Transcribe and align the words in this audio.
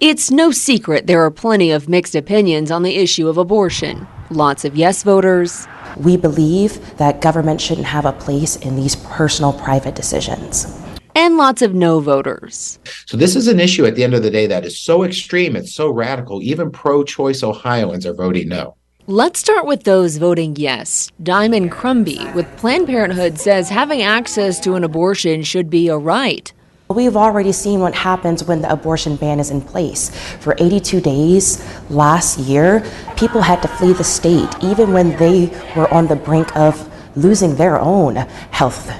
It's 0.00 0.30
no 0.30 0.50
secret 0.50 1.06
there 1.06 1.22
are 1.22 1.30
plenty 1.30 1.70
of 1.72 1.86
mixed 1.86 2.14
opinions 2.14 2.70
on 2.70 2.84
the 2.84 2.96
issue 2.96 3.28
of 3.28 3.36
abortion. 3.36 4.08
Lots 4.30 4.64
of 4.64 4.74
yes 4.74 5.02
voters. 5.02 5.68
We 5.98 6.16
believe 6.16 6.96
that 6.96 7.20
government 7.20 7.60
shouldn't 7.60 7.86
have 7.86 8.06
a 8.06 8.12
place 8.12 8.56
in 8.56 8.76
these 8.76 8.96
personal, 8.96 9.52
private 9.52 9.94
decisions. 9.94 10.74
And 11.14 11.36
lots 11.36 11.60
of 11.60 11.74
no 11.74 12.00
voters. 12.00 12.78
So, 13.04 13.18
this 13.18 13.36
is 13.36 13.46
an 13.46 13.60
issue 13.60 13.84
at 13.84 13.94
the 13.94 14.02
end 14.02 14.14
of 14.14 14.22
the 14.22 14.30
day 14.30 14.46
that 14.46 14.64
is 14.64 14.78
so 14.78 15.02
extreme, 15.02 15.54
it's 15.54 15.74
so 15.74 15.90
radical, 15.90 16.42
even 16.42 16.70
pro 16.70 17.04
choice 17.04 17.42
Ohioans 17.42 18.06
are 18.06 18.14
voting 18.14 18.48
no. 18.48 18.76
Let's 19.06 19.40
start 19.40 19.66
with 19.66 19.84
those 19.84 20.16
voting 20.16 20.56
yes. 20.56 21.10
Diamond 21.22 21.72
Crumby 21.72 22.26
with 22.34 22.46
Planned 22.56 22.86
Parenthood 22.86 23.38
says 23.38 23.68
having 23.68 24.00
access 24.00 24.60
to 24.60 24.76
an 24.76 24.84
abortion 24.84 25.42
should 25.42 25.68
be 25.68 25.88
a 25.88 25.98
right. 25.98 26.50
We've 26.90 27.16
already 27.16 27.52
seen 27.52 27.78
what 27.78 27.94
happens 27.94 28.42
when 28.42 28.62
the 28.62 28.72
abortion 28.72 29.14
ban 29.14 29.38
is 29.38 29.52
in 29.52 29.60
place. 29.60 30.10
For 30.40 30.56
82 30.58 31.00
days 31.00 31.64
last 31.88 32.40
year, 32.40 32.84
people 33.16 33.42
had 33.42 33.62
to 33.62 33.68
flee 33.68 33.92
the 33.92 34.02
state, 34.02 34.48
even 34.60 34.92
when 34.92 35.16
they 35.16 35.56
were 35.76 35.92
on 35.94 36.08
the 36.08 36.16
brink 36.16 36.56
of 36.56 36.90
losing 37.16 37.54
their 37.54 37.78
own 37.78 38.16
health 38.16 38.90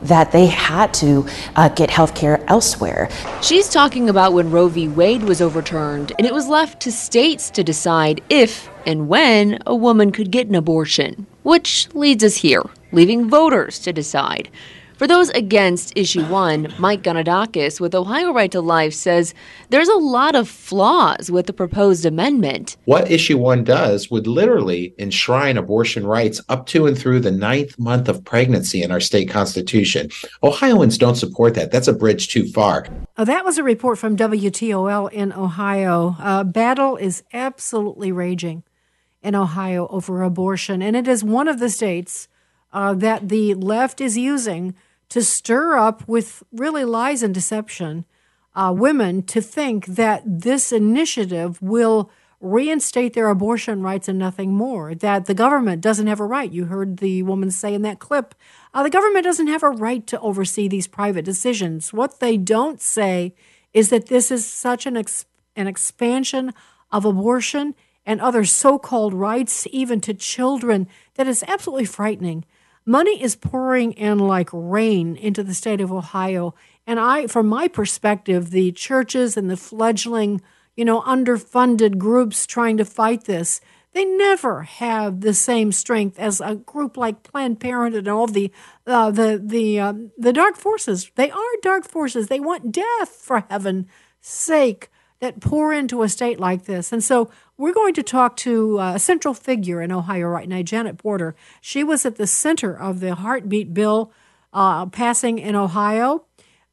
that 0.00 0.32
they 0.32 0.46
had 0.46 0.94
to 0.94 1.26
uh, 1.56 1.68
get 1.70 1.90
health 1.90 2.14
care 2.14 2.42
elsewhere. 2.48 3.10
She's 3.42 3.68
talking 3.68 4.08
about 4.08 4.32
when 4.32 4.50
Roe 4.50 4.68
v. 4.68 4.88
Wade 4.88 5.24
was 5.24 5.42
overturned 5.42 6.12
and 6.16 6.26
it 6.26 6.32
was 6.32 6.48
left 6.48 6.80
to 6.80 6.92
states 6.92 7.50
to 7.50 7.64
decide 7.64 8.22
if 8.30 8.70
and 8.86 9.08
when 9.08 9.58
a 9.66 9.74
woman 9.74 10.12
could 10.12 10.30
get 10.30 10.46
an 10.46 10.54
abortion, 10.54 11.26
which 11.42 11.88
leads 11.92 12.24
us 12.24 12.36
here, 12.36 12.62
leaving 12.92 13.28
voters 13.28 13.78
to 13.80 13.92
decide. 13.92 14.48
For 14.96 15.06
those 15.06 15.28
against 15.30 15.92
issue 15.94 16.24
one, 16.24 16.72
Mike 16.78 17.02
Gonidakis 17.02 17.80
with 17.80 17.94
Ohio 17.94 18.32
Right 18.32 18.50
to 18.52 18.62
Life 18.62 18.94
says 18.94 19.34
there's 19.68 19.90
a 19.90 19.96
lot 19.96 20.34
of 20.34 20.48
flaws 20.48 21.30
with 21.30 21.44
the 21.44 21.52
proposed 21.52 22.06
amendment. 22.06 22.78
What 22.86 23.10
issue 23.10 23.36
one 23.36 23.62
does 23.62 24.10
would 24.10 24.26
literally 24.26 24.94
enshrine 24.96 25.58
abortion 25.58 26.06
rights 26.06 26.40
up 26.48 26.64
to 26.68 26.86
and 26.86 26.96
through 26.96 27.20
the 27.20 27.30
ninth 27.30 27.78
month 27.78 28.08
of 28.08 28.24
pregnancy 28.24 28.82
in 28.82 28.90
our 28.90 29.00
state 29.00 29.28
constitution. 29.28 30.08
Ohioans 30.42 30.96
don't 30.96 31.16
support 31.16 31.52
that. 31.56 31.70
That's 31.70 31.88
a 31.88 31.92
bridge 31.92 32.28
too 32.28 32.50
far. 32.50 32.86
Oh, 33.18 33.26
that 33.26 33.44
was 33.44 33.58
a 33.58 33.62
report 33.62 33.98
from 33.98 34.16
WTOL 34.16 35.12
in 35.12 35.30
Ohio. 35.34 36.16
Uh, 36.18 36.42
battle 36.42 36.96
is 36.96 37.22
absolutely 37.34 38.12
raging 38.12 38.62
in 39.22 39.34
Ohio 39.34 39.88
over 39.88 40.22
abortion, 40.22 40.80
and 40.80 40.96
it 40.96 41.06
is 41.06 41.22
one 41.22 41.48
of 41.48 41.58
the 41.58 41.68
states 41.68 42.28
uh, 42.72 42.94
that 42.94 43.28
the 43.28 43.52
left 43.52 44.00
is 44.00 44.16
using 44.16 44.74
to 45.08 45.22
stir 45.22 45.76
up 45.76 46.06
with 46.08 46.42
really 46.52 46.84
lies 46.84 47.22
and 47.22 47.34
deception 47.34 48.04
uh, 48.54 48.72
women 48.76 49.22
to 49.22 49.40
think 49.40 49.86
that 49.86 50.22
this 50.24 50.72
initiative 50.72 51.60
will 51.60 52.10
reinstate 52.40 53.14
their 53.14 53.28
abortion 53.28 53.82
rights 53.82 54.08
and 54.08 54.18
nothing 54.18 54.52
more, 54.52 54.94
that 54.94 55.26
the 55.26 55.34
government 55.34 55.80
doesn't 55.80 56.06
have 56.06 56.20
a 56.20 56.24
right. 56.24 56.52
You 56.52 56.66
heard 56.66 56.98
the 56.98 57.22
woman 57.22 57.50
say 57.50 57.74
in 57.74 57.82
that 57.82 57.98
clip 57.98 58.34
uh, 58.74 58.82
the 58.82 58.90
government 58.90 59.24
doesn't 59.24 59.46
have 59.46 59.62
a 59.62 59.70
right 59.70 60.06
to 60.06 60.20
oversee 60.20 60.68
these 60.68 60.86
private 60.86 61.24
decisions. 61.24 61.94
What 61.94 62.20
they 62.20 62.36
don't 62.36 62.80
say 62.80 63.34
is 63.72 63.88
that 63.88 64.06
this 64.06 64.30
is 64.30 64.46
such 64.46 64.84
an, 64.84 64.98
ex- 64.98 65.24
an 65.56 65.66
expansion 65.66 66.52
of 66.92 67.06
abortion 67.06 67.74
and 68.04 68.20
other 68.20 68.44
so 68.44 68.78
called 68.78 69.14
rights, 69.14 69.66
even 69.70 70.00
to 70.02 70.12
children, 70.12 70.88
that 71.14 71.26
is 71.26 71.42
absolutely 71.48 71.86
frightening. 71.86 72.44
Money 72.88 73.20
is 73.20 73.34
pouring 73.34 73.92
in 73.92 74.18
like 74.20 74.48
rain 74.52 75.16
into 75.16 75.42
the 75.42 75.54
state 75.54 75.80
of 75.80 75.92
Ohio. 75.92 76.54
And 76.86 77.00
I, 77.00 77.26
from 77.26 77.48
my 77.48 77.66
perspective, 77.66 78.50
the 78.50 78.70
churches 78.70 79.36
and 79.36 79.50
the 79.50 79.56
fledgling, 79.56 80.40
you 80.76 80.84
know, 80.84 81.02
underfunded 81.02 81.98
groups 81.98 82.46
trying 82.46 82.76
to 82.76 82.84
fight 82.84 83.24
this, 83.24 83.60
they 83.92 84.04
never 84.04 84.62
have 84.62 85.22
the 85.22 85.34
same 85.34 85.72
strength 85.72 86.18
as 86.18 86.40
a 86.40 86.54
group 86.54 86.96
like 86.96 87.24
Planned 87.24 87.58
Parenthood 87.58 88.06
and 88.06 88.08
all 88.08 88.26
the 88.28 88.52
uh, 88.86 89.10
the 89.10 89.42
the 89.42 89.80
uh, 89.80 89.94
the 90.16 90.32
dark 90.32 90.56
forces. 90.56 91.10
They 91.16 91.30
are 91.30 91.60
dark 91.62 91.88
forces. 91.88 92.28
They 92.28 92.38
want 92.38 92.70
death 92.70 93.08
for 93.08 93.44
heaven's 93.48 93.86
sake 94.20 94.90
that 95.20 95.40
pour 95.40 95.72
into 95.72 96.02
a 96.02 96.08
state 96.08 96.38
like 96.38 96.66
this. 96.66 96.92
And 96.92 97.02
so 97.02 97.30
we're 97.58 97.74
going 97.74 97.94
to 97.94 98.02
talk 98.02 98.36
to 98.38 98.78
uh, 98.78 98.94
a 98.94 98.98
central 98.98 99.34
figure 99.34 99.80
in 99.80 99.90
Ohio 99.90 100.26
right 100.26 100.48
now, 100.48 100.62
Janet 100.62 100.98
Porter. 100.98 101.34
She 101.60 101.82
was 101.82 102.04
at 102.04 102.16
the 102.16 102.26
center 102.26 102.78
of 102.78 103.00
the 103.00 103.14
heartbeat 103.14 103.72
bill 103.72 104.12
uh, 104.52 104.86
passing 104.86 105.38
in 105.38 105.54
Ohio. 105.54 106.24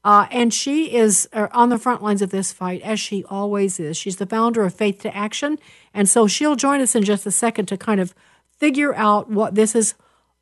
Uh, 0.04 0.26
and 0.30 0.52
she 0.52 0.94
is 0.94 1.26
uh, 1.32 1.48
on 1.52 1.70
the 1.70 1.78
front 1.78 2.02
lines 2.02 2.20
of 2.20 2.28
this 2.30 2.52
fight, 2.52 2.82
as 2.82 3.00
she 3.00 3.24
always 3.24 3.80
is. 3.80 3.96
She's 3.96 4.16
the 4.16 4.26
founder 4.26 4.62
of 4.62 4.74
Faith 4.74 5.00
to 5.00 5.16
Action. 5.16 5.58
And 5.94 6.08
so 6.08 6.26
she'll 6.26 6.56
join 6.56 6.82
us 6.82 6.94
in 6.94 7.04
just 7.04 7.24
a 7.24 7.30
second 7.30 7.66
to 7.66 7.78
kind 7.78 8.00
of 8.00 8.14
figure 8.58 8.94
out 8.94 9.30
what 9.30 9.54
this 9.54 9.74
is 9.74 9.94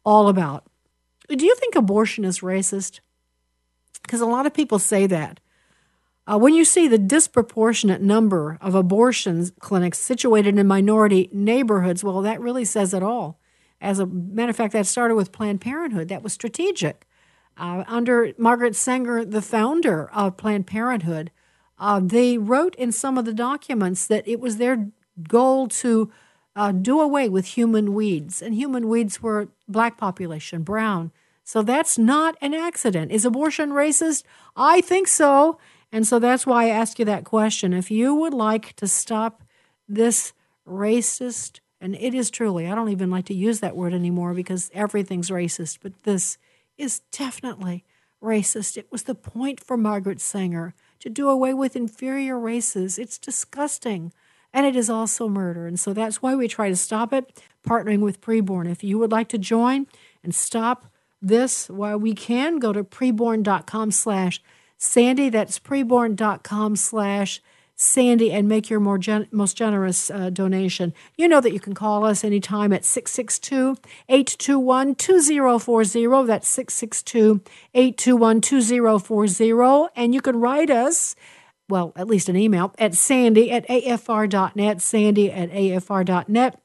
all 0.04 0.28
about. 0.28 0.64
Do 1.28 1.47
you 1.47 1.54
think 1.54 1.76
abortion 1.76 2.24
is 2.24 2.41
racist? 2.41 2.98
Because 4.03 4.20
a 4.20 4.26
lot 4.26 4.47
of 4.47 4.53
people 4.53 4.80
say 4.80 5.06
that. 5.06 5.38
Uh, 6.25 6.38
when 6.38 6.55
you 6.55 6.65
see 6.65 6.87
the 6.87 6.99
disproportionate 6.99 8.00
number 8.00 8.56
of 8.60 8.75
abortions 8.75 9.53
clinics 9.59 9.99
situated 9.99 10.56
in 10.56 10.66
minority 10.66 11.28
neighborhoods, 11.33 12.05
well, 12.05 12.22
that 12.22 12.41
really 12.41 12.65
says 12.65 12.94
it 12.94 13.03
all. 13.03 13.41
As 13.81 13.99
a 13.99 14.06
matter 14.06 14.50
of 14.50 14.56
fact, 14.56 14.72
that 14.75 14.87
started 14.87 15.16
with 15.16 15.33
Planned 15.33 15.60
Parenthood. 15.60 16.09
That 16.09 16.22
was 16.22 16.33
strategic. 16.33 17.06
Uh, 17.56 17.83
under 17.88 18.33
Margaret 18.38 18.77
Sanger, 18.77 19.25
the 19.25 19.43
founder 19.43 20.09
of 20.10 20.37
Planned 20.37 20.69
Parenthood, 20.69 21.33
uh, 21.78 22.00
they 22.00 22.39
wrote 22.39 22.77
in 22.77 22.93
some 22.93 23.19
of 23.19 23.25
the 23.25 23.34
documents 23.34 24.06
that 24.06 24.27
it 24.27 24.39
was 24.39 24.56
their 24.56 24.89
goal 25.28 25.66
to 25.69 26.12
uh, 26.54 26.71
do 26.71 27.00
away 27.00 27.28
with 27.28 27.47
human 27.47 27.93
weeds. 27.93 28.41
And 28.41 28.54
human 28.54 28.89
weeds 28.89 29.21
were 29.21 29.49
black 29.66 29.99
population, 29.99 30.62
brown. 30.62 31.10
So 31.43 31.62
that's 31.62 31.99
not 31.99 32.37
an 32.41 32.54
accident. 32.54 33.10
Is 33.10 33.25
abortion 33.25 33.71
racist? 33.71 34.22
I 34.54 34.81
think 34.81 35.09
so. 35.09 35.59
And 35.92 36.08
so 36.08 36.19
that's 36.19 36.47
why 36.47 36.64
I 36.64 36.70
ask 36.70 36.98
you 36.98 37.04
that 37.04 37.25
question. 37.25 37.75
If 37.75 37.91
you 37.91 38.14
would 38.14 38.32
like 38.32 38.75
to 38.76 38.88
stop 38.88 39.42
this 39.86 40.32
racist, 40.66 41.60
and 41.80 41.94
it 41.97 42.14
is 42.14 42.30
truly, 42.30 42.66
I 42.66 42.75
don't 42.75 42.88
even 42.88 43.10
like 43.10 43.26
to 43.26 43.34
use 43.34 43.60
that 43.60 43.76
word 43.76 43.92
anymore 43.92 44.32
because 44.32 44.70
everything's 44.72 45.30
racist, 45.30 45.78
but 45.82 46.04
this 46.04 46.38
is 46.78 47.00
definitely 47.10 47.84
racist. 48.22 48.76
It 48.76 48.91
was 48.91 49.03
the 49.03 49.14
point 49.14 49.60
for 49.60 49.76
Margaret 49.76 50.20
Sanger 50.20 50.75
to 51.00 51.10
do 51.10 51.28
away 51.28 51.53
with 51.53 51.76
inferior 51.76 52.38
races. 52.38 52.98
It's 52.98 53.19
disgusting. 53.19 54.12
And 54.54 54.66
it 54.66 54.76
is 54.76 54.88
also 54.88 55.28
murder. 55.28 55.66
And 55.66 55.80
so 55.80 55.92
that's 55.92 56.22
why 56.22 56.34
we 56.34 56.47
try 56.47 56.69
to 56.69 56.76
stop 56.76 57.12
it, 57.12 57.42
partnering 57.66 58.00
with 58.00 58.20
Preborn. 58.20 58.70
If 58.70 58.84
you 58.84 58.98
would 58.98 59.10
like 59.10 59.28
to 59.28 59.38
join 59.38 59.86
and 60.22 60.34
stop 60.34 60.86
this 61.20 61.69
while 61.69 61.98
we 61.98 62.14
can, 62.14 62.59
go 62.59 62.72
to 62.72 62.84
preborn.com 62.84 63.91
slash 63.91 64.42
Sandy, 64.82 65.28
that's 65.28 65.60
preborn.com 65.60 66.75
slash 66.75 67.41
Sandy, 67.76 68.32
and 68.32 68.48
make 68.48 68.69
your 68.69 68.81
more 68.81 68.98
gen- 68.98 69.28
most 69.31 69.56
generous 69.56 70.10
uh, 70.10 70.28
donation. 70.28 70.93
You 71.16 71.28
know 71.28 71.41
that 71.41 71.53
you 71.53 71.60
can 71.60 71.72
call 71.72 72.04
us 72.04 72.25
anytime 72.25 72.72
at 72.72 72.84
662 72.84 73.76
821 74.09 74.97
2040. 74.97 76.26
That's 76.26 76.48
662 76.48 77.42
821 77.72 78.41
2040. 78.41 79.92
And 79.94 80.15
you 80.15 80.21
can 80.21 80.41
write 80.41 80.69
us, 80.69 81.15
well, 81.69 81.92
at 81.94 82.09
least 82.09 82.28
an 82.28 82.34
email, 82.34 82.75
at 82.76 82.97
sandy 82.97 83.53
at 83.53 83.66
afr.net, 83.69 84.82
sandy 84.82 85.31
at 85.31 85.50
afr.net. 85.53 86.60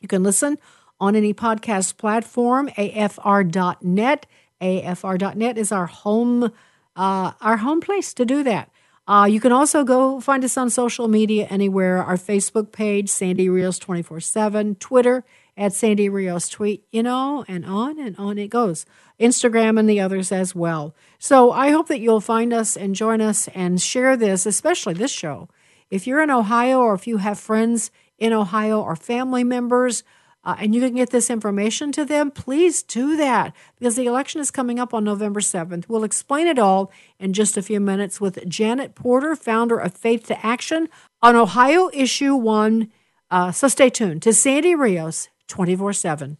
You 0.00 0.08
can 0.08 0.24
listen 0.24 0.58
on 0.98 1.14
any 1.14 1.32
podcast 1.32 1.98
platform, 1.98 2.68
afr.net. 2.70 4.26
afr.net 4.60 5.56
is 5.56 5.70
our 5.70 5.86
home 5.86 6.52
uh, 6.98 7.32
our 7.40 7.58
home 7.58 7.80
place 7.80 8.12
to 8.14 8.26
do 8.26 8.42
that. 8.42 8.70
Uh, 9.06 9.24
you 9.24 9.40
can 9.40 9.52
also 9.52 9.84
go 9.84 10.20
find 10.20 10.44
us 10.44 10.58
on 10.58 10.68
social 10.68 11.08
media 11.08 11.46
anywhere. 11.48 12.02
Our 12.02 12.16
Facebook 12.16 12.72
page, 12.72 13.08
Sandy 13.08 13.48
Rios 13.48 13.78
24 13.78 14.20
7, 14.20 14.74
Twitter 14.74 15.24
at 15.56 15.72
Sandy 15.72 16.08
Rios 16.08 16.48
Tweet, 16.48 16.84
you 16.92 17.02
know, 17.02 17.44
and 17.48 17.64
on 17.64 17.98
and 17.98 18.16
on 18.18 18.36
it 18.36 18.48
goes. 18.48 18.84
Instagram 19.18 19.78
and 19.78 19.88
the 19.88 20.00
others 20.00 20.30
as 20.30 20.54
well. 20.54 20.94
So 21.18 21.50
I 21.52 21.70
hope 21.70 21.88
that 21.88 22.00
you'll 22.00 22.20
find 22.20 22.52
us 22.52 22.76
and 22.76 22.94
join 22.94 23.20
us 23.20 23.48
and 23.48 23.80
share 23.80 24.16
this, 24.16 24.44
especially 24.44 24.94
this 24.94 25.10
show. 25.10 25.48
If 25.90 26.06
you're 26.06 26.22
in 26.22 26.30
Ohio 26.30 26.80
or 26.80 26.94
if 26.94 27.06
you 27.06 27.16
have 27.16 27.38
friends 27.38 27.90
in 28.18 28.32
Ohio 28.32 28.80
or 28.80 28.94
family 28.94 29.42
members 29.42 30.02
uh, 30.48 30.56
and 30.58 30.74
you 30.74 30.80
can 30.80 30.94
get 30.94 31.10
this 31.10 31.28
information 31.28 31.92
to 31.92 32.06
them, 32.06 32.30
please 32.30 32.82
do 32.82 33.18
that 33.18 33.54
because 33.78 33.96
the 33.96 34.06
election 34.06 34.40
is 34.40 34.50
coming 34.50 34.78
up 34.80 34.94
on 34.94 35.04
November 35.04 35.40
7th. 35.40 35.84
We'll 35.88 36.04
explain 36.04 36.46
it 36.46 36.58
all 36.58 36.90
in 37.18 37.34
just 37.34 37.58
a 37.58 37.62
few 37.62 37.80
minutes 37.80 38.18
with 38.18 38.48
Janet 38.48 38.94
Porter, 38.94 39.36
founder 39.36 39.76
of 39.76 39.92
Faith 39.92 40.26
to 40.28 40.46
Action, 40.46 40.88
on 41.20 41.36
Ohio 41.36 41.90
Issue 41.92 42.34
1. 42.34 42.90
Uh, 43.30 43.52
so 43.52 43.68
stay 43.68 43.90
tuned 43.90 44.22
to 44.22 44.32
Sandy 44.32 44.74
Rios 44.74 45.28
24 45.48 45.92
7. 45.92 46.38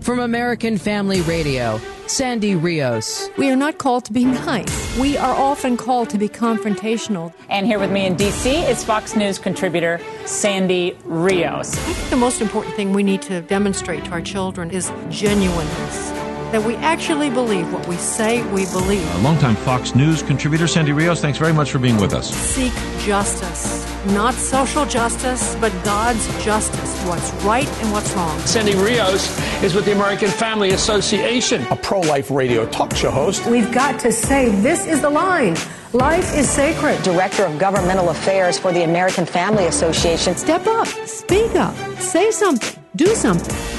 From 0.00 0.20
American 0.20 0.78
Family 0.78 1.20
Radio, 1.22 1.80
Sandy 2.06 2.54
Rios. 2.54 3.28
We 3.36 3.50
are 3.50 3.56
not 3.56 3.78
called 3.78 4.04
to 4.06 4.12
be 4.12 4.24
nice. 4.24 4.98
We 4.98 5.18
are 5.18 5.34
often 5.34 5.76
called 5.76 6.08
to 6.10 6.18
be 6.18 6.28
confrontational. 6.28 7.32
And 7.50 7.66
here 7.66 7.78
with 7.78 7.90
me 7.90 8.06
in 8.06 8.14
D.C. 8.16 8.50
is 8.50 8.82
Fox 8.84 9.14
News 9.16 9.38
contributor 9.38 10.00
Sandy 10.24 10.96
Rios. 11.04 11.74
I 11.74 11.92
think 11.92 12.10
the 12.10 12.16
most 12.16 12.40
important 12.40 12.74
thing 12.74 12.92
we 12.92 13.02
need 13.02 13.22
to 13.22 13.42
demonstrate 13.42 14.04
to 14.06 14.10
our 14.12 14.22
children 14.22 14.70
is 14.70 14.90
genuineness 15.10 16.10
that 16.52 16.64
we 16.64 16.76
actually 16.76 17.28
believe 17.28 17.70
what 17.72 17.86
we 17.86 17.96
say 17.96 18.42
we 18.52 18.64
believe. 18.66 19.06
A 19.16 19.18
longtime 19.18 19.56
Fox 19.56 19.94
News 19.94 20.22
contributor, 20.22 20.66
Sandy 20.66 20.92
Rios, 20.92 21.20
thanks 21.20 21.38
very 21.38 21.52
much 21.52 21.70
for 21.70 21.78
being 21.78 21.98
with 21.98 22.14
us. 22.14 22.30
Seek 22.30 22.72
justice, 23.00 23.84
not 24.08 24.34
social 24.34 24.84
justice, 24.84 25.56
but 25.60 25.72
God's 25.84 26.26
justice, 26.44 27.00
what's 27.04 27.32
right 27.44 27.68
and 27.82 27.92
what's 27.92 28.12
wrong. 28.14 28.38
Sandy 28.40 28.74
Rios 28.74 29.38
is 29.62 29.74
with 29.74 29.84
the 29.84 29.92
American 29.92 30.28
Family 30.28 30.70
Association, 30.70 31.66
a 31.70 31.76
pro 31.76 32.00
life 32.00 32.30
radio 32.30 32.66
talk 32.66 32.94
show 32.94 33.10
host. 33.10 33.46
We've 33.46 33.72
got 33.72 34.00
to 34.00 34.12
say 34.12 34.48
this 34.48 34.86
is 34.86 35.00
the 35.00 35.10
line. 35.10 35.56
Life 35.92 36.36
is 36.36 36.48
sacred. 36.48 37.02
Director 37.02 37.44
of 37.44 37.58
Governmental 37.58 38.10
Affairs 38.10 38.58
for 38.58 38.72
the 38.72 38.84
American 38.84 39.24
Family 39.24 39.66
Association. 39.66 40.36
Step 40.36 40.66
up, 40.66 40.86
speak 41.06 41.54
up, 41.54 41.74
say 41.98 42.30
something, 42.30 42.82
do 42.96 43.06
something. 43.14 43.77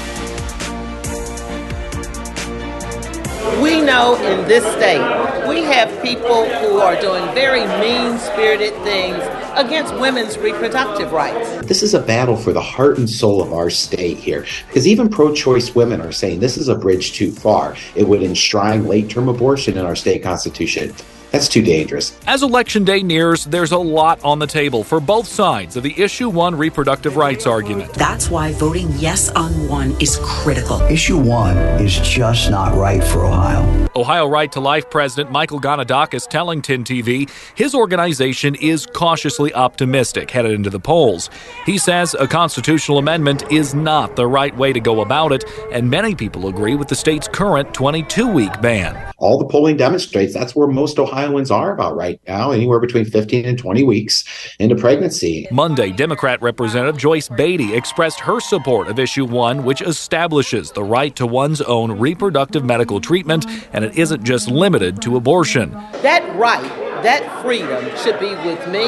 We 3.58 3.80
know 3.80 4.16
in 4.16 4.46
this 4.48 4.64
state 4.76 5.48
we 5.48 5.62
have 5.64 5.90
people 6.02 6.46
who 6.46 6.78
are 6.78 6.98
doing 7.00 7.24
very 7.34 7.66
mean 7.80 8.18
spirited 8.18 8.72
things 8.82 9.18
against 9.54 9.92
women's 9.94 10.38
reproductive 10.38 11.12
rights. 11.12 11.66
This 11.66 11.82
is 11.82 11.92
a 11.92 12.00
battle 12.00 12.36
for 12.36 12.52
the 12.52 12.60
heart 12.60 12.98
and 12.98 13.10
soul 13.10 13.42
of 13.42 13.52
our 13.52 13.68
state 13.68 14.18
here 14.18 14.46
because 14.68 14.86
even 14.86 15.08
pro 15.08 15.34
choice 15.34 15.74
women 15.74 16.00
are 16.00 16.12
saying 16.12 16.40
this 16.40 16.56
is 16.56 16.68
a 16.68 16.74
bridge 16.74 17.12
too 17.12 17.32
far. 17.32 17.76
It 17.94 18.06
would 18.06 18.22
enshrine 18.22 18.86
late 18.86 19.10
term 19.10 19.28
abortion 19.28 19.76
in 19.76 19.84
our 19.84 19.96
state 19.96 20.22
constitution. 20.22 20.94
That's 21.30 21.48
too 21.48 21.62
dangerous. 21.62 22.18
As 22.26 22.42
Election 22.42 22.84
Day 22.84 23.02
nears, 23.02 23.44
there's 23.44 23.72
a 23.72 23.78
lot 23.78 24.22
on 24.24 24.38
the 24.38 24.46
table 24.46 24.82
for 24.82 25.00
both 25.00 25.26
sides 25.26 25.76
of 25.76 25.82
the 25.82 25.94
Issue 26.00 26.28
1 26.28 26.56
reproductive 26.56 27.16
rights 27.16 27.46
argument. 27.46 27.92
That's 27.94 28.30
why 28.30 28.52
voting 28.52 28.88
yes 28.96 29.30
on 29.30 29.68
one 29.68 29.92
is 30.00 30.18
critical. 30.22 30.80
Issue 30.82 31.18
1 31.18 31.56
is 31.80 31.98
just 32.00 32.50
not 32.50 32.74
right 32.76 33.02
for 33.02 33.24
Ohio. 33.24 33.88
Ohio 33.96 34.26
Right 34.26 34.50
to 34.52 34.60
Life 34.60 34.88
President 34.88 35.30
Michael 35.30 35.60
Gonidakis 35.60 36.28
telling 36.28 36.62
10 36.62 36.84
TV 36.84 37.30
his 37.54 37.74
organization 37.74 38.54
is 38.54 38.86
cautiously 38.86 39.52
optimistic 39.54 40.30
headed 40.30 40.52
into 40.52 40.70
the 40.70 40.80
polls. 40.80 41.28
He 41.66 41.76
says 41.76 42.14
a 42.14 42.26
constitutional 42.26 42.98
amendment 42.98 43.50
is 43.50 43.74
not 43.74 44.16
the 44.16 44.26
right 44.26 44.56
way 44.56 44.72
to 44.72 44.80
go 44.80 45.00
about 45.00 45.32
it, 45.32 45.44
and 45.72 45.90
many 45.90 46.14
people 46.14 46.48
agree 46.48 46.74
with 46.74 46.88
the 46.88 46.94
state's 46.94 47.28
current 47.28 47.74
22 47.74 48.26
week 48.26 48.60
ban. 48.60 49.12
All 49.18 49.38
the 49.38 49.44
polling 49.44 49.76
demonstrates 49.76 50.32
that's 50.32 50.56
where 50.56 50.68
most 50.68 50.98
Ohioans 51.20 51.50
are 51.50 51.72
about 51.72 51.96
right 51.96 52.18
now, 52.26 52.50
anywhere 52.50 52.80
between 52.80 53.04
15 53.04 53.44
and 53.44 53.58
20 53.58 53.82
weeks 53.82 54.24
into 54.58 54.74
pregnancy. 54.74 55.46
Monday, 55.50 55.92
Democrat 55.92 56.40
Representative 56.40 56.96
Joyce 56.96 57.28
Beatty 57.28 57.74
expressed 57.74 58.20
her 58.20 58.40
support 58.40 58.88
of 58.88 58.98
Issue 58.98 59.26
1, 59.26 59.62
which 59.62 59.82
establishes 59.82 60.70
the 60.70 60.82
right 60.82 61.14
to 61.16 61.26
one's 61.26 61.60
own 61.60 61.92
reproductive 61.92 62.64
medical 62.64 63.02
treatment, 63.02 63.44
and 63.74 63.84
it 63.84 63.98
isn't 63.98 64.24
just 64.24 64.48
limited 64.48 65.02
to 65.02 65.16
abortion. 65.16 65.72
That 66.00 66.24
right, 66.36 66.62
that 67.02 67.42
freedom 67.42 67.84
should 67.98 68.18
be 68.18 68.34
with 68.46 68.66
me 68.68 68.86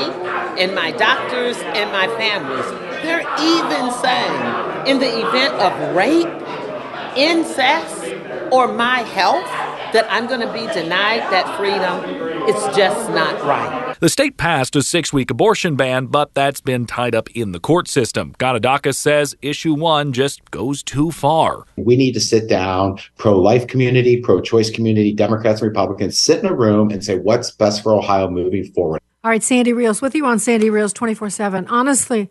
and 0.59 0.75
my 0.75 0.91
doctors 0.93 1.59
and 1.59 1.93
my 1.93 2.07
families. 2.17 2.65
They're 3.03 3.27
even 3.41 3.93
saying 4.01 4.87
in 4.87 5.01
the 5.01 5.29
event 5.29 5.55
of 5.55 5.95
rape, 5.95 6.29
incest, 7.15 8.07
or 8.51 8.69
my 8.69 9.01
health, 9.01 9.49
that 9.93 10.07
I'm 10.11 10.27
going 10.27 10.41
to 10.41 10.53
be 10.53 10.67
denied 10.73 11.21
that 11.33 11.57
freedom. 11.57 12.49
It's 12.49 12.77
just 12.77 13.11
not 13.11 13.41
right. 13.43 13.95
The 14.01 14.09
state 14.09 14.37
passed 14.37 14.75
a 14.75 14.83
six 14.83 15.13
week 15.13 15.31
abortion 15.31 15.77
ban, 15.77 16.07
but 16.07 16.35
that's 16.35 16.61
been 16.61 16.87
tied 16.87 17.15
up 17.15 17.31
in 17.31 17.53
the 17.53 17.61
court 17.61 17.89
system. 17.89 18.35
Gonidakis 18.39 18.97
says 18.97 19.37
issue 19.43 19.75
one 19.75 20.13
just 20.13 20.51
goes 20.51 20.83
too 20.83 21.11
far. 21.11 21.65
We 21.77 21.97
need 21.97 22.13
to 22.13 22.21
sit 22.21 22.49
down, 22.49 22.99
pro 23.17 23.39
life 23.39 23.67
community, 23.67 24.21
pro 24.21 24.41
choice 24.41 24.71
community, 24.71 25.13
Democrats 25.13 25.61
and 25.61 25.69
Republicans, 25.69 26.19
sit 26.19 26.41
in 26.41 26.47
a 26.47 26.55
room 26.55 26.91
and 26.91 27.05
say 27.05 27.17
what's 27.17 27.51
best 27.51 27.83
for 27.83 27.95
Ohio 27.95 28.29
moving 28.29 28.65
forward. 28.73 29.01
All 29.25 29.31
right, 29.31 29.43
Sandy 29.43 29.73
Rios, 29.73 30.03
with 30.03 30.17
you 30.17 30.27
on 30.27 30.41
Sandy 30.41 30.69
Rios 30.69 30.93
24 30.93 31.31
7. 31.31 31.69
Honestly, 31.69 32.29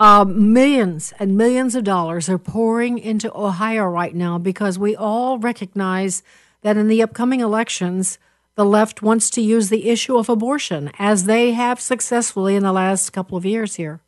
uh, 0.00 0.24
millions 0.24 1.12
and 1.20 1.36
millions 1.36 1.76
of 1.76 1.84
dollars 1.84 2.28
are 2.28 2.38
pouring 2.38 2.98
into 2.98 3.32
Ohio 3.32 3.84
right 3.84 4.14
now 4.14 4.38
because 4.38 4.76
we 4.76 4.96
all 4.96 5.38
recognize 5.38 6.24
that 6.62 6.76
in 6.76 6.88
the 6.88 7.02
upcoming 7.02 7.40
elections, 7.40 8.18
the 8.54 8.64
left 8.64 9.02
wants 9.02 9.30
to 9.30 9.40
use 9.40 9.68
the 9.68 9.88
issue 9.88 10.16
of 10.16 10.28
abortion, 10.28 10.90
as 10.98 11.24
they 11.24 11.52
have 11.52 11.80
successfully 11.80 12.54
in 12.54 12.62
the 12.62 12.72
last 12.72 13.12
couple 13.12 13.36
of 13.36 13.46
years 13.46 13.76
here, 13.76 14.00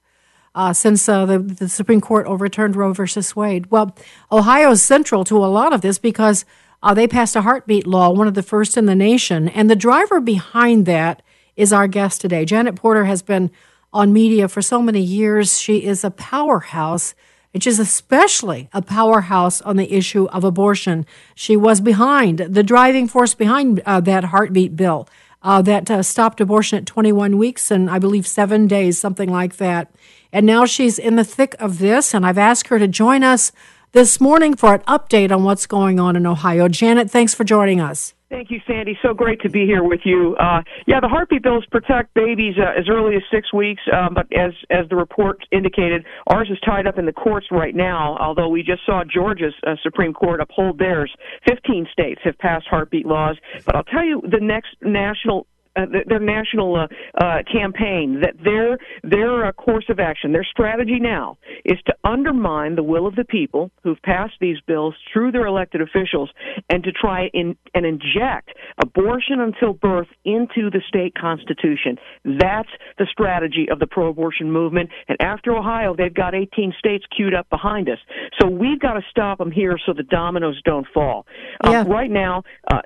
uh, 0.55 0.73
since 0.73 1.09
uh, 1.09 1.25
the, 1.25 1.39
the, 1.39 1.69
Supreme 1.69 2.01
Court 2.01 2.27
overturned 2.27 2.77
Roe 2.77 2.93
versus 2.93 3.35
Wade. 3.35 3.71
Well, 3.71 3.97
Ohio 4.31 4.73
is 4.73 4.83
central 4.83 5.25
to 5.25 5.37
a 5.39 5.47
lot 5.47 5.73
of 5.73 5.81
this 5.81 5.99
because 5.99 6.45
uh, 6.83 6.93
they 6.93 7.09
passed 7.09 7.35
a 7.35 7.43
heartbeat 7.43 7.87
law, 7.87 8.11
one 8.11 8.29
of 8.29 8.35
the 8.35 8.43
first 8.43 8.77
in 8.77 8.85
the 8.85 8.95
nation. 8.95 9.49
And 9.49 9.71
the 9.71 9.77
driver 9.77 10.21
behind 10.21 10.85
that 10.87 11.23
is 11.57 11.73
our 11.73 11.89
guest 11.89 12.21
today. 12.21 12.45
Janet 12.45 12.77
Porter 12.77 13.07
has 13.07 13.23
been 13.23 13.51
on 13.93 14.13
media 14.13 14.49
for 14.49 14.61
so 14.61 14.83
many 14.83 15.01
years. 15.01 15.59
She 15.59 15.85
is 15.85 16.05
a 16.05 16.11
powerhouse 16.11 17.15
which 17.55 17.69
is 17.69 17.79
especially 17.79 18.69
a 18.73 18.83
powerhouse 18.83 19.63
on 19.63 19.77
the 19.77 19.93
issue 19.95 20.25
of 20.27 20.43
abortion. 20.43 21.07
She 21.37 21.57
was 21.57 21.81
behind, 21.81 22.39
the 22.39 22.65
driving 22.65 23.07
force 23.07 23.33
behind 23.33 23.81
uh, 23.87 24.01
that 24.01 24.25
heartbeat 24.25 24.75
bill 24.75 25.09
uh, 25.41 25.63
that 25.63 25.89
uh, 25.89 26.03
stopped 26.03 26.41
abortion 26.41 26.79
at 26.79 26.87
21 26.87 27.39
weeks 27.39 27.71
and 27.71 27.89
I 27.89 28.01
believe 28.01 28.27
seven 28.27 28.67
days, 28.67 28.99
something 28.99 29.31
like 29.31 29.59
that. 29.59 29.95
And 30.33 30.47
now 30.47 30.65
she's 30.65 30.99
in 30.99 31.15
the 31.15 31.23
thick 31.23 31.55
of 31.61 31.79
this, 31.79 32.13
and 32.13 32.27
I've 32.27 32.39
asked 32.39 32.67
her 32.67 32.81
to 32.81 32.89
join 32.89 33.23
us 33.23 33.53
this 33.93 34.21
morning 34.21 34.57
for 34.57 34.75
an 34.75 34.81
update 34.81 35.31
on 35.31 35.45
what's 35.45 35.67
going 35.67 36.01
on 36.01 36.17
in 36.17 36.27
Ohio. 36.27 36.67
Janet, 36.67 37.09
thanks 37.09 37.35
for 37.35 37.45
joining 37.45 37.81
us. 37.81 38.15
Thank 38.35 38.51
you, 38.51 38.61
Sandy. 38.67 38.99
So 39.01 39.15
great 39.15 39.41
to 39.43 39.49
be 39.49 39.65
here 39.65 39.85
with 39.85 40.01
you. 40.05 40.35
Uh, 40.41 40.61
yeah, 40.89 40.99
the 40.99 41.07
heartbeat 41.07 41.45
bills 41.45 41.65
protect 41.71 42.13
babies 42.15 42.57
uh, 42.59 42.77
as 42.77 42.89
early 42.91 43.15
as 43.15 43.23
six 43.33 43.53
weeks, 43.53 43.81
um, 43.93 44.13
but 44.13 44.27
as 44.37 44.51
as 44.71 44.89
the 44.91 44.97
report 44.97 45.39
indicated, 45.53 46.05
ours 46.27 46.49
is 46.51 46.59
tied 46.67 46.89
up 46.89 46.99
in 46.99 47.07
the 47.07 47.13
courts 47.13 47.47
right 47.53 47.77
now. 47.77 48.17
Although 48.19 48.49
we 48.49 48.65
just 48.65 48.85
saw 48.85 49.05
Georgia's 49.05 49.55
uh, 49.65 49.77
Supreme 49.85 50.13
Court 50.13 50.41
uphold 50.41 50.81
theirs. 50.81 51.15
Fifteen 51.47 51.87
states 51.93 52.23
have 52.25 52.37
passed 52.39 52.67
heartbeat 52.67 53.07
laws, 53.07 53.37
but 53.67 53.77
I'll 53.77 53.85
tell 53.85 54.05
you, 54.05 54.21
the 54.25 54.41
next 54.41 54.75
national 54.83 55.47
uh, 55.77 55.87
their 56.07 56.21
national 56.21 56.77
uh, 56.77 56.87
uh, 57.23 57.43
campaign 57.51 58.21
that 58.23 58.35
their 58.43 58.79
their 59.03 59.47
uh, 59.47 59.53
course 59.53 59.87
of 59.89 59.99
action, 59.99 60.33
their 60.33 60.47
strategy 60.49 60.99
now 61.01 61.37
is 61.65 61.79
to 61.87 61.95
undermine 62.05 62.77
the 62.77 62.83
will 62.83 63.07
of 63.07 63.15
the 63.17 63.25
people 63.25 63.71
who've 63.83 64.01
passed 64.03 64.35
these 64.41 64.59
bills 64.67 64.95
through 65.13 65.33
their 65.33 65.47
elected 65.47 65.81
officials, 65.81 66.31
and 66.71 66.85
to 66.85 66.93
try 66.93 67.29
in, 67.33 67.57
and 67.75 67.85
inject 67.85 68.51
abortion 68.83 69.41
until 69.41 69.73
birth 69.73 70.09
into 70.25 70.71
the 70.71 70.81
state 70.89 71.15
constitution. 71.15 71.97
That's 72.25 72.69
the 72.99 73.07
strategy 73.11 73.69
of 73.71 73.79
the 73.79 73.87
pro-abortion 73.87 74.51
movement. 74.51 74.91
And 75.09 75.21
after 75.21 75.57
Ohio, 75.57 75.95
they've 75.97 76.15
got 76.15 76.35
18 76.35 76.75
states 76.79 77.05
queued 77.15 77.35
up 77.35 77.49
behind 77.51 77.89
us. 77.89 77.99
So 78.41 78.49
we've 78.49 78.81
got 78.81 78.95
to 78.95 79.03
stop 79.11 79.39
them 79.39 79.51
here 79.51 79.77
so 79.85 79.93
the 79.93 80.03
dominoes 80.03 80.61
don't 80.65 80.87
fall. 80.93 81.27
Um, 81.63 81.73
yeah. 81.73 81.85
right 81.87 82.11
now, 82.11 82.43
uh, 82.71 82.81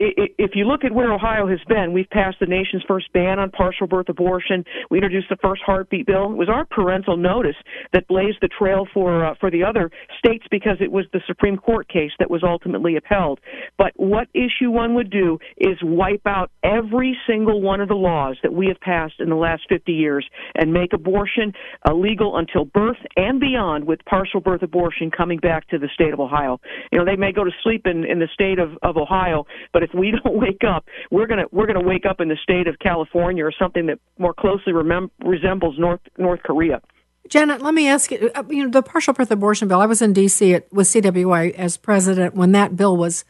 if 0.00 0.52
you 0.54 0.64
look 0.64 0.84
at 0.84 0.92
where 0.92 1.12
Ohio 1.12 1.48
has 1.48 1.58
been, 1.68 1.92
we've 1.92 2.08
passed 2.10 2.38
the 2.40 2.46
nation's 2.46 2.84
first 2.86 3.12
ban 3.12 3.38
on 3.38 3.50
partial 3.50 3.86
birth 3.86 4.08
abortion. 4.08 4.64
We 4.90 4.98
introduced 4.98 5.28
the 5.28 5.36
first 5.42 5.62
heartbeat 5.64 6.06
bill. 6.06 6.32
It 6.32 6.36
was 6.36 6.48
our 6.48 6.64
parental 6.64 7.16
notice 7.16 7.56
that 7.92 8.06
blazed 8.06 8.38
the 8.40 8.48
trail 8.48 8.86
for 8.94 9.26
uh, 9.26 9.34
for 9.40 9.50
the 9.50 9.64
other 9.64 9.90
states 10.18 10.44
because 10.50 10.76
it 10.80 10.92
was 10.92 11.06
the 11.12 11.20
Supreme 11.26 11.56
Court 11.56 11.88
case 11.88 12.12
that 12.20 12.30
was 12.30 12.42
ultimately 12.44 12.96
upheld. 12.96 13.40
But 13.76 13.92
what 13.96 14.28
issue 14.34 14.70
one 14.70 14.94
would 14.94 15.10
do 15.10 15.38
is 15.56 15.76
wipe 15.82 16.26
out 16.26 16.50
every 16.62 17.16
single 17.26 17.60
one 17.60 17.80
of 17.80 17.88
the 17.88 17.94
laws 17.94 18.36
that 18.42 18.52
we 18.52 18.68
have 18.68 18.80
passed 18.80 19.14
in 19.18 19.28
the 19.28 19.36
last 19.36 19.62
50 19.68 19.92
years 19.92 20.28
and 20.54 20.72
make 20.72 20.92
abortion 20.92 21.52
illegal 21.88 22.36
until 22.36 22.64
birth 22.64 22.98
and 23.16 23.40
beyond 23.40 23.84
with 23.84 24.04
partial 24.04 24.40
birth 24.40 24.62
abortion 24.62 25.10
coming 25.10 25.38
back 25.38 25.66
to 25.68 25.78
the 25.78 25.88
state 25.92 26.12
of 26.12 26.20
Ohio. 26.20 26.60
You 26.92 26.98
know, 26.98 27.04
they 27.04 27.16
may 27.16 27.32
go 27.32 27.42
to 27.42 27.50
sleep 27.62 27.86
in, 27.86 28.04
in 28.04 28.20
the 28.20 28.28
state 28.32 28.58
of, 28.58 28.78
of 28.82 28.96
Ohio, 28.96 29.44
but 29.72 29.82
if 29.88 29.98
we 29.98 30.10
don't 30.24 30.38
wake 30.38 30.62
up, 30.66 30.86
we're 31.10 31.26
gonna 31.26 31.44
we're 31.50 31.66
gonna 31.66 31.84
wake 31.84 32.06
up 32.06 32.20
in 32.20 32.28
the 32.28 32.36
state 32.42 32.66
of 32.66 32.78
California 32.78 33.44
or 33.44 33.52
something 33.52 33.86
that 33.86 33.98
more 34.18 34.34
closely 34.34 34.72
remem- 34.72 35.10
resembles 35.24 35.78
North 35.78 36.00
North 36.16 36.42
Korea. 36.42 36.80
Janet, 37.28 37.60
let 37.60 37.74
me 37.74 37.88
ask 37.88 38.10
you. 38.10 38.30
Uh, 38.34 38.42
you 38.48 38.64
know, 38.64 38.70
the 38.70 38.82
partial 38.82 39.12
birth 39.12 39.30
abortion 39.30 39.68
bill. 39.68 39.80
I 39.80 39.86
was 39.86 40.00
in 40.00 40.12
D.C. 40.12 40.54
At, 40.54 40.72
with 40.72 40.86
CWA 40.86 41.52
as 41.54 41.76
president 41.76 42.34
when 42.34 42.52
that 42.52 42.76
bill 42.76 42.96
was 42.96 43.24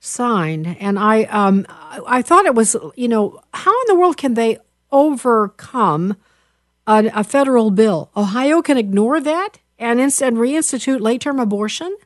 signed, 0.00 0.76
and 0.80 0.98
I 0.98 1.24
um, 1.24 1.66
I 2.06 2.22
thought 2.22 2.46
it 2.46 2.54
was 2.54 2.76
you 2.96 3.08
know 3.08 3.40
how 3.54 3.70
in 3.70 3.86
the 3.86 3.94
world 3.94 4.16
can 4.16 4.34
they 4.34 4.58
overcome 4.90 6.16
a, 6.86 7.10
a 7.14 7.24
federal 7.24 7.70
bill? 7.70 8.10
Ohio 8.16 8.62
can 8.62 8.76
ignore 8.76 9.20
that 9.20 9.58
and 9.78 10.00
instead 10.00 10.34
reinstitute 10.34 11.00
late 11.00 11.20
term 11.20 11.38
abortion. 11.38 11.96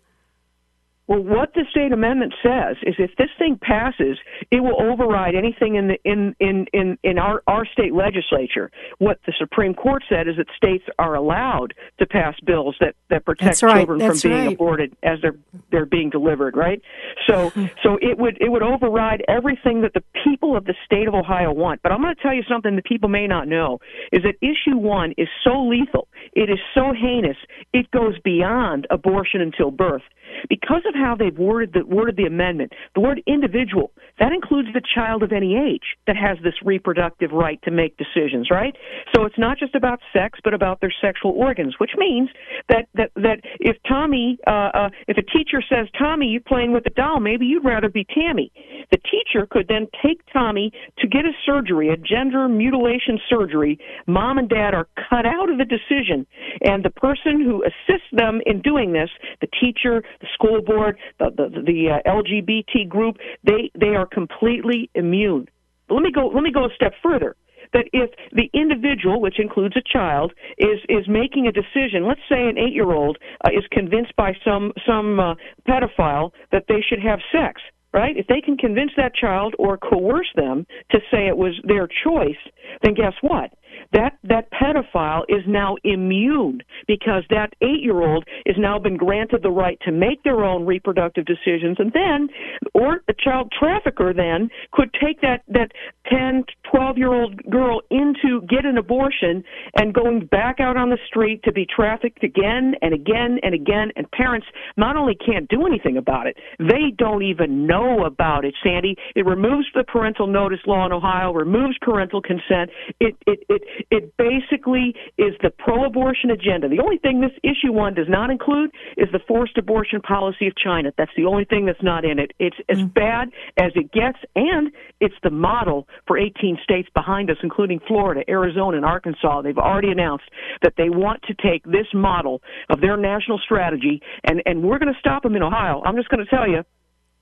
Well, 1.06 1.23
what 1.23 1.52
the 1.54 1.64
state 1.70 1.92
amendment 1.92 2.32
says 2.42 2.76
is 2.82 2.94
if 2.99 3.11
this 3.16 3.28
thing 3.38 3.58
passes, 3.61 4.18
it 4.50 4.62
will 4.62 4.80
override 4.80 5.34
anything 5.34 5.75
in 5.75 5.88
the 5.88 5.99
in 6.04 6.34
in 6.40 6.66
in, 6.73 6.99
in 7.02 7.18
our, 7.18 7.42
our 7.46 7.66
state 7.66 7.92
legislature. 7.92 8.70
What 8.99 9.20
the 9.26 9.34
Supreme 9.38 9.75
Court 9.75 10.02
said 10.08 10.28
is 10.28 10.37
that 10.38 10.46
states 10.56 10.84
are 10.99 11.14
allowed 11.14 11.75
to 11.99 12.06
pass 12.06 12.34
bills 12.46 12.76
that, 12.80 12.94
that 13.11 13.26
protect 13.26 13.62
right. 13.62 13.76
children 13.76 14.00
from 14.00 14.18
being 14.30 14.46
right. 14.46 14.54
aborted 14.54 14.96
as 15.02 15.18
they're 15.20 15.37
they're 15.70 15.84
being 15.84 16.08
delivered, 16.08 16.56
right? 16.56 16.80
So 17.26 17.50
so 17.82 17.99
it 18.00 18.16
would 18.18 18.38
it 18.40 18.50
would 18.50 18.62
override 18.62 19.23
everything 19.28 19.82
that 19.82 19.92
the 19.92 20.02
people 20.25 20.56
of 20.56 20.64
the 20.64 20.75
state 20.87 21.06
of 21.06 21.14
Ohio 21.14 21.52
want. 21.52 21.82
But 21.82 21.92
I'm 21.92 22.00
going 22.00 22.14
to 22.14 22.23
tell 22.23 22.34
you 22.34 22.44
something 22.49 22.76
that 22.76 22.84
people 22.87 23.11
may 23.11 23.26
not 23.26 23.46
know 23.46 23.78
is 24.11 24.23
that 24.23 24.37
issue 24.40 24.78
1 24.78 25.14
is 25.18 25.28
so 25.42 25.66
lethal. 25.66 26.08
It 26.32 26.49
is 26.49 26.58
so 26.75 26.94
heinous. 26.99 27.37
It 27.75 27.90
goes 27.90 28.18
beyond 28.20 28.87
abortion 28.90 29.42
until 29.42 29.70
birth 29.70 30.02
because 30.49 30.82
of 30.88 30.93
how 30.94 31.14
they've 31.18 31.36
worded 31.36 31.72
the, 31.72 31.84
worded 31.84 32.16
the 32.16 32.24
amendment, 32.24 32.72
the 32.94 33.00
word 33.00 33.22
individual, 33.26 33.92
that 34.18 34.32
includes 34.32 34.68
the 34.72 34.82
child 34.94 35.22
of 35.22 35.32
any 35.32 35.56
age 35.56 35.96
that 36.06 36.16
has 36.16 36.38
this 36.42 36.54
reproductive 36.64 37.32
right 37.32 37.60
to 37.62 37.70
make 37.70 37.96
decisions, 37.96 38.48
right? 38.50 38.76
So 39.14 39.24
it's 39.24 39.38
not 39.38 39.58
just 39.58 39.74
about 39.74 40.00
sex, 40.12 40.38
but 40.44 40.54
about 40.54 40.80
their 40.80 40.92
sexual 41.00 41.32
organs, 41.32 41.74
which 41.78 41.92
means 41.96 42.28
that, 42.68 42.86
that, 42.94 43.10
that 43.16 43.40
if 43.60 43.76
Tommy, 43.88 44.38
uh, 44.46 44.70
uh, 44.74 44.88
if 45.08 45.16
a 45.16 45.22
teacher 45.22 45.62
says, 45.68 45.88
Tommy, 45.98 46.26
you're 46.26 46.40
playing 46.40 46.72
with 46.72 46.86
a 46.86 46.90
doll, 46.90 47.20
maybe 47.20 47.46
you'd 47.46 47.64
rather 47.64 47.88
be 47.88 48.06
Tammy. 48.14 48.52
The 48.90 48.98
teacher 48.98 49.46
could 49.50 49.68
then 49.68 49.88
take 50.04 50.20
Tommy 50.32 50.70
to 50.98 51.08
get 51.08 51.24
a 51.24 51.32
surgery, 51.44 51.88
a 51.88 51.96
gender 51.96 52.48
mutilation 52.48 53.18
surgery. 53.28 53.78
Mom 54.06 54.38
and 54.38 54.48
dad 54.48 54.74
are 54.74 54.86
cut 55.08 55.26
out 55.26 55.50
of 55.50 55.58
the 55.58 55.64
decision, 55.64 56.26
and 56.62 56.84
the 56.84 56.90
person 56.90 57.40
who 57.40 57.64
assists 57.64 58.08
them 58.12 58.40
in 58.46 58.60
doing 58.60 58.92
this, 58.92 59.10
the 59.40 59.48
teacher, 59.60 60.02
the 60.20 60.26
school 60.34 60.60
board, 60.62 60.84
the 61.19 61.31
the, 61.31 61.62
the 61.62 61.91
uh, 61.91 62.11
LGBT 62.11 62.88
group, 62.88 63.17
they 63.45 63.71
they 63.79 63.95
are 63.95 64.07
completely 64.07 64.91
immune. 64.95 65.47
But 65.88 65.95
let 65.95 66.03
me 66.03 66.12
go 66.12 66.29
let 66.29 66.43
me 66.43 66.53
go 66.53 66.64
a 66.64 66.75
step 66.75 66.93
further. 67.03 67.37
That 67.73 67.87
if 67.93 68.11
the 68.33 68.49
individual, 68.53 69.21
which 69.21 69.41
includes 69.41 69.76
a 69.76 69.83
child, 69.83 70.33
is 70.59 70.79
is 70.88 71.09
making 71.09 71.47
a 71.47 71.53
decision, 71.53 72.07
let's 72.07 72.21
say 72.29 72.49
an 72.49 72.59
eight 72.59 72.73
year 72.73 72.93
old 72.93 73.19
uh, 73.45 73.50
is 73.53 73.64
convinced 73.73 74.14
by 74.17 74.33
some 74.45 74.73
some 74.87 75.19
uh, 75.19 75.35
pedophile 75.69 76.31
that 76.53 76.64
they 76.69 76.81
should 76.88 77.00
have 77.00 77.19
sex, 77.33 77.61
right? 77.93 78.17
If 78.17 78.26
they 78.26 78.41
can 78.41 78.57
convince 78.57 78.93
that 78.97 79.14
child 79.14 79.55
or 79.59 79.76
coerce 79.76 80.31
them 80.37 80.67
to 80.93 80.99
say 81.11 81.26
it 81.26 81.37
was 81.37 81.55
their 81.64 81.88
choice, 82.05 82.43
then 82.83 82.95
guess 82.95 83.14
what? 83.23 83.50
That 83.93 84.19
that 84.25 84.50
pedophile 84.53 85.23
is 85.29 85.43
now 85.47 85.76
immune 85.85 86.61
because 86.87 87.25
that 87.31 87.55
eight 87.62 87.83
year 87.83 88.00
old 88.00 88.25
has 88.47 88.57
now 88.59 88.79
been 88.79 88.97
granted 88.97 89.43
the 89.43 89.50
right 89.50 89.79
to 89.83 89.93
make 89.93 90.23
their 90.23 90.45
own 90.45 90.67
reproductive 90.67 91.25
decisions. 91.25 91.76
And 91.79 91.93
then 91.93 92.29
or 92.75 93.03
a 93.09 93.14
child 93.14 93.53
trafficker 93.59 94.12
then 94.12 94.49
could 94.73 94.91
take 95.03 95.21
that 95.21 95.43
that 95.49 95.73
10 96.11 96.45
12 96.71 96.99
year 96.99 97.12
old 97.12 97.43
girl 97.50 97.81
into 97.91 98.43
get 98.49 98.64
an 98.64 98.79
abortion 98.79 99.45
and 99.76 99.95
going 99.95 100.26
back 100.26 100.61
out 100.61 100.76
on 100.76 100.91
the 100.91 100.99
street 101.07 101.43
to 101.45 101.53
be 101.53 101.67
trafficked 101.67 102.25
again 102.25 102.75
and 102.83 102.95
again 102.95 103.38
and 103.43 103.55
again. 103.55 103.91
And 103.97 104.11
parents 104.12 104.47
not 104.76 104.97
only 104.97 105.14
can't 105.14 105.49
do 105.49 105.67
anything 105.67 105.97
about 105.97 106.26
it 106.26 106.37
they 106.59 106.93
don't 106.97 107.23
even 107.23 107.67
know 107.67 108.05
about 108.05 108.45
it 108.45 108.55
sandy. 108.62 108.97
It 109.14 109.26
removes 109.26 109.67
the 109.75 109.85
parental 109.85 110.26
notice 110.26 110.61
law 110.67 110.87
in 110.87 110.93
ohio 110.93 111.33
removes 111.33 111.76
parental 111.81 112.21
consent. 112.21 112.71
It 113.00 113.17
it 113.26 113.45
it 113.49 113.62
it 113.90 114.16
basically 114.16 114.95
is 115.19 115.35
the 115.43 115.50
pro-abortion 115.50 116.31
agenda. 116.31 116.69
The 116.69 116.81
only 116.81 116.99
thing 116.99 117.21
this 117.21 117.31
issue 117.43 117.73
one 117.73 117.95
does 117.95 118.09
not 118.09 118.31
include 118.31 118.71
is 118.97 119.09
the 119.12 119.21
forced 119.26 119.59
abortion 119.59 120.00
policy 120.00 120.47
of 120.47 120.54
China. 120.57 120.93
That's 120.97 121.11
the 121.16 121.25
only 121.25 121.45
thing 121.45 121.66
that's 121.66 121.83
not 121.83 122.04
in 122.04 122.19
it. 122.19 122.33
It's 122.38 122.57
as 122.69 122.78
mm. 122.78 122.95
bad 122.95 123.31
as 123.57 123.73
it 123.75 123.93
gets, 123.93 124.19
and 124.35 124.71
it's 125.00 125.14
the 125.23 125.31
model 125.31 125.88
for 126.07 126.19
18 126.19 126.59
states 126.62 126.88
behind 126.95 127.31
us, 127.31 127.37
including 127.43 127.81
Florida, 127.87 128.23
Arizona, 128.28 128.76
and 128.76 128.87
Arkansas. 128.87 129.43
They've 129.43 129.59
already 129.59 129.90
announced 129.90 130.25
that 130.62 130.75
they 130.76 130.88
want 130.88 131.23
to 131.25 131.35
take 131.35 131.64
this 131.64 131.87
model 131.93 132.43
of 132.71 132.81
their 132.81 132.97
national 132.97 133.38
strategy, 133.38 134.00
and 134.25 134.43
and 134.47 134.62
we're 134.62 134.78
going 134.78 134.93
to 134.93 134.99
stop 134.99 135.23
them 135.23 135.37
in 135.37 135.43
Ohio. 135.43 135.83
I'm 135.85 135.97
just 135.97 136.09
going 136.09 136.25
to 136.25 136.31
tell 136.31 136.49
you 136.49 136.64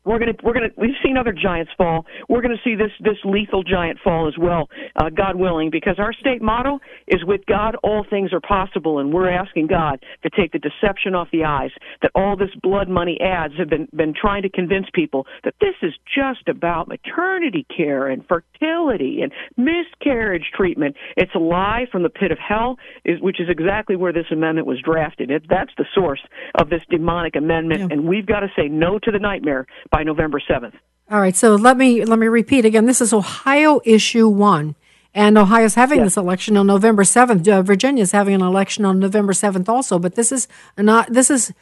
we're 0.05 0.19
gonna 0.19 0.33
we're 0.43 0.53
gonna 0.53 0.71
we've 0.77 0.97
seen 1.05 1.17
other 1.17 1.33
giants 1.33 1.71
fall. 1.77 2.07
We're 2.29 2.43
gonna 2.43 2.61
see 2.65 2.75
this 2.75 2.91
this 3.01 3.19
lethal 3.25 3.63
giant 3.63 3.99
fall 4.03 4.27
as 4.27 4.37
well, 4.39 4.69
uh, 4.97 5.11
God 5.11 5.37
willing, 5.37 5.71
because 5.71 5.97
our 5.99 6.13
state 6.13 6.43
motto 6.43 6.81
is 7.07 7.25
with 7.25 7.47
God 7.47 7.77
all 7.83 8.05
things 8.09 8.33
are 8.33 8.41
possible, 8.41 8.99
and 8.99 9.13
we're 9.13 9.31
asking 9.31 9.69
God 9.69 10.03
to 10.23 10.31
take 10.31 10.53
the 10.53 10.59
deception 10.59 11.15
off 11.15 11.29
the 11.33 11.45
eyes 11.45 11.71
that 12.03 12.11
all 12.15 12.37
this 12.37 12.51
blood 12.63 12.89
money 12.89 13.19
ads 13.21 13.55
have 13.59 13.69
been 13.69 13.89
been 13.95 14.15
trying 14.19 14.43
to 14.43 14.49
convince 14.49 14.87
people 14.93 15.27
that 15.45 15.55
this 15.61 15.75
is 15.83 15.93
just 16.15 16.49
about 16.49 16.89
maternity 16.89 17.65
care 17.75 18.09
and 18.09 18.25
fertility 18.27 19.21
and 19.23 19.33
miscarriage 19.57 20.51
treatment. 20.55 20.97
It's 21.17 21.35
a 21.35 21.39
lie 21.39 21.87
from 21.91 22.03
the 22.03 22.11
pit 22.11 22.33
of 22.33 22.39
hell, 22.39 22.77
is, 23.05 23.21
which 23.21 23.41
is 23.41 23.49
exactly 23.49 23.97
where 23.97 24.13
this 24.13 24.27
amendment 24.31 24.67
was 24.67 24.81
drafted. 24.81 25.31
It, 25.31 25.45
that's 25.49 25.73
the 25.79 25.87
source 25.95 26.21
of 26.57 26.71
this 26.71 26.83
demonic 26.91 27.37
amendment, 27.37 27.93
and 27.93 28.09
we've 28.09 28.27
got 28.27 28.41
to 28.41 28.49
say 28.57 28.69
no 28.69 28.99
to 28.99 29.11
the 29.11 29.19
nightmare 29.19 29.67
by 29.93 30.03
November 30.03 30.41
7th. 30.41 30.75
All 31.11 31.21
right, 31.21 31.37
so 31.37 31.55
let 31.55 31.77
me 31.77 32.05
let 32.05 32.19
me 32.19 32.27
repeat 32.27 32.65
again. 32.65 32.87
This 32.87 33.01
is 33.03 33.13
Ohio 33.13 33.81
issue 33.85 34.29
one, 34.29 34.75
and 35.15 35.37
Ohio's 35.37 35.75
having 35.75 35.99
Yes. 35.99 36.07
this 36.07 36.17
election 36.17 36.57
on 36.57 36.67
November 36.67 37.05
seventh. 37.05 37.47
Uh, 37.47 37.61
Virginia's 37.63 38.13
having 38.13 38.35
an 38.35 38.41
election 38.41 38.85
on 38.87 38.99
November 38.99 39.35
seventh 39.35 39.69
also. 39.69 39.99
But 39.99 40.15
this 40.15 40.33
is 40.33 40.49
not 40.79 41.13
this 41.13 41.29
is 41.31 41.53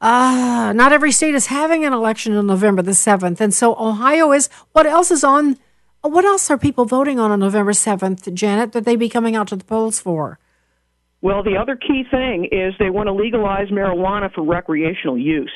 uh, 0.00 0.72
not 0.74 0.92
every 0.92 1.12
state 1.12 1.34
is 1.34 1.46
having 1.48 1.84
an 1.84 1.92
election 1.92 2.34
on 2.34 2.46
November 2.46 2.80
the 2.80 2.94
seventh, 2.94 3.40
and 3.42 3.52
so 3.52 3.74
Ohio 3.78 4.32
is. 4.32 4.48
What 4.72 4.86
else 4.86 5.10
is 5.10 5.22
on? 5.22 5.58
What 6.00 6.24
else 6.24 6.50
are 6.50 6.56
people 6.56 6.86
voting 6.86 7.18
on 7.20 7.30
on 7.30 7.40
November 7.40 7.74
seventh, 7.74 8.32
Janet? 8.32 8.72
That 8.72 8.84
they 8.86 8.96
be 8.96 9.10
coming 9.10 9.36
out 9.36 9.48
to 9.48 9.56
the 9.56 9.64
polls 9.64 10.00
for? 10.00 10.38
Well, 11.20 11.42
the 11.42 11.56
other 11.60 11.76
key 11.76 12.04
thing 12.10 12.48
is 12.52 12.74
they 12.78 12.90
want 12.90 13.08
to 13.08 13.12
legalize 13.12 13.68
marijuana 13.68 14.32
for 14.32 14.44
recreational 14.44 15.18
use. 15.18 15.52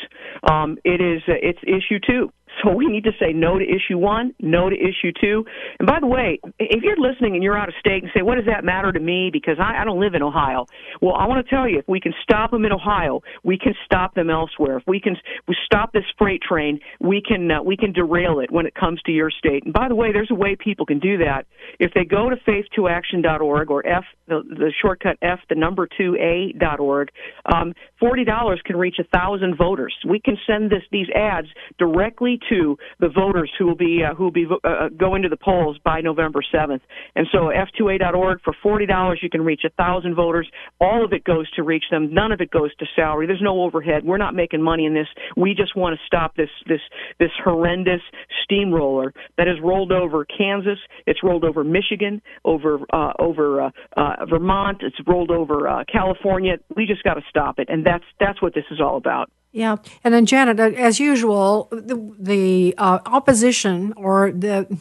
Um, 0.50 0.76
it 0.85 1.00
is 1.00 1.23
it's 1.28 1.61
issue 1.62 2.00
two. 2.04 2.33
So 2.62 2.73
we 2.73 2.87
need 2.87 3.04
to 3.04 3.12
say 3.18 3.32
no 3.32 3.59
to 3.59 3.64
issue 3.64 3.99
one, 3.99 4.35
no 4.40 4.68
to 4.68 4.76
issue 4.76 5.12
two. 5.21 5.44
And 5.78 5.87
by 5.87 6.00
the 6.00 6.06
way, 6.06 6.40
if 6.59 6.82
you're 6.82 6.97
listening 6.97 7.35
and 7.35 7.42
you're 7.42 7.56
out 7.56 7.68
of 7.68 7.75
state 7.80 8.02
and 8.02 8.12
say, 8.14 8.23
"What 8.23 8.37
does 8.37 8.47
that 8.47 8.64
matter 8.64 8.92
to 8.92 9.00
me?" 9.00 9.30
Because 9.32 9.56
I, 9.59 9.82
I 9.82 9.85
don't 9.85 10.00
live 10.00 10.14
in 10.14 10.23
Ohio. 10.23 10.66
Well, 11.00 11.14
I 11.14 11.26
want 11.26 11.44
to 11.44 11.50
tell 11.54 11.68
you, 11.68 11.78
if 11.78 11.88
we 11.88 12.00
can 12.00 12.12
stop 12.23 12.50
them 12.50 12.64
in 12.64 12.73
Ohio, 12.73 13.23
we 13.42 13.59
can 13.59 13.75
stop 13.85 14.14
them 14.14 14.30
elsewhere. 14.30 14.78
If 14.78 14.85
we 14.87 15.00
can 15.00 15.16
we 15.49 15.56
stop 15.64 15.92
this 15.92 16.04
freight 16.18 16.42
train, 16.42 16.80
we 17.00 17.23
can 17.23 17.50
uh, 17.50 17.62
we 17.62 17.76
can 17.76 17.92
derail 17.92 18.40
it 18.40 18.50
when 18.50 18.66
it 18.66 18.75
comes 18.75 19.00
to 19.02 19.12
your 19.12 19.30
state. 19.30 19.64
And 19.64 19.73
by 19.73 19.88
the 19.88 19.94
way, 19.94 20.12
there's 20.12 20.30
a 20.30 20.35
way 20.35 20.56
people 20.56 20.87
can 20.87 20.99
do 20.99 21.18
that. 21.18 21.47
If 21.78 21.92
they 21.94 22.04
go 22.04 22.28
to 22.30 22.37
faith2action.org 22.37 23.71
or 23.71 23.87
F 23.87 24.04
the, 24.28 24.42
the 24.49 24.73
shortcut 24.80 25.16
F 25.23 25.40
the 25.49 25.54
number 25.54 25.88
two 25.99 26.16
A 26.16 26.52
dot 26.59 26.80
org, 26.80 27.09
um, 27.52 27.73
forty 27.99 28.25
dollars 28.25 28.61
can 28.64 28.76
reach 28.76 28.97
a 28.99 29.04
thousand 29.04 29.56
voters. 29.56 29.94
We 30.09 30.21
can 30.21 30.37
send 30.47 30.71
this 30.71 30.82
these 30.90 31.09
ads 31.14 31.49
directly 31.78 32.38
to 32.50 32.76
the 33.00 33.08
voters 33.08 33.50
who 33.58 33.66
will 33.66 33.76
be 33.76 34.02
uh, 34.08 34.14
who 34.14 34.25
will 34.25 34.30
be 34.32 34.46
uh, 34.64 34.88
going 34.96 35.22
to 35.22 35.28
the 35.28 35.37
polls 35.37 35.78
by 35.84 36.00
November 36.00 36.40
seventh. 36.52 36.82
And 37.14 37.26
so 37.32 37.50
F2A.org 37.50 38.40
for 38.42 38.54
forty 38.62 38.87
dollars 38.87 39.20
you 39.22 39.30
can 39.30 39.42
reach 39.42 39.62
a 39.64 39.70
thousand 39.70 40.14
voters. 40.14 40.49
All 40.80 41.04
of 41.04 41.12
it 41.12 41.25
goes 41.25 41.50
to 41.52 41.62
reach 41.62 41.84
them. 41.90 42.12
None 42.12 42.32
of 42.32 42.40
it 42.40 42.50
goes 42.50 42.75
to 42.76 42.87
salary. 42.96 43.26
There's 43.26 43.42
no 43.42 43.62
overhead. 43.62 44.04
We're 44.04 44.18
not 44.18 44.34
making 44.34 44.62
money 44.62 44.87
in 44.87 44.94
this. 44.94 45.08
We 45.37 45.54
just 45.54 45.76
want 45.76 45.99
to 45.99 46.06
stop 46.06 46.37
this 46.37 46.50
this 46.66 46.80
this 47.18 47.30
horrendous 47.44 48.02
steamroller 48.44 49.12
that 49.38 49.46
has 49.46 49.56
rolled 49.62 49.92
over 49.92 50.25
Kansas. 50.25 50.78
It's 51.06 51.22
rolled 51.22 51.44
over 51.44 51.64
Michigan, 51.64 52.22
over 52.44 52.80
uh, 52.92 53.12
over 53.18 53.62
uh, 53.62 53.70
uh, 53.96 54.26
Vermont. 54.28 54.78
It's 54.82 54.96
rolled 55.06 55.30
over 55.30 55.68
uh, 55.68 55.84
California. 55.90 56.56
We 56.76 56.87
just 56.87 57.02
got 57.02 57.14
to 57.14 57.22
stop 57.28 57.58
it, 57.58 57.68
and 57.68 57.84
that's 57.84 58.04
that's 58.20 58.40
what 58.42 58.54
this 58.54 58.64
is 58.70 58.80
all 58.80 58.96
about. 58.96 59.30
Yeah, 59.54 59.76
and 60.02 60.14
then 60.14 60.25
Janet, 60.25 60.59
uh, 60.59 60.71
as 60.78 60.99
usual, 60.99 61.68
the, 61.71 62.14
the 62.18 62.75
uh, 62.78 63.00
opposition 63.04 63.92
or 63.99 64.32
the 64.32 64.78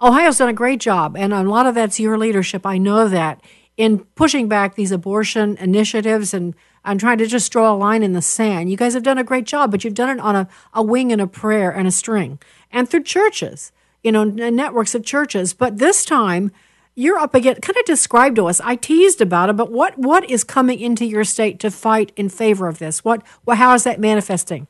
Ohio's 0.00 0.38
done 0.38 0.48
a 0.48 0.52
great 0.52 0.78
job, 0.78 1.16
and 1.16 1.32
a 1.32 1.42
lot 1.42 1.66
of 1.66 1.74
that's 1.74 1.98
your 1.98 2.16
leadership. 2.16 2.64
I 2.64 2.78
know 2.78 3.08
that 3.08 3.40
in 3.76 3.98
pushing 4.14 4.46
back 4.46 4.76
these 4.76 4.92
abortion 4.92 5.56
initiatives 5.56 6.32
and 6.32 6.54
and 6.84 7.00
trying 7.00 7.18
to 7.18 7.26
just 7.26 7.50
draw 7.50 7.72
a 7.72 7.76
line 7.76 8.02
in 8.04 8.12
the 8.12 8.22
sand. 8.22 8.70
You 8.70 8.76
guys 8.76 8.94
have 8.94 9.02
done 9.02 9.18
a 9.18 9.24
great 9.24 9.44
job, 9.44 9.70
but 9.72 9.82
you've 9.82 9.94
done 9.94 10.18
it 10.18 10.20
on 10.20 10.34
a, 10.34 10.48
a 10.72 10.82
wing 10.82 11.12
and 11.12 11.20
a 11.20 11.26
prayer 11.26 11.70
and 11.70 11.88
a 11.88 11.92
string, 11.92 12.38
and 12.70 12.88
through 12.88 13.02
churches, 13.02 13.72
you 14.04 14.12
know, 14.12 14.22
networks 14.22 14.94
of 14.94 15.04
churches. 15.04 15.52
But 15.52 15.78
this 15.78 16.04
time, 16.04 16.52
you're 16.94 17.18
up 17.18 17.34
against. 17.34 17.62
Kind 17.62 17.76
of 17.76 17.84
describe 17.84 18.36
to 18.36 18.46
us. 18.46 18.60
I 18.60 18.76
teased 18.76 19.20
about 19.20 19.50
it, 19.50 19.56
but 19.56 19.70
what 19.70 19.98
what 19.98 20.28
is 20.28 20.44
coming 20.44 20.78
into 20.78 21.04
your 21.04 21.24
state 21.24 21.58
to 21.60 21.70
fight 21.70 22.12
in 22.16 22.28
favor 22.28 22.68
of 22.68 22.78
this? 22.78 23.04
What, 23.04 23.22
what 23.44 23.58
how 23.58 23.74
is 23.74 23.84
that 23.84 24.00
manifesting? 24.00 24.66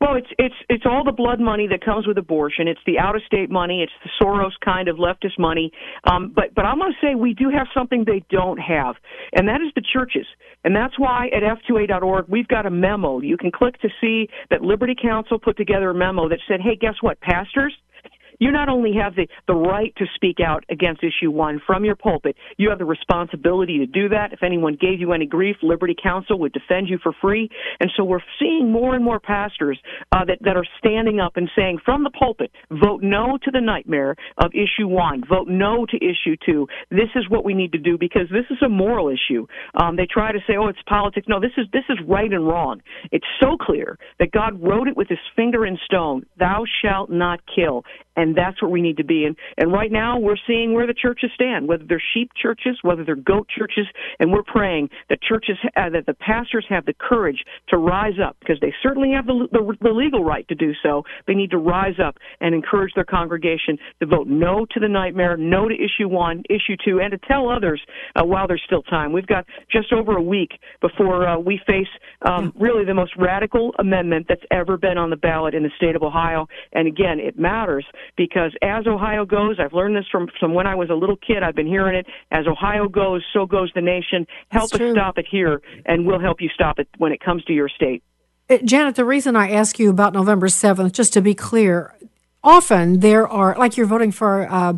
Well, 0.00 0.14
it's 0.14 0.28
it's 0.38 0.54
it's 0.70 0.84
all 0.86 1.04
the 1.04 1.12
blood 1.12 1.40
money 1.40 1.66
that 1.68 1.84
comes 1.84 2.06
with 2.06 2.16
abortion. 2.16 2.66
It's 2.66 2.80
the 2.86 2.98
out 2.98 3.16
of 3.16 3.22
state 3.26 3.50
money. 3.50 3.82
It's 3.82 3.92
the 4.02 4.10
Soros 4.18 4.52
kind 4.64 4.88
of 4.88 4.96
leftist 4.96 5.38
money. 5.38 5.72
Um, 6.04 6.32
but 6.34 6.54
but 6.54 6.64
I'm 6.64 6.78
going 6.78 6.92
to 6.92 7.06
say 7.06 7.14
we 7.14 7.34
do 7.34 7.50
have 7.50 7.66
something 7.74 8.04
they 8.06 8.24
don't 8.30 8.56
have, 8.56 8.96
and 9.34 9.46
that 9.48 9.60
is 9.60 9.70
the 9.74 9.82
churches. 9.82 10.26
And 10.64 10.74
that's 10.74 10.98
why 10.98 11.28
at 11.28 11.42
f2a.org 11.42 12.26
we've 12.28 12.48
got 12.48 12.64
a 12.64 12.70
memo. 12.70 13.20
You 13.20 13.36
can 13.36 13.50
click 13.50 13.78
to 13.82 13.88
see 14.00 14.28
that 14.48 14.62
Liberty 14.62 14.94
Counsel 15.00 15.38
put 15.38 15.58
together 15.58 15.90
a 15.90 15.94
memo 15.94 16.30
that 16.30 16.38
said, 16.48 16.62
"Hey, 16.62 16.76
guess 16.76 16.94
what, 17.02 17.20
pastors." 17.20 17.74
You 18.40 18.50
not 18.50 18.68
only 18.68 18.94
have 19.00 19.14
the, 19.14 19.28
the 19.46 19.54
right 19.54 19.94
to 19.96 20.06
speak 20.16 20.38
out 20.44 20.64
against 20.68 21.04
issue 21.04 21.30
one 21.30 21.60
from 21.64 21.84
your 21.84 21.94
pulpit, 21.94 22.36
you 22.56 22.70
have 22.70 22.78
the 22.78 22.84
responsibility 22.84 23.78
to 23.78 23.86
do 23.86 24.08
that. 24.08 24.32
If 24.32 24.42
anyone 24.42 24.76
gave 24.80 24.98
you 24.98 25.12
any 25.12 25.26
grief, 25.26 25.56
Liberty 25.62 25.94
Counsel 26.02 26.38
would 26.40 26.52
defend 26.52 26.88
you 26.88 26.98
for 27.02 27.12
free. 27.20 27.48
And 27.78 27.90
so 27.96 28.02
we're 28.02 28.24
seeing 28.40 28.72
more 28.72 28.94
and 28.94 29.04
more 29.04 29.20
pastors 29.20 29.78
uh, 30.10 30.24
that, 30.24 30.38
that 30.40 30.56
are 30.56 30.66
standing 30.78 31.20
up 31.20 31.36
and 31.36 31.48
saying 31.54 31.78
from 31.84 32.02
the 32.02 32.10
pulpit, 32.10 32.50
vote 32.70 33.02
no 33.02 33.38
to 33.44 33.50
the 33.50 33.60
nightmare 33.60 34.16
of 34.38 34.50
issue 34.54 34.88
one, 34.88 35.22
vote 35.28 35.48
no 35.48 35.86
to 35.86 35.96
issue 35.96 36.36
two. 36.44 36.66
This 36.90 37.10
is 37.14 37.28
what 37.28 37.44
we 37.44 37.54
need 37.54 37.72
to 37.72 37.78
do 37.78 37.98
because 37.98 38.28
this 38.30 38.46
is 38.50 38.58
a 38.64 38.68
moral 38.68 39.08
issue. 39.08 39.46
Um, 39.74 39.96
they 39.96 40.06
try 40.06 40.32
to 40.32 40.38
say, 40.46 40.54
oh, 40.58 40.68
it's 40.68 40.78
politics. 40.88 41.26
No, 41.28 41.40
this 41.40 41.52
is 41.58 41.66
this 41.72 41.84
is 41.90 41.98
right 42.08 42.32
and 42.32 42.46
wrong. 42.46 42.80
It's 43.12 43.26
so 43.40 43.56
clear 43.60 43.98
that 44.18 44.32
God 44.32 44.62
wrote 44.62 44.88
it 44.88 44.96
with 44.96 45.08
his 45.08 45.18
finger 45.36 45.66
in 45.66 45.78
stone. 45.84 46.24
Thou 46.38 46.64
shalt 46.82 47.10
not 47.10 47.40
kill 47.54 47.84
and 48.16 48.29
that's 48.36 48.60
where 48.62 48.70
we 48.70 48.82
need 48.82 48.96
to 48.98 49.04
be. 49.04 49.24
And 49.24 49.36
and 49.56 49.72
right 49.72 49.90
now 49.90 50.18
we're 50.18 50.36
seeing 50.46 50.74
where 50.74 50.86
the 50.86 50.94
churches 50.94 51.30
stand, 51.34 51.68
whether 51.68 51.84
they're 51.84 52.02
sheep 52.14 52.30
churches, 52.40 52.78
whether 52.82 53.04
they're 53.04 53.16
goat 53.16 53.48
churches, 53.48 53.86
and 54.18 54.32
we're 54.32 54.42
praying 54.42 54.90
that 55.08 55.22
churches 55.22 55.56
uh, 55.76 55.90
that 55.90 56.06
the 56.06 56.14
pastors 56.14 56.66
have 56.68 56.86
the 56.86 56.94
courage 56.94 57.44
to 57.68 57.76
rise 57.76 58.18
up 58.24 58.36
because 58.40 58.58
they 58.60 58.72
certainly 58.82 59.12
have 59.12 59.26
the, 59.26 59.48
the 59.52 59.76
the 59.80 59.90
legal 59.90 60.24
right 60.24 60.46
to 60.48 60.54
do 60.54 60.72
so. 60.82 61.04
They 61.26 61.34
need 61.34 61.50
to 61.50 61.58
rise 61.58 61.98
up 62.02 62.16
and 62.40 62.54
encourage 62.54 62.92
their 62.94 63.04
congregation 63.04 63.78
to 64.00 64.06
vote 64.06 64.26
no 64.26 64.66
to 64.72 64.80
the 64.80 64.88
nightmare, 64.88 65.36
no 65.36 65.68
to 65.68 65.74
issue 65.74 66.08
one, 66.08 66.42
issue 66.48 66.76
two, 66.84 67.00
and 67.00 67.10
to 67.12 67.18
tell 67.18 67.48
others 67.48 67.80
uh, 68.16 68.24
while 68.24 68.46
there's 68.46 68.62
still 68.64 68.82
time. 68.82 69.12
We've 69.12 69.26
got 69.26 69.46
just 69.70 69.92
over 69.92 70.16
a 70.16 70.22
week 70.22 70.52
before 70.80 71.26
uh, 71.26 71.38
we 71.38 71.60
face 71.66 71.88
um, 72.22 72.52
really 72.58 72.84
the 72.84 72.94
most 72.94 73.12
radical 73.16 73.72
amendment 73.78 74.26
that's 74.28 74.42
ever 74.50 74.76
been 74.76 74.98
on 74.98 75.10
the 75.10 75.16
ballot 75.16 75.54
in 75.54 75.62
the 75.62 75.70
state 75.76 75.96
of 75.96 76.02
Ohio. 76.02 76.46
And 76.72 76.86
again, 76.86 77.18
it 77.20 77.38
matters 77.38 77.84
because 78.20 78.52
as 78.60 78.86
Ohio 78.86 79.24
goes, 79.24 79.56
I've 79.58 79.72
learned 79.72 79.96
this 79.96 80.04
from, 80.12 80.28
from 80.38 80.52
when 80.52 80.66
I 80.66 80.74
was 80.74 80.90
a 80.90 80.94
little 80.94 81.16
kid. 81.16 81.42
I've 81.42 81.54
been 81.54 81.66
hearing 81.66 81.96
it. 81.96 82.06
As 82.30 82.46
Ohio 82.46 82.86
goes, 82.86 83.24
so 83.32 83.46
goes 83.46 83.72
the 83.74 83.80
nation. 83.80 84.26
Help 84.50 84.74
us 84.74 84.90
stop 84.92 85.16
it 85.16 85.24
here, 85.26 85.62
and 85.86 86.06
we'll 86.06 86.20
help 86.20 86.42
you 86.42 86.50
stop 86.52 86.78
it 86.78 86.86
when 86.98 87.12
it 87.12 87.20
comes 87.20 87.42
to 87.44 87.54
your 87.54 87.70
state. 87.70 88.02
Uh, 88.50 88.58
Janet, 88.58 88.96
the 88.96 89.06
reason 89.06 89.36
I 89.36 89.52
ask 89.52 89.78
you 89.78 89.88
about 89.88 90.12
November 90.12 90.48
7th, 90.48 90.92
just 90.92 91.14
to 91.14 91.22
be 91.22 91.32
clear, 91.32 91.96
often 92.44 93.00
there 93.00 93.26
are, 93.26 93.56
like 93.56 93.78
you're 93.78 93.86
voting 93.86 94.12
for 94.12 94.46
uh, 94.50 94.74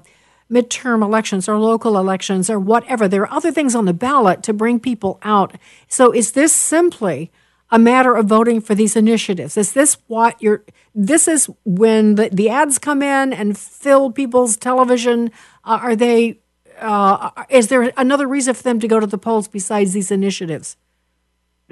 midterm 0.48 1.02
elections 1.02 1.48
or 1.48 1.58
local 1.58 1.98
elections 1.98 2.48
or 2.48 2.60
whatever, 2.60 3.08
there 3.08 3.22
are 3.22 3.32
other 3.32 3.50
things 3.50 3.74
on 3.74 3.86
the 3.86 3.92
ballot 3.92 4.44
to 4.44 4.52
bring 4.52 4.78
people 4.78 5.18
out. 5.24 5.56
So 5.88 6.12
is 6.12 6.30
this 6.30 6.54
simply 6.54 7.32
a 7.72 7.78
matter 7.78 8.14
of 8.14 8.26
voting 8.26 8.60
for 8.60 8.74
these 8.74 8.94
initiatives? 8.94 9.56
Is 9.56 9.72
this 9.72 9.96
what 10.06 10.40
you're, 10.40 10.62
this 10.94 11.26
is 11.26 11.48
when 11.64 12.16
the, 12.16 12.28
the 12.30 12.50
ads 12.50 12.78
come 12.78 13.02
in 13.02 13.32
and 13.32 13.56
fill 13.56 14.12
people's 14.12 14.58
television? 14.58 15.30
Uh, 15.64 15.80
are 15.82 15.96
they, 15.96 16.38
uh, 16.78 17.30
is 17.48 17.68
there 17.68 17.90
another 17.96 18.28
reason 18.28 18.52
for 18.52 18.62
them 18.62 18.78
to 18.78 18.86
go 18.86 19.00
to 19.00 19.06
the 19.06 19.16
polls 19.16 19.48
besides 19.48 19.94
these 19.94 20.10
initiatives? 20.10 20.76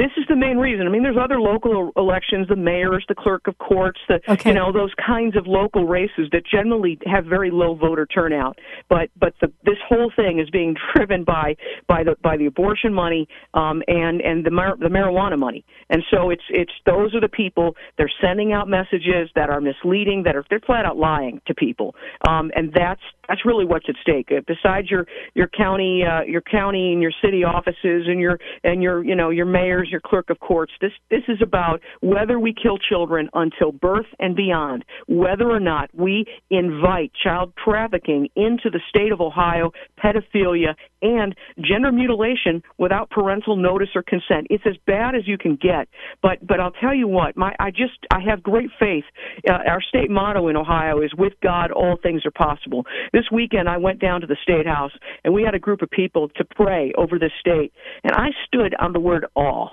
This 0.01 0.13
is 0.17 0.25
the 0.31 0.37
main 0.37 0.57
reason. 0.57 0.87
I 0.87 0.91
mean, 0.91 1.03
there's 1.03 1.19
other 1.23 1.39
local 1.39 1.93
elections, 1.95 2.49
the 2.49 2.57
mayors, 2.57 3.05
the 3.07 3.15
clerk 3.15 3.47
of 3.47 3.59
courts, 3.59 4.01
the 4.09 4.19
okay. 4.27 4.49
you 4.49 4.55
know 4.55 4.73
those 4.73 4.95
kinds 4.95 5.37
of 5.37 5.47
local 5.47 5.87
races 5.87 6.27
that 6.33 6.41
generally 6.51 6.99
have 7.05 7.27
very 7.27 7.51
low 7.51 7.75
voter 7.75 8.07
turnout. 8.07 8.59
But 8.89 9.11
but 9.21 9.35
the, 9.43 9.53
this 9.63 9.77
whole 9.87 10.11
thing 10.17 10.41
is 10.41 10.49
being 10.49 10.75
driven 10.95 11.23
by 11.23 11.55
by 11.87 12.03
the 12.03 12.17
by 12.23 12.39
the 12.39 12.47
abortion 12.47 12.95
money 12.95 13.29
um, 13.53 13.83
and 13.89 14.23
and 14.23 14.43
the 14.43 14.51
mar- 14.51 14.79
the 14.79 14.89
marijuana 14.89 15.39
money. 15.39 15.67
And 15.91 16.03
so 16.11 16.31
it's 16.31 16.45
it's 16.49 16.73
those 16.87 17.15
are 17.15 17.21
the 17.21 17.29
people 17.29 17.77
they're 17.99 18.11
sending 18.23 18.55
out 18.55 18.69
messages 18.69 19.29
that 19.35 19.51
are 19.51 19.61
misleading, 19.61 20.23
that 20.23 20.35
are 20.35 20.47
they're 20.49 20.61
flat 20.61 20.87
out 20.87 20.97
lying 20.97 21.43
to 21.47 21.55
people. 21.55 21.95
Um, 22.27 22.51
and 22.57 22.73
that's 22.73 23.03
that's 23.29 23.45
really 23.45 23.67
what's 23.67 23.87
at 23.87 23.97
stake. 24.01 24.31
Uh, 24.33 24.41
besides 24.47 24.91
your 24.91 25.07
your 25.35 25.49
county 25.49 26.05
uh, 26.07 26.23
your 26.23 26.41
county 26.41 26.95
and 26.95 27.03
your 27.03 27.13
city 27.23 27.45
offices 27.45 28.07
and 28.09 28.19
your 28.19 28.41
and 28.65 28.83
your 28.83 29.05
you 29.05 29.15
know 29.15 29.29
your 29.29 29.45
mayors 29.45 29.90
your 29.91 30.01
clerk 30.05 30.31
of 30.31 30.41
courts. 30.41 30.73
This 30.81 30.93
this 31.11 31.23
is 31.29 31.39
about 31.43 31.81
whether 32.01 32.39
we 32.39 32.55
kill 32.55 32.79
children 32.79 33.29
until 33.35 33.73
birth 33.73 34.07
and 34.19 34.37
beyond, 34.37 34.85
whether 35.09 35.51
or 35.51 35.61
not 35.61 35.91
we 35.95 36.25
invite 36.51 37.13
child 37.23 37.53
trafficking 37.63 38.29
into 38.37 38.71
the 38.71 38.81
state 38.89 39.13
of 39.13 39.21
Ohio, 39.21 39.73
pedophilia, 40.03 40.75
and 41.03 41.35
gender 41.61 41.93
mutilation 41.93 42.63
without 42.79 43.11
parental 43.11 43.57
notice 43.57 43.89
or 43.95 44.03
consent. 44.03 44.47
It's 44.51 44.65
as 44.67 44.77
bad 44.87 45.15
as 45.15 45.27
you 45.27 45.39
can 45.39 45.57
get. 45.57 45.89
But 46.23 46.47
but 46.47 46.61
I'll 46.61 46.73
tell 46.73 46.95
you 46.95 47.09
what, 47.09 47.37
my 47.37 47.55
I 47.59 47.71
just 47.71 47.99
I 48.11 48.21
have 48.29 48.43
great 48.43 48.71
faith. 48.79 49.05
Uh, 49.49 49.59
our 49.67 49.83
state 49.83 50.11
motto 50.11 50.49
in 50.49 50.57
Ohio 50.57 51.01
is 51.03 51.15
"With 51.17 51.35
God, 51.43 51.71
all 51.71 51.97
things 52.03 52.25
are 52.27 52.31
possible." 52.31 52.87
This 53.13 53.25
weekend, 53.33 53.69
I 53.69 53.77
went 53.77 54.01
down 54.01 54.21
to 54.21 54.27
the 54.27 54.37
state 54.43 54.67
house 54.67 54.93
and 55.25 55.35
we 55.35 55.43
had 55.43 55.55
a 55.55 55.59
group 55.59 55.83
of 55.83 55.91
people 55.91 56.29
to 56.37 56.45
pray 56.45 56.93
over 56.97 57.19
the 57.19 57.31
state, 57.41 57.73
and 58.05 58.13
I 58.13 58.29
stood 58.47 58.75
on 58.79 58.93
the 58.93 59.01
word 59.01 59.27
"all." 59.35 59.71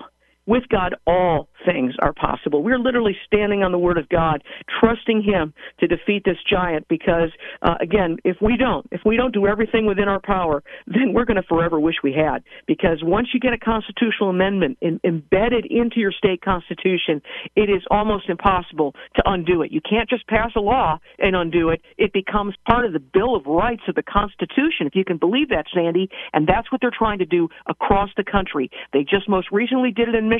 With 0.48 0.62
God, 0.70 0.96
all 1.06 1.50
things 1.66 1.92
are 2.00 2.14
possible. 2.14 2.62
We're 2.62 2.78
literally 2.78 3.14
standing 3.26 3.62
on 3.62 3.70
the 3.70 3.78
Word 3.78 3.98
of 3.98 4.08
God, 4.08 4.42
trusting 4.80 5.22
Him 5.22 5.52
to 5.80 5.86
defeat 5.86 6.22
this 6.24 6.38
giant 6.48 6.88
because, 6.88 7.28
uh, 7.60 7.74
again, 7.82 8.16
if 8.24 8.38
we 8.40 8.56
don't, 8.56 8.86
if 8.90 9.02
we 9.04 9.18
don't 9.18 9.34
do 9.34 9.46
everything 9.46 9.84
within 9.84 10.08
our 10.08 10.20
power, 10.20 10.62
then 10.86 11.12
we're 11.12 11.26
going 11.26 11.36
to 11.36 11.46
forever 11.46 11.78
wish 11.78 11.96
we 12.02 12.14
had. 12.14 12.42
Because 12.66 13.00
once 13.02 13.28
you 13.34 13.40
get 13.40 13.52
a 13.52 13.58
constitutional 13.58 14.30
amendment 14.30 14.78
in, 14.80 14.98
embedded 15.04 15.66
into 15.66 16.00
your 16.00 16.12
state 16.12 16.40
constitution, 16.40 17.20
it 17.54 17.68
is 17.68 17.82
almost 17.90 18.30
impossible 18.30 18.94
to 19.16 19.22
undo 19.26 19.60
it. 19.60 19.70
You 19.70 19.82
can't 19.82 20.08
just 20.08 20.26
pass 20.28 20.52
a 20.56 20.60
law 20.60 20.98
and 21.18 21.36
undo 21.36 21.68
it. 21.68 21.82
It 21.98 22.14
becomes 22.14 22.54
part 22.66 22.86
of 22.86 22.94
the 22.94 23.00
Bill 23.00 23.36
of 23.36 23.44
Rights 23.44 23.82
of 23.86 23.96
the 23.96 24.02
Constitution, 24.02 24.86
if 24.86 24.94
you 24.94 25.04
can 25.04 25.18
believe 25.18 25.50
that, 25.50 25.66
Sandy. 25.74 26.08
And 26.32 26.46
that's 26.46 26.72
what 26.72 26.80
they're 26.80 26.90
trying 26.90 27.18
to 27.18 27.26
do 27.26 27.50
across 27.66 28.08
the 28.16 28.24
country. 28.24 28.70
They 28.94 29.02
just 29.02 29.28
most 29.28 29.48
recently 29.52 29.90
did 29.90 30.08
it 30.08 30.14
in 30.14 30.24
Michigan. 30.24 30.37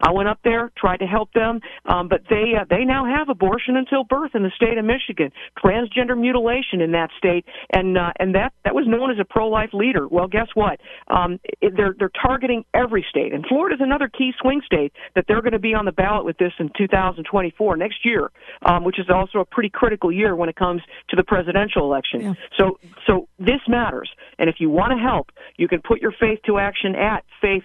I 0.00 0.12
went 0.12 0.28
up 0.28 0.40
there, 0.44 0.70
tried 0.76 0.98
to 0.98 1.06
help 1.06 1.32
them, 1.32 1.60
um, 1.86 2.08
but 2.08 2.22
they 2.28 2.54
uh, 2.58 2.64
they 2.68 2.84
now 2.84 3.04
have 3.04 3.28
abortion 3.28 3.76
until 3.76 4.04
birth 4.04 4.32
in 4.34 4.42
the 4.42 4.50
state 4.54 4.78
of 4.78 4.84
Michigan, 4.84 5.32
transgender 5.62 6.18
mutilation 6.18 6.80
in 6.80 6.92
that 6.92 7.10
state, 7.18 7.44
and 7.72 7.96
uh, 7.96 8.12
and 8.18 8.34
that 8.34 8.52
that 8.64 8.74
was 8.74 8.86
known 8.86 9.10
as 9.10 9.18
a 9.18 9.24
pro-life 9.24 9.70
leader. 9.72 10.08
Well, 10.08 10.28
guess 10.28 10.48
what? 10.54 10.80
Um, 11.08 11.40
it, 11.60 11.74
they're 11.76 11.94
they're 11.98 12.10
targeting 12.22 12.64
every 12.74 13.04
state, 13.08 13.32
and 13.32 13.44
Florida's 13.46 13.80
another 13.80 14.08
key 14.08 14.32
swing 14.40 14.62
state 14.64 14.92
that 15.14 15.24
they're 15.28 15.42
going 15.42 15.52
to 15.52 15.58
be 15.58 15.74
on 15.74 15.84
the 15.84 15.92
ballot 15.92 16.24
with 16.24 16.38
this 16.38 16.52
in 16.58 16.70
2024 16.76 17.76
next 17.76 18.04
year, 18.04 18.30
um, 18.62 18.84
which 18.84 18.98
is 18.98 19.06
also 19.08 19.38
a 19.38 19.44
pretty 19.44 19.70
critical 19.70 20.12
year 20.12 20.34
when 20.36 20.48
it 20.48 20.56
comes 20.56 20.82
to 21.08 21.16
the 21.16 21.24
presidential 21.24 21.84
election. 21.84 22.20
Yeah. 22.20 22.34
So 22.58 22.78
so 23.06 23.28
this 23.38 23.60
matters, 23.68 24.10
and 24.38 24.48
if 24.48 24.56
you 24.58 24.70
want 24.70 24.92
to 24.92 24.98
help, 24.98 25.30
you 25.56 25.68
can 25.68 25.80
put 25.82 26.00
your 26.00 26.12
faith 26.12 26.40
to 26.46 26.58
action 26.58 26.94
at 26.94 27.24
faith 27.40 27.64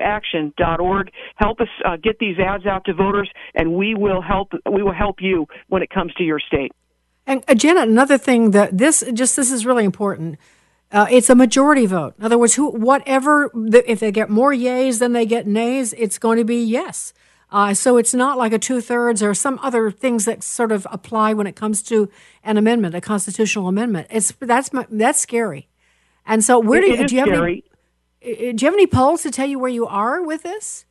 action.org. 0.00 1.10
Help 1.36 1.60
us 1.60 1.68
uh, 1.84 1.96
get 1.96 2.18
these 2.18 2.38
ads 2.38 2.66
out 2.66 2.84
to 2.84 2.94
voters, 2.94 3.30
and 3.54 3.74
we 3.74 3.94
will 3.94 4.20
help. 4.20 4.52
We 4.70 4.82
will 4.82 4.92
help 4.92 5.16
you 5.20 5.46
when 5.68 5.82
it 5.82 5.90
comes 5.90 6.12
to 6.14 6.24
your 6.24 6.40
state. 6.40 6.72
And 7.26 7.44
uh, 7.48 7.54
Janet, 7.54 7.88
another 7.88 8.18
thing 8.18 8.50
that 8.50 8.76
this 8.76 9.04
just 9.12 9.36
this 9.36 9.50
is 9.50 9.64
really 9.64 9.84
important. 9.84 10.38
Uh, 10.92 11.06
it's 11.10 11.30
a 11.30 11.34
majority 11.34 11.86
vote. 11.86 12.14
In 12.18 12.24
other 12.24 12.38
words, 12.38 12.54
who 12.54 12.70
whatever 12.70 13.50
if 13.72 14.00
they 14.00 14.10
get 14.10 14.28
more 14.28 14.52
yays 14.52 14.98
than 14.98 15.12
they 15.12 15.26
get 15.26 15.46
nays, 15.46 15.92
it's 15.94 16.18
going 16.18 16.38
to 16.38 16.44
be 16.44 16.62
yes. 16.62 17.12
Uh, 17.52 17.74
so 17.74 17.96
it's 17.96 18.14
not 18.14 18.38
like 18.38 18.52
a 18.52 18.58
two 18.58 18.80
thirds 18.80 19.22
or 19.22 19.34
some 19.34 19.58
other 19.62 19.90
things 19.90 20.24
that 20.24 20.42
sort 20.42 20.70
of 20.70 20.86
apply 20.90 21.32
when 21.32 21.46
it 21.46 21.56
comes 21.56 21.82
to 21.82 22.08
an 22.44 22.56
amendment, 22.56 22.94
a 22.94 23.00
constitutional 23.00 23.68
amendment. 23.68 24.06
It's 24.10 24.32
that's 24.40 24.70
that's 24.90 25.20
scary. 25.20 25.68
And 26.26 26.44
so, 26.44 26.58
where 26.60 26.80
it, 26.80 26.86
do, 26.86 26.92
you, 26.92 27.06
do 27.08 27.14
you 27.14 27.20
have 27.20 27.42
any? 27.42 27.64
Uh, 28.22 28.28
do 28.28 28.56
you 28.58 28.66
have 28.66 28.74
any 28.74 28.86
polls 28.86 29.22
to 29.22 29.30
tell 29.30 29.46
you 29.46 29.58
where 29.58 29.70
you 29.70 29.86
are 29.86 30.22
with 30.22 30.42
this? 30.42 30.84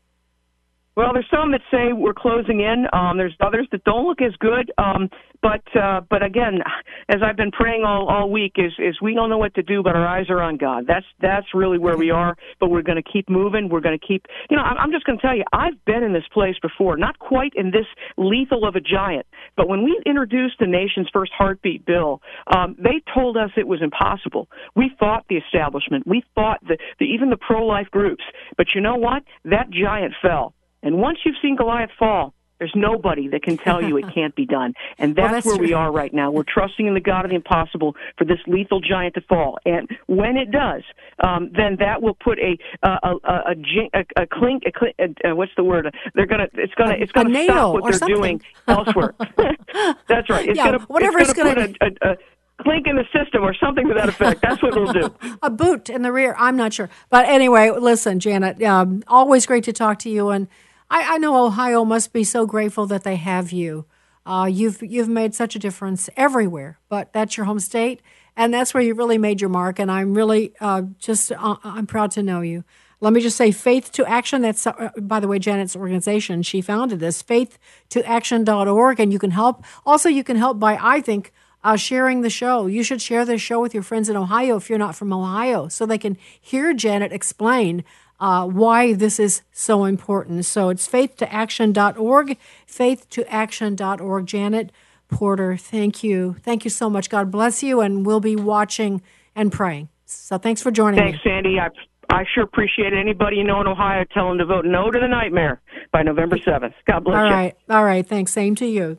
Well, 0.96 1.14
there's 1.14 1.30
some 1.32 1.52
that 1.52 1.62
say 1.72 1.94
we're 1.94 2.14
closing 2.14 2.60
in. 2.60 2.88
Um, 2.92 3.18
there's 3.18 3.36
others 3.40 3.68
that 3.72 3.84
don't 3.86 4.06
look 4.06 4.22
as 4.22 4.36
good. 4.40 4.72
Um, 4.78 5.10
but 5.42 5.62
uh, 5.76 6.02
but 6.10 6.22
again, 6.24 6.60
as 7.08 7.22
I've 7.24 7.38
been 7.38 7.52
praying 7.52 7.84
all 7.86 8.08
all 8.10 8.30
week, 8.30 8.54
is 8.58 8.74
is 8.78 9.00
we 9.02 9.14
don't 9.14 9.30
know 9.30 9.38
what 9.38 9.54
to 9.56 9.64
do, 9.64 9.82
but 9.82 9.96
our 9.96 10.08
eyes 10.08 10.30
are 10.30 10.42
on 10.42 10.58
God. 10.58 10.86
That's 10.88 11.06
that's 11.22 11.48
really 11.54 11.78
where 11.78 11.96
we 11.96 12.12
are. 12.12 12.36
But 12.60 12.70
we're 12.70 12.82
going 12.82 13.02
to 13.02 13.12
keep 13.12 13.30
moving. 13.30 13.70
We're 13.70 13.80
going 13.80 13.98
to 13.98 14.06
keep. 14.06 14.26
You 14.50 14.58
know, 14.58 14.64
I'm 14.64 14.92
just 14.92 15.06
going 15.06 15.18
to 15.18 15.22
tell 15.22 15.36
you, 15.36 15.46
I've 15.54 15.84
been 15.86 16.04
in 16.04 16.14
this 16.14 16.28
place 16.34 16.56
before. 16.62 16.98
Not 16.98 17.20
quite 17.20 17.54
in 17.56 17.72
this 17.72 17.86
lethal 18.18 18.68
of 18.68 18.76
a 18.76 18.82
giant, 18.82 19.28
but 19.56 19.70
when 19.70 19.84
we 19.84 20.02
introduced 20.06 20.56
the 20.60 20.68
nation's 20.68 21.08
first 21.14 21.32
heartbeat 21.38 21.86
bill, 21.86 22.22
um, 22.54 22.76
they 22.78 23.02
told 23.14 23.38
us 23.38 23.50
it 23.56 23.68
was 23.68 23.82
impossible. 23.82 24.50
We 24.76 24.92
fought 25.00 25.26
the 25.30 25.38
establishment. 25.38 26.06
We 26.06 26.24
fought 26.36 26.60
the, 26.68 26.78
the 27.00 27.06
even 27.06 27.30
the 27.30 27.38
pro 27.38 27.66
life 27.66 27.88
groups. 27.92 28.24
But 28.58 28.68
you 28.76 28.82
know 28.82 28.96
what? 28.96 29.24
That 29.46 29.70
giant 29.70 30.14
fell. 30.22 30.54
And 30.82 30.98
once 30.98 31.20
you've 31.26 31.36
seen 31.42 31.56
Goliath 31.56 31.90
fall, 31.98 32.34
There's 32.60 32.74
nobody 32.76 33.28
that 33.30 33.42
can 33.44 33.58
tell 33.58 33.82
you 33.84 33.98
it 33.98 34.06
can't 34.14 34.36
be 34.36 34.46
done. 34.46 34.74
And 34.98 35.16
that's, 35.16 35.24
Well, 35.26 35.34
that's 35.34 35.46
where 35.48 35.58
we 35.58 35.74
are 35.74 35.92
right 35.92 36.14
now. 36.14 36.30
We're 36.30 36.44
trusting 36.44 36.86
in 36.86 36.94
the 36.94 37.00
God 37.00 37.26
of 37.26 37.30
the 37.32 37.36
impossible 37.36 37.96
for 38.18 38.26
this 38.26 38.40
lethal 38.48 38.80
giant 38.82 39.16
to 39.16 39.22
fall. 39.22 39.58
And 39.66 39.90
when 40.08 40.38
it 40.38 40.52
does, 40.52 40.84
um, 41.24 41.50
then 41.56 41.78
that 41.80 42.02
will 42.02 42.16
put 42.16 42.38
a 42.40 42.58
a 42.84 42.90
a, 43.04 43.16
a, 43.24 43.56
a, 43.94 44.06
a 44.24 44.28
clink. 44.28 44.64
A 44.66 44.72
clink 44.72 44.96
uh, 45.00 45.36
what's 45.36 45.52
the 45.58 45.64
word? 45.64 45.94
They're 46.14 46.26
gonna. 46.26 46.48
It's 46.54 46.74
gonna. 46.76 46.96
It's 47.00 47.12
A 47.12 47.24
gonna 47.24 47.44
stop 47.46 47.74
what 47.74 47.84
they're 47.84 47.94
something. 47.94 48.16
doing 48.16 48.42
elsewhere. 48.68 49.14
that's 50.08 50.30
right. 50.30 50.48
It's 50.48 50.58
Yeah, 50.58 50.66
gonna. 50.72 50.80
whatever 50.88 51.20
it's 51.20 51.30
it's 51.30 51.38
gonna, 51.40 51.56
gonna- 51.56 51.68
put 51.80 51.82
a, 52.04 52.10
a, 52.10 52.12
a 52.14 52.18
clink 52.64 52.88
in 52.88 52.96
the 52.98 53.06
system 53.18 53.42
or 53.44 53.54
something 53.54 53.88
to 53.88 53.94
that 53.94 54.10
effect. 54.10 54.42
That's 54.42 54.62
what 54.62 54.74
it'll 54.76 54.92
do. 54.92 55.16
a 55.42 55.50
boot 55.50 55.90
in 55.90 56.02
the 56.02 56.12
rear. 56.12 56.36
I'm 56.38 56.58
not 56.58 56.74
sure. 56.74 56.90
But 57.10 57.26
anyway, 57.28 57.72
listen, 57.72 58.20
Janet, 58.20 58.62
um, 58.64 59.04
always 59.08 59.46
great 59.46 59.64
to 59.66 59.74
talk 59.74 60.00
to 60.00 60.10
you. 60.10 60.30
And 60.30 60.48
I, 60.90 61.16
I 61.16 61.18
know 61.18 61.46
Ohio 61.46 61.86
must 61.86 62.14
be 62.14 62.24
so 62.24 62.46
grateful 62.46 62.86
that 62.88 63.04
they 63.04 63.16
have 63.16 63.52
you. 63.52 63.86
Uh, 64.26 64.46
you've 64.46 64.84
you've 64.84 65.10
made 65.10 65.34
such 65.34 65.56
a 65.56 65.60
difference 65.60 66.10
everywhere, 66.16 66.80
but 66.90 67.14
that's 67.14 67.38
your 67.38 67.46
home 67.46 67.60
state, 67.60 68.02
and 68.36 68.54
that's 68.54 68.74
where 68.74 68.84
you 68.84 68.94
really 68.94 69.18
made 69.18 69.42
your 69.42 69.50
mark. 69.50 69.80
And 69.80 69.92
I'm 69.92 70.14
really 70.14 70.54
uh, 70.60 70.84
just 71.00 71.32
uh, 71.32 71.56
I'm 71.64 71.88
proud 71.88 72.12
to 72.12 72.24
know 72.24 72.42
you. 72.42 72.64
Let 73.02 73.14
me 73.14 73.22
just 73.22 73.38
say, 73.38 73.52
Faith 73.52 73.94
to 73.94 74.06
Action. 74.06 74.42
That's 74.42 74.68
uh, 74.68 74.90
by 75.00 75.20
the 75.20 75.28
way, 75.28 75.40
Janet's 75.40 75.76
organization. 75.76 76.44
She 76.44 76.62
founded 76.62 77.00
this 77.00 77.22
Faith 77.22 77.58
to 77.90 78.06
Action.org, 78.06 79.00
and 79.00 79.14
you 79.14 79.20
can 79.20 79.32
help. 79.32 79.64
Also, 79.86 80.10
you 80.10 80.24
can 80.24 80.36
help 80.36 80.60
by 80.60 80.78
I 80.80 81.02
think 81.02 81.32
uh, 81.64 81.76
sharing 81.76 82.22
the 82.22 82.30
show. 82.30 82.68
You 82.68 82.84
should 82.84 83.02
share 83.02 83.26
this 83.26 83.42
show 83.42 83.62
with 83.62 83.74
your 83.74 83.84
friends 83.84 84.10
in 84.10 84.18
Ohio 84.18 84.58
if 84.58 84.70
you're 84.70 84.80
not 84.80 84.96
from 84.96 85.14
Ohio, 85.14 85.70
so 85.70 85.86
they 85.86 85.98
can 85.98 86.18
hear 86.40 86.74
Janet 86.74 87.14
explain 87.14 87.84
uh, 88.20 88.46
why 88.46 88.94
this 88.94 89.20
is 89.20 89.42
so 89.52 89.86
important. 89.86 90.46
So 90.46 90.70
it's 90.70 90.88
faith2action.org, 90.88 92.38
faith2action.org. 92.68 94.26
Janet 94.26 94.72
Porter, 95.08 95.58
thank 95.58 96.04
you. 96.04 96.36
Thank 96.42 96.64
you 96.64 96.70
so 96.70 96.90
much. 96.90 97.10
God 97.10 97.32
bless 97.32 97.64
you, 97.64 97.82
and 97.82 98.06
we'll 98.06 98.20
be 98.20 98.36
watching 98.36 99.02
and 99.36 99.52
praying. 99.52 99.90
So 100.06 100.38
thanks 100.38 100.62
for 100.62 100.72
joining 100.72 101.00
us. 101.00 101.06
Thanks, 101.06 101.26
me. 101.26 101.32
Sandy. 101.32 101.60
I 101.60 101.70
I 102.12 102.26
sure 102.34 102.44
appreciate 102.44 102.94
it. 102.94 103.00
Anybody 103.00 103.38
you 103.38 103.44
know 103.44 103.62
in 103.62 103.68
Ohio, 103.68 104.04
tell 104.14 104.28
them 104.30 104.40
to 104.40 104.46
vote 104.46 104.66
no 104.66 104.90
to 104.90 105.00
the 105.00 105.08
nightmare 105.08 105.62
by 105.92 106.02
November 106.02 106.38
seventh. 106.44 106.74
God 106.88 107.04
bless 107.04 107.18
All 107.18 107.28
you. 107.28 107.34
right. 107.34 107.56
All 107.70 107.84
right. 107.84 108.06
Thanks. 108.06 108.32
Same 108.32 108.56
to 108.56 108.66
you. 108.66 108.98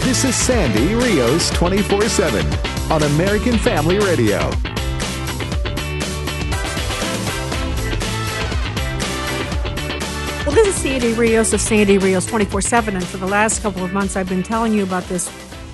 This 0.00 0.24
is 0.24 0.34
Sandy 0.34 0.94
Rios 0.94 1.50
24 1.50 2.02
7 2.08 2.46
on 2.92 3.02
American 3.04 3.56
Family 3.56 3.98
Radio. 3.98 4.50
Sandy 10.84 11.14
Rios 11.14 11.54
of 11.54 11.62
Sandy 11.62 11.96
Rios 11.96 12.26
24 12.26 12.60
7. 12.60 12.94
And 12.96 13.06
for 13.06 13.16
the 13.16 13.26
last 13.26 13.62
couple 13.62 13.82
of 13.82 13.94
months, 13.94 14.16
I've 14.16 14.28
been 14.28 14.42
telling 14.42 14.74
you 14.74 14.82
about 14.82 15.02
this 15.04 15.32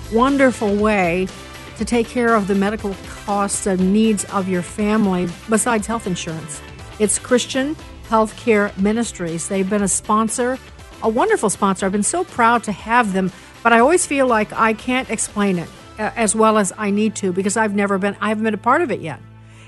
wonderful 0.09 0.73
way 0.73 1.27
to 1.75 1.83
take 1.83 2.07
care 2.07 2.33
of 2.33 2.47
the 2.47 2.55
medical 2.55 2.95
costs 3.25 3.67
and 3.67 3.91
needs 3.91 4.23
of 4.31 4.47
your 4.47 4.61
family 4.61 5.27
besides 5.49 5.85
health 5.85 6.07
insurance. 6.07 6.61
It's 6.97 7.19
Christian 7.19 7.75
Healthcare 8.07 8.75
Ministries. 8.77 9.49
They've 9.49 9.69
been 9.69 9.83
a 9.83 9.87
sponsor, 9.89 10.57
a 11.03 11.09
wonderful 11.09 11.49
sponsor. 11.49 11.85
I've 11.85 11.91
been 11.91 12.03
so 12.03 12.23
proud 12.23 12.63
to 12.63 12.71
have 12.71 13.11
them, 13.11 13.33
but 13.63 13.73
I 13.73 13.79
always 13.79 14.05
feel 14.05 14.27
like 14.27 14.53
I 14.53 14.71
can't 14.71 15.09
explain 15.09 15.59
it 15.59 15.67
uh, 15.99 16.11
as 16.15 16.35
well 16.35 16.57
as 16.57 16.71
I 16.77 16.89
need 16.89 17.15
to 17.15 17.33
because 17.33 17.57
I've 17.57 17.75
never 17.75 17.97
been, 17.97 18.15
I 18.21 18.29
haven't 18.29 18.45
been 18.45 18.53
a 18.53 18.57
part 18.57 18.81
of 18.81 18.89
it 18.91 19.01
yet. 19.01 19.19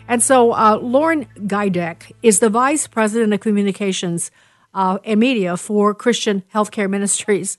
And 0.07 0.23
so 0.23 0.53
uh, 0.53 0.77
Lauren 0.81 1.25
Gydek 1.35 2.13
is 2.21 2.39
the 2.39 2.49
Vice 2.49 2.87
President 2.87 3.33
of 3.33 3.41
Communications 3.41 4.31
uh, 4.73 4.99
and 5.03 5.19
Media 5.19 5.57
for 5.57 5.93
Christian 5.93 6.43
Healthcare 6.53 6.89
Ministries. 6.89 7.57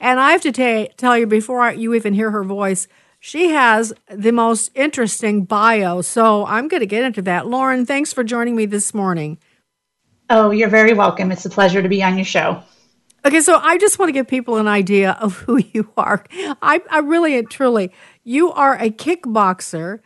And 0.00 0.20
I 0.20 0.32
have 0.32 0.42
to 0.42 0.52
ta- 0.52 0.92
tell 0.96 1.16
you, 1.16 1.26
before 1.26 1.60
I, 1.60 1.72
you 1.72 1.94
even 1.94 2.14
hear 2.14 2.30
her 2.30 2.44
voice, 2.44 2.88
she 3.20 3.48
has 3.48 3.92
the 4.10 4.32
most 4.32 4.70
interesting 4.74 5.44
bio. 5.44 6.00
So 6.00 6.46
I'm 6.46 6.68
going 6.68 6.80
to 6.80 6.86
get 6.86 7.04
into 7.04 7.22
that. 7.22 7.46
Lauren, 7.46 7.86
thanks 7.86 8.12
for 8.12 8.22
joining 8.22 8.56
me 8.56 8.66
this 8.66 8.92
morning. 8.92 9.38
Oh, 10.28 10.50
you're 10.50 10.68
very 10.68 10.92
welcome. 10.92 11.30
It's 11.30 11.46
a 11.46 11.50
pleasure 11.50 11.82
to 11.82 11.88
be 11.88 12.02
on 12.02 12.16
your 12.16 12.24
show. 12.24 12.62
Okay, 13.24 13.40
so 13.40 13.56
I 13.56 13.78
just 13.78 13.98
want 13.98 14.08
to 14.08 14.12
give 14.12 14.28
people 14.28 14.56
an 14.56 14.68
idea 14.68 15.16
of 15.20 15.38
who 15.38 15.56
you 15.72 15.90
are. 15.96 16.24
I, 16.62 16.80
I 16.90 16.98
really 16.98 17.36
and 17.38 17.50
truly, 17.50 17.92
you 18.22 18.52
are 18.52 18.74
a 18.74 18.90
kickboxer. 18.90 20.00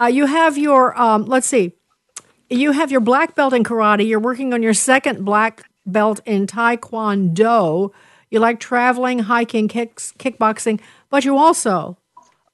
Uh, 0.00 0.06
you 0.06 0.26
have 0.26 0.58
your, 0.58 1.00
um, 1.00 1.26
let's 1.26 1.46
see, 1.46 1.72
you 2.50 2.72
have 2.72 2.90
your 2.90 3.00
black 3.00 3.34
belt 3.34 3.52
in 3.52 3.62
karate. 3.62 4.06
You're 4.06 4.20
working 4.20 4.52
on 4.52 4.62
your 4.62 4.74
second 4.74 5.24
black 5.24 5.64
belt 5.86 6.20
in 6.24 6.46
taekwondo. 6.46 7.92
You 8.30 8.40
like 8.40 8.60
traveling, 8.60 9.20
hiking, 9.20 9.68
kicks, 9.68 10.12
kickboxing, 10.18 10.80
but 11.10 11.24
you 11.24 11.36
also 11.36 11.96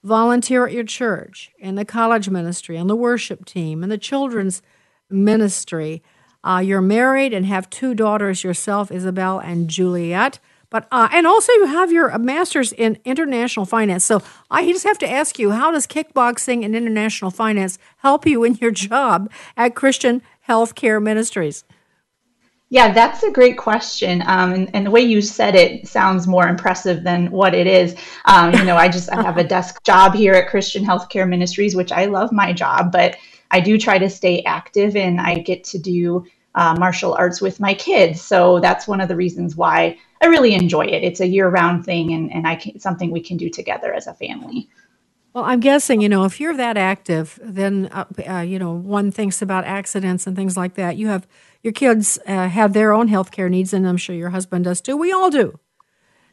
volunteer 0.02 0.66
at 0.66 0.72
your 0.72 0.84
church, 0.84 1.52
in 1.58 1.74
the 1.74 1.84
college 1.84 2.28
ministry, 2.28 2.78
on 2.78 2.86
the 2.86 2.96
worship 2.96 3.44
team, 3.44 3.82
in 3.82 3.88
the 3.88 3.98
children's 3.98 4.62
ministry. 5.10 6.02
Uh, 6.42 6.62
you're 6.64 6.80
married 6.80 7.34
and 7.34 7.44
have 7.46 7.68
two 7.68 7.94
daughters 7.94 8.42
yourself, 8.42 8.90
Isabel 8.90 9.38
and 9.38 9.68
Juliet. 9.68 10.38
But 10.70 10.86
uh, 10.92 11.08
and 11.12 11.26
also 11.26 11.52
you 11.52 11.66
have 11.66 11.90
your 11.90 12.16
master's 12.18 12.72
in 12.72 12.98
international 13.04 13.66
finance. 13.66 14.04
So 14.04 14.22
I 14.50 14.64
just 14.70 14.84
have 14.84 14.98
to 14.98 15.10
ask 15.10 15.38
you, 15.38 15.50
how 15.50 15.72
does 15.72 15.86
kickboxing 15.86 16.64
and 16.64 16.76
international 16.76 17.32
finance 17.32 17.78
help 17.98 18.24
you 18.24 18.44
in 18.44 18.54
your 18.54 18.70
job 18.88 19.30
at 19.56 19.74
Christian 19.74 20.22
Healthcare 20.48 21.02
Ministries? 21.02 21.64
Yeah, 22.72 22.92
that's 22.92 23.24
a 23.24 23.33
great 23.33 23.59
question. 23.59 24.22
Um, 24.26 24.52
and, 24.52 24.70
and 24.74 24.87
the 24.87 24.92
way 24.92 25.00
you 25.00 25.20
said 25.20 25.56
it 25.56 25.88
sounds 25.88 26.28
more 26.28 26.46
impressive 26.46 27.02
than 27.02 27.28
what 27.33 27.52
it 27.52 27.66
is. 27.66 27.96
Um, 28.26 28.54
you 28.54 28.64
know, 28.64 28.76
I 28.76 28.88
just 28.88 29.11
I 29.11 29.20
have 29.22 29.38
a 29.38 29.44
desk 29.56 29.83
job 29.83 30.14
here 30.14 30.35
at 30.35 30.48
Christian 30.48 30.85
Healthcare 30.85 31.28
Ministries, 31.28 31.74
which 31.74 31.90
I 31.90 32.04
love 32.04 32.30
my 32.30 32.52
job, 32.52 32.92
but 32.92 33.16
I 33.50 33.59
do 33.59 33.76
try 33.76 33.98
to 33.98 34.09
stay 34.09 34.44
active 34.44 34.94
and 34.94 35.20
I 35.20 35.40
get 35.40 35.64
to 35.64 35.78
do 35.78 36.24
uh, 36.54 36.76
martial 36.78 37.12
arts 37.14 37.40
with 37.40 37.59
my 37.59 37.74
kids. 37.74 38.22
So 38.22 38.61
that's 38.61 38.87
one 38.87 39.00
of 39.00 39.09
the 39.09 39.16
reasons 39.16 39.56
why 39.56 39.98
I 40.22 40.26
really 40.26 40.54
enjoy 40.54 40.87
it. 40.87 41.02
It's 41.02 41.20
a 41.20 41.26
year-round 41.26 41.85
thing, 41.85 42.12
and, 42.12 42.33
and 42.33 42.46
I 42.46 42.54
can, 42.56 42.78
something 42.78 43.11
we 43.11 43.20
can 43.20 43.37
do 43.37 43.48
together 43.48 43.92
as 43.92 44.06
a 44.06 44.14
family. 44.14 44.68
Well, 45.33 45.44
I'm 45.44 45.61
guessing, 45.61 46.00
you 46.00 46.09
know, 46.09 46.24
if 46.24 46.40
you're 46.40 46.56
that 46.56 46.76
active, 46.76 47.38
then, 47.42 47.88
uh, 47.92 48.04
uh, 48.28 48.40
you 48.40 48.59
know, 48.59 48.72
one 48.72 49.12
thinks 49.12 49.40
about 49.40 49.64
accidents 49.64 50.26
and 50.26 50.35
things 50.35 50.56
like 50.56 50.74
that. 50.74 50.96
You 50.96 51.06
have 51.06 51.26
your 51.62 51.73
kids 51.73 52.18
uh, 52.27 52.49
have 52.49 52.73
their 52.73 52.92
own 52.92 53.09
healthcare 53.09 53.51
needs, 53.51 53.73
and 53.73 53.87
I'm 53.87 53.96
sure 53.96 54.14
your 54.14 54.31
husband 54.31 54.64
does 54.64 54.81
too. 54.81 54.96
We 54.96 55.12
all 55.12 55.31
do. 55.31 55.59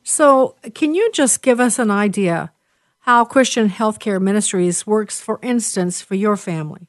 So, 0.04 0.56
can 0.74 0.96
you 0.96 1.12
just 1.12 1.42
give 1.42 1.60
us 1.60 1.80
an 1.80 1.92
idea 1.92 2.52
how 3.00 3.26
Christian 3.26 3.70
Healthcare 3.70 4.22
Ministries 4.22 4.88
works, 4.88 5.20
for 5.20 5.40
instance, 5.42 6.02
for 6.02 6.16
your 6.16 6.38
family? 6.38 6.88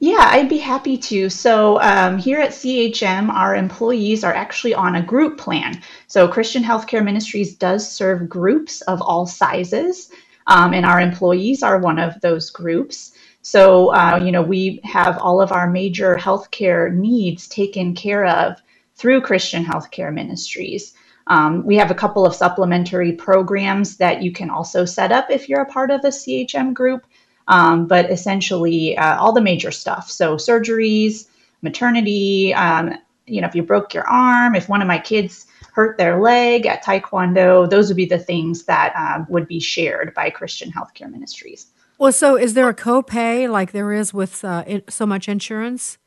Yeah, 0.00 0.28
I'd 0.30 0.48
be 0.48 0.58
happy 0.58 0.96
to. 0.98 1.28
So, 1.28 1.80
um, 1.80 2.18
here 2.18 2.40
at 2.40 2.50
CHM, 2.50 3.30
our 3.30 3.54
employees 3.54 4.24
are 4.24 4.34
actually 4.34 4.74
on 4.74 4.96
a 4.96 5.02
group 5.02 5.38
plan. 5.38 5.82
So, 6.06 6.26
Christian 6.26 6.62
Healthcare 6.62 7.04
Ministries 7.04 7.54
does 7.56 7.88
serve 7.88 8.28
groups 8.28 8.80
of 8.82 9.00
all 9.02 9.26
sizes, 9.26 10.10
um, 10.46 10.74
and 10.74 10.86
our 10.86 11.00
employees 11.00 11.62
are 11.62 11.78
one 11.78 11.98
of 11.98 12.20
those 12.22 12.50
groups. 12.50 13.12
So, 13.50 13.94
uh, 13.94 14.20
you 14.22 14.30
know, 14.30 14.42
we 14.42 14.78
have 14.84 15.16
all 15.16 15.40
of 15.40 15.52
our 15.52 15.70
major 15.70 16.16
healthcare 16.16 16.92
needs 16.94 17.48
taken 17.48 17.94
care 17.94 18.26
of 18.26 18.60
through 18.94 19.22
Christian 19.22 19.64
Healthcare 19.64 20.12
Ministries. 20.12 20.92
Um, 21.28 21.64
we 21.64 21.74
have 21.76 21.90
a 21.90 21.94
couple 21.94 22.26
of 22.26 22.34
supplementary 22.34 23.12
programs 23.12 23.96
that 23.96 24.22
you 24.22 24.32
can 24.32 24.50
also 24.50 24.84
set 24.84 25.12
up 25.12 25.30
if 25.30 25.48
you're 25.48 25.62
a 25.62 25.72
part 25.72 25.90
of 25.90 26.04
a 26.04 26.08
CHM 26.08 26.74
group. 26.74 27.06
Um, 27.46 27.86
but 27.86 28.10
essentially, 28.10 28.98
uh, 28.98 29.16
all 29.18 29.32
the 29.32 29.40
major 29.40 29.70
stuff. 29.70 30.10
So, 30.10 30.36
surgeries, 30.36 31.28
maternity, 31.62 32.52
um, 32.52 32.92
you 33.24 33.40
know, 33.40 33.48
if 33.48 33.54
you 33.54 33.62
broke 33.62 33.94
your 33.94 34.06
arm, 34.06 34.56
if 34.56 34.68
one 34.68 34.82
of 34.82 34.88
my 34.88 34.98
kids 34.98 35.46
hurt 35.72 35.96
their 35.96 36.20
leg 36.20 36.66
at 36.66 36.84
Taekwondo, 36.84 37.70
those 37.70 37.88
would 37.88 37.96
be 37.96 38.04
the 38.04 38.18
things 38.18 38.64
that 38.64 38.94
um, 38.94 39.26
would 39.30 39.48
be 39.48 39.58
shared 39.58 40.12
by 40.12 40.28
Christian 40.28 40.70
Healthcare 40.70 41.10
Ministries. 41.10 41.68
Well, 41.98 42.12
so 42.12 42.36
is 42.36 42.54
there 42.54 42.68
a 42.68 42.74
copay 42.74 43.50
like 43.50 43.72
there 43.72 43.92
is 43.92 44.14
with 44.14 44.44
uh, 44.44 44.64
so 44.88 45.04
much 45.04 45.28
insurance? 45.28 45.98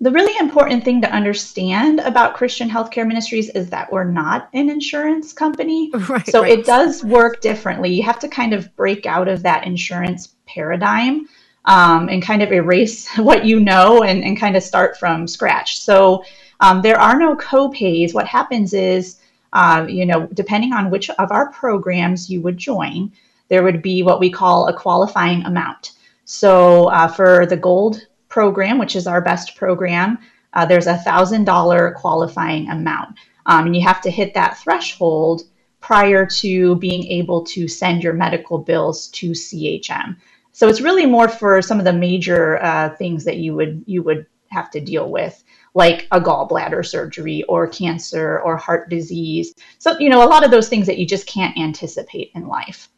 The 0.00 0.12
really 0.12 0.38
important 0.38 0.84
thing 0.84 1.00
to 1.00 1.10
understand 1.10 1.98
about 1.98 2.34
Christian 2.36 2.70
Healthcare 2.70 3.04
Ministries 3.04 3.50
is 3.50 3.68
that 3.70 3.90
we're 3.90 4.04
not 4.04 4.48
an 4.54 4.70
insurance 4.70 5.32
company. 5.32 5.90
Right, 6.08 6.26
so 6.28 6.42
right. 6.42 6.56
it 6.56 6.64
does 6.64 7.02
work 7.02 7.40
differently. 7.40 7.92
You 7.92 8.04
have 8.04 8.20
to 8.20 8.28
kind 8.28 8.54
of 8.54 8.74
break 8.76 9.04
out 9.06 9.26
of 9.26 9.42
that 9.42 9.66
insurance 9.66 10.36
paradigm 10.46 11.26
um, 11.64 12.08
and 12.08 12.22
kind 12.22 12.42
of 12.44 12.52
erase 12.52 13.08
what 13.16 13.44
you 13.44 13.58
know 13.58 14.04
and, 14.04 14.22
and 14.22 14.38
kind 14.38 14.56
of 14.56 14.62
start 14.62 14.96
from 14.96 15.26
scratch. 15.26 15.80
So 15.80 16.24
um, 16.60 16.80
there 16.82 17.00
are 17.00 17.18
no 17.18 17.34
co-pays. 17.34 18.14
What 18.14 18.28
happens 18.28 18.72
is, 18.74 19.18
uh, 19.52 19.86
you 19.88 20.06
know, 20.06 20.28
depending 20.34 20.72
on 20.72 20.90
which 20.90 21.10
of 21.10 21.32
our 21.32 21.50
programs 21.50 22.30
you 22.30 22.40
would 22.42 22.56
join, 22.56 23.10
there 23.48 23.62
would 23.62 23.82
be 23.82 24.02
what 24.02 24.20
we 24.20 24.30
call 24.30 24.68
a 24.68 24.76
qualifying 24.76 25.42
amount. 25.44 25.92
So 26.24 26.84
uh, 26.86 27.08
for 27.08 27.46
the 27.46 27.56
gold 27.56 28.06
program, 28.28 28.78
which 28.78 28.94
is 28.94 29.06
our 29.06 29.20
best 29.20 29.56
program, 29.56 30.18
uh, 30.52 30.66
there's 30.66 30.86
a 30.86 30.98
thousand 30.98 31.44
dollar 31.44 31.92
qualifying 31.98 32.68
amount. 32.68 33.16
Um, 33.46 33.66
and 33.66 33.76
you 33.76 33.82
have 33.82 34.00
to 34.02 34.10
hit 34.10 34.34
that 34.34 34.58
threshold 34.58 35.42
prior 35.80 36.26
to 36.26 36.76
being 36.76 37.06
able 37.06 37.44
to 37.44 37.66
send 37.68 38.02
your 38.02 38.12
medical 38.12 38.58
bills 38.58 39.08
to 39.08 39.30
CHM. 39.30 40.16
So 40.52 40.68
it's 40.68 40.80
really 40.80 41.06
more 41.06 41.28
for 41.28 41.62
some 41.62 41.78
of 41.78 41.84
the 41.84 41.92
major 41.92 42.62
uh, 42.62 42.90
things 42.96 43.24
that 43.24 43.36
you 43.36 43.54
would 43.54 43.84
you 43.86 44.02
would 44.02 44.26
have 44.50 44.70
to 44.72 44.80
deal 44.80 45.10
with, 45.10 45.44
like 45.74 46.08
a 46.10 46.20
gallbladder 46.20 46.84
surgery 46.84 47.44
or 47.44 47.68
cancer 47.68 48.40
or 48.40 48.56
heart 48.56 48.90
disease. 48.90 49.54
So 49.78 49.98
you 49.98 50.10
know 50.10 50.24
a 50.24 50.28
lot 50.28 50.44
of 50.44 50.50
those 50.50 50.68
things 50.68 50.86
that 50.86 50.98
you 50.98 51.06
just 51.06 51.26
can't 51.26 51.56
anticipate 51.56 52.32
in 52.34 52.48
life. 52.48 52.88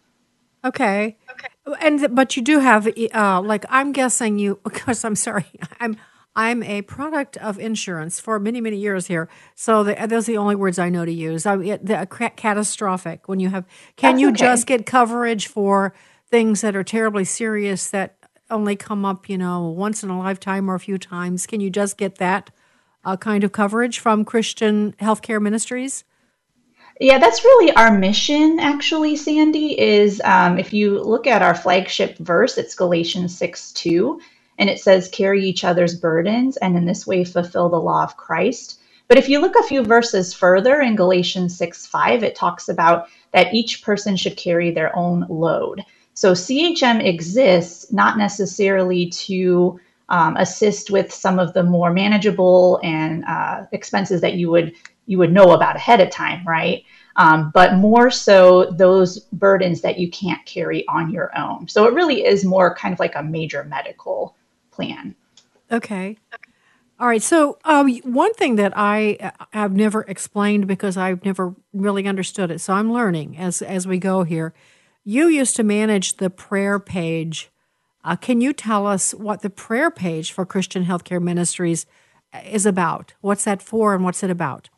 Okay. 0.64 1.16
Okay. 1.30 1.48
And 1.80 2.14
but 2.14 2.36
you 2.36 2.42
do 2.42 2.58
have 2.58 2.88
uh, 3.14 3.40
like 3.42 3.64
I'm 3.68 3.92
guessing 3.92 4.38
you 4.38 4.60
because 4.64 5.04
I'm 5.04 5.16
sorry 5.16 5.46
I'm 5.78 5.96
I'm 6.36 6.62
a 6.62 6.82
product 6.82 7.36
of 7.38 7.58
insurance 7.58 8.20
for 8.20 8.38
many, 8.38 8.60
many 8.60 8.76
years 8.76 9.06
here. 9.08 9.28
So 9.56 9.82
the, 9.82 9.94
those 10.08 10.28
are 10.28 10.32
the 10.32 10.38
only 10.38 10.54
words 10.54 10.78
I 10.78 10.88
know 10.88 11.04
to 11.04 11.12
use. 11.12 11.44
I, 11.44 11.56
the, 11.56 12.06
catastrophic 12.36 13.28
when 13.28 13.40
you 13.40 13.48
have. 13.48 13.66
Can 13.96 14.14
That's 14.14 14.20
you 14.20 14.28
okay. 14.28 14.36
just 14.36 14.66
get 14.66 14.86
coverage 14.86 15.48
for 15.48 15.92
things 16.28 16.60
that 16.60 16.76
are 16.76 16.84
terribly 16.84 17.24
serious 17.24 17.90
that 17.90 18.16
only 18.48 18.76
come 18.76 19.04
up, 19.04 19.28
you 19.28 19.38
know, 19.38 19.68
once 19.68 20.04
in 20.04 20.10
a 20.10 20.18
lifetime 20.18 20.70
or 20.70 20.74
a 20.74 20.80
few 20.80 20.98
times? 20.98 21.46
Can 21.46 21.60
you 21.60 21.68
just 21.70 21.96
get 21.96 22.16
that 22.18 22.50
uh, 23.04 23.16
kind 23.16 23.42
of 23.42 23.50
coverage 23.50 23.98
from 23.98 24.24
Christian 24.24 24.92
Healthcare 25.00 25.42
Ministries? 25.42 26.04
Yeah, 27.02 27.16
that's 27.18 27.44
really 27.44 27.72
our 27.72 27.90
mission, 27.90 28.60
actually, 28.60 29.16
Sandy. 29.16 29.80
Is 29.80 30.20
um, 30.22 30.58
if 30.58 30.70
you 30.74 31.02
look 31.02 31.26
at 31.26 31.40
our 31.40 31.54
flagship 31.54 32.18
verse, 32.18 32.58
it's 32.58 32.74
Galatians 32.74 33.36
6 33.38 33.72
2 33.72 34.20
and 34.58 34.68
it 34.68 34.78
says, 34.78 35.08
carry 35.08 35.42
each 35.42 35.64
other's 35.64 35.98
burdens 35.98 36.58
and 36.58 36.76
in 36.76 36.84
this 36.84 37.06
way 37.06 37.24
fulfill 37.24 37.70
the 37.70 37.80
law 37.80 38.02
of 38.02 38.18
Christ. 38.18 38.80
But 39.08 39.16
if 39.16 39.30
you 39.30 39.40
look 39.40 39.56
a 39.56 39.62
few 39.62 39.82
verses 39.82 40.34
further 40.34 40.82
in 40.82 40.94
Galatians 40.94 41.56
6 41.56 41.86
5, 41.86 42.22
it 42.22 42.36
talks 42.36 42.68
about 42.68 43.08
that 43.32 43.54
each 43.54 43.82
person 43.82 44.14
should 44.14 44.36
carry 44.36 44.70
their 44.70 44.94
own 44.94 45.24
load. 45.30 45.82
So 46.12 46.32
CHM 46.32 47.02
exists 47.02 47.90
not 47.90 48.18
necessarily 48.18 49.08
to 49.08 49.80
um, 50.10 50.36
assist 50.36 50.90
with 50.90 51.10
some 51.10 51.38
of 51.38 51.54
the 51.54 51.62
more 51.62 51.92
manageable 51.94 52.78
and 52.82 53.24
uh, 53.24 53.64
expenses 53.72 54.20
that 54.20 54.34
you 54.34 54.50
would 54.50 54.74
you 55.10 55.18
would 55.18 55.32
know 55.32 55.50
about 55.50 55.74
ahead 55.74 56.00
of 56.00 56.08
time, 56.08 56.46
right? 56.46 56.84
Um, 57.16 57.50
but 57.52 57.74
more 57.74 58.12
so 58.12 58.70
those 58.70 59.18
burdens 59.18 59.80
that 59.80 59.98
you 59.98 60.08
can't 60.08 60.46
carry 60.46 60.86
on 60.86 61.10
your 61.10 61.36
own. 61.36 61.66
So 61.66 61.84
it 61.86 61.94
really 61.94 62.24
is 62.24 62.44
more 62.44 62.76
kind 62.76 62.92
of 62.92 63.00
like 63.00 63.16
a 63.16 63.22
major 63.22 63.64
medical 63.64 64.36
plan. 64.70 65.16
Okay. 65.72 66.16
All 67.00 67.08
right. 67.08 67.22
So, 67.22 67.58
um, 67.64 67.92
one 68.04 68.32
thing 68.34 68.54
that 68.54 68.72
I 68.76 69.32
have 69.52 69.72
never 69.72 70.02
explained 70.02 70.68
because 70.68 70.96
I've 70.96 71.24
never 71.24 71.56
really 71.72 72.06
understood 72.06 72.52
it, 72.52 72.60
so 72.60 72.74
I'm 72.74 72.92
learning 72.92 73.36
as 73.36 73.62
as 73.62 73.88
we 73.88 73.98
go 73.98 74.22
here. 74.22 74.54
You 75.02 75.26
used 75.26 75.56
to 75.56 75.64
manage 75.64 76.18
the 76.18 76.30
prayer 76.30 76.78
page. 76.78 77.50
Uh, 78.04 78.16
can 78.16 78.40
you 78.40 78.52
tell 78.52 78.86
us 78.86 79.12
what 79.12 79.42
the 79.42 79.50
prayer 79.50 79.90
page 79.90 80.30
for 80.30 80.46
Christian 80.46 80.84
Healthcare 80.84 81.22
Ministries 81.22 81.86
is 82.44 82.64
about? 82.64 83.14
What's 83.22 83.44
that 83.44 83.62
for, 83.62 83.94
and 83.94 84.04
what's 84.04 84.22
it 84.22 84.30
about? 84.30 84.68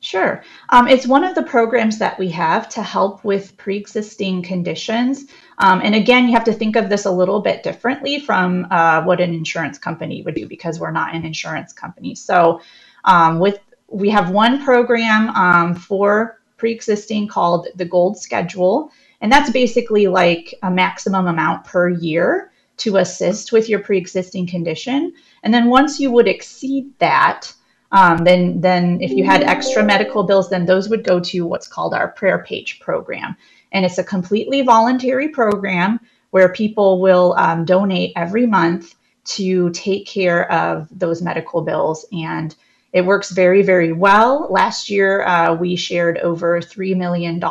Sure. 0.00 0.44
Um, 0.68 0.86
it's 0.86 1.08
one 1.08 1.24
of 1.24 1.34
the 1.34 1.42
programs 1.42 1.98
that 1.98 2.16
we 2.20 2.28
have 2.28 2.68
to 2.70 2.82
help 2.82 3.24
with 3.24 3.56
pre 3.56 3.76
existing 3.76 4.42
conditions. 4.42 5.24
Um, 5.58 5.80
and 5.82 5.94
again, 5.94 6.26
you 6.26 6.34
have 6.34 6.44
to 6.44 6.52
think 6.52 6.76
of 6.76 6.88
this 6.88 7.04
a 7.04 7.10
little 7.10 7.40
bit 7.40 7.64
differently 7.64 8.20
from 8.20 8.68
uh, 8.70 9.02
what 9.02 9.20
an 9.20 9.34
insurance 9.34 9.76
company 9.76 10.22
would 10.22 10.36
do 10.36 10.46
because 10.46 10.78
we're 10.78 10.92
not 10.92 11.16
an 11.16 11.24
insurance 11.24 11.72
company. 11.72 12.14
So, 12.14 12.60
um, 13.04 13.40
with 13.40 13.58
we 13.88 14.08
have 14.10 14.30
one 14.30 14.62
program 14.64 15.30
um, 15.30 15.74
for 15.74 16.38
pre 16.58 16.72
existing 16.72 17.26
called 17.26 17.66
the 17.74 17.84
Gold 17.84 18.18
Schedule. 18.18 18.92
And 19.20 19.32
that's 19.32 19.50
basically 19.50 20.06
like 20.06 20.54
a 20.62 20.70
maximum 20.70 21.26
amount 21.26 21.64
per 21.64 21.88
year 21.88 22.52
to 22.78 22.98
assist 22.98 23.50
with 23.50 23.68
your 23.68 23.80
pre 23.80 23.98
existing 23.98 24.46
condition. 24.46 25.12
And 25.42 25.52
then 25.52 25.68
once 25.68 25.98
you 25.98 26.12
would 26.12 26.28
exceed 26.28 26.96
that, 26.98 27.52
um, 27.92 28.24
then 28.24 28.60
then 28.60 29.00
if 29.00 29.10
you 29.10 29.24
had 29.24 29.42
extra 29.42 29.82
medical 29.82 30.22
bills, 30.22 30.50
then 30.50 30.66
those 30.66 30.88
would 30.88 31.04
go 31.04 31.20
to 31.20 31.46
what's 31.46 31.66
called 31.66 31.94
our 31.94 32.08
prayer 32.08 32.44
page 32.44 32.80
program, 32.80 33.36
and 33.72 33.84
it's 33.84 33.98
a 33.98 34.04
completely 34.04 34.62
voluntary 34.62 35.28
program 35.28 36.00
where 36.30 36.52
people 36.52 37.00
will 37.00 37.34
um, 37.38 37.64
donate 37.64 38.12
every 38.14 38.46
month 38.46 38.94
to 39.24 39.70
take 39.70 40.06
care 40.06 40.50
of 40.52 40.88
those 40.90 41.22
medical 41.22 41.62
bills. 41.62 42.04
And 42.12 42.54
it 42.92 43.06
works 43.06 43.30
very 43.30 43.62
very 43.62 43.92
well. 43.92 44.48
Last 44.50 44.90
year 44.90 45.22
uh, 45.22 45.54
we 45.54 45.76
shared 45.76 46.18
over 46.18 46.60
$3 46.60 46.96
million 46.96 47.42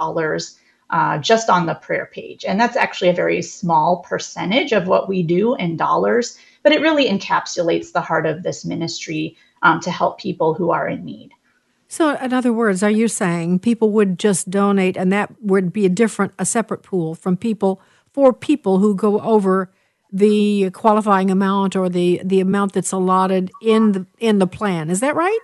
uh, 0.89 1.17
just 1.17 1.50
on 1.50 1.65
the 1.65 1.76
prayer 1.76 2.10
page. 2.12 2.45
And 2.45 2.60
that's 2.60 2.76
actually 2.76 3.10
a 3.10 3.13
very 3.13 3.41
small 3.41 3.97
percentage 4.08 4.71
of 4.71 4.88
what 4.88 5.10
we 5.10 5.23
do 5.23 5.56
in 5.56 5.78
dollars 5.78 6.38
but 6.67 6.76
it 6.76 6.82
really 6.82 7.08
encapsulates 7.08 7.93
the 7.93 8.02
heart 8.02 8.26
of 8.26 8.43
this 8.43 8.65
ministry 8.65 9.38
um, 9.61 9.79
to 9.81 9.91
help 9.91 10.19
people 10.19 10.53
who 10.53 10.71
are 10.71 10.87
in 10.87 11.03
need. 11.05 11.31
So, 11.87 12.15
in 12.15 12.33
other 12.33 12.51
words, 12.51 12.83
are 12.83 12.91
you 12.91 13.07
saying 13.07 13.59
people 13.59 13.91
would 13.91 14.19
just 14.19 14.49
donate, 14.49 14.97
and 14.97 15.11
that 15.13 15.31
would 15.41 15.71
be 15.71 15.85
a 15.85 15.89
different, 15.89 16.33
a 16.37 16.45
separate 16.45 16.83
pool 16.83 17.15
from 17.15 17.37
people 17.37 17.81
for 18.11 18.33
people 18.33 18.79
who 18.79 18.93
go 18.95 19.21
over 19.21 19.71
the 20.11 20.69
qualifying 20.71 21.29
amount 21.29 21.75
or 21.75 21.89
the 21.89 22.21
the 22.23 22.39
amount 22.39 22.73
that's 22.73 22.91
allotted 22.91 23.51
in 23.61 23.91
the 23.93 24.05
in 24.19 24.39
the 24.39 24.47
plan? 24.47 24.89
Is 24.89 24.99
that 24.99 25.15
right? 25.15 25.39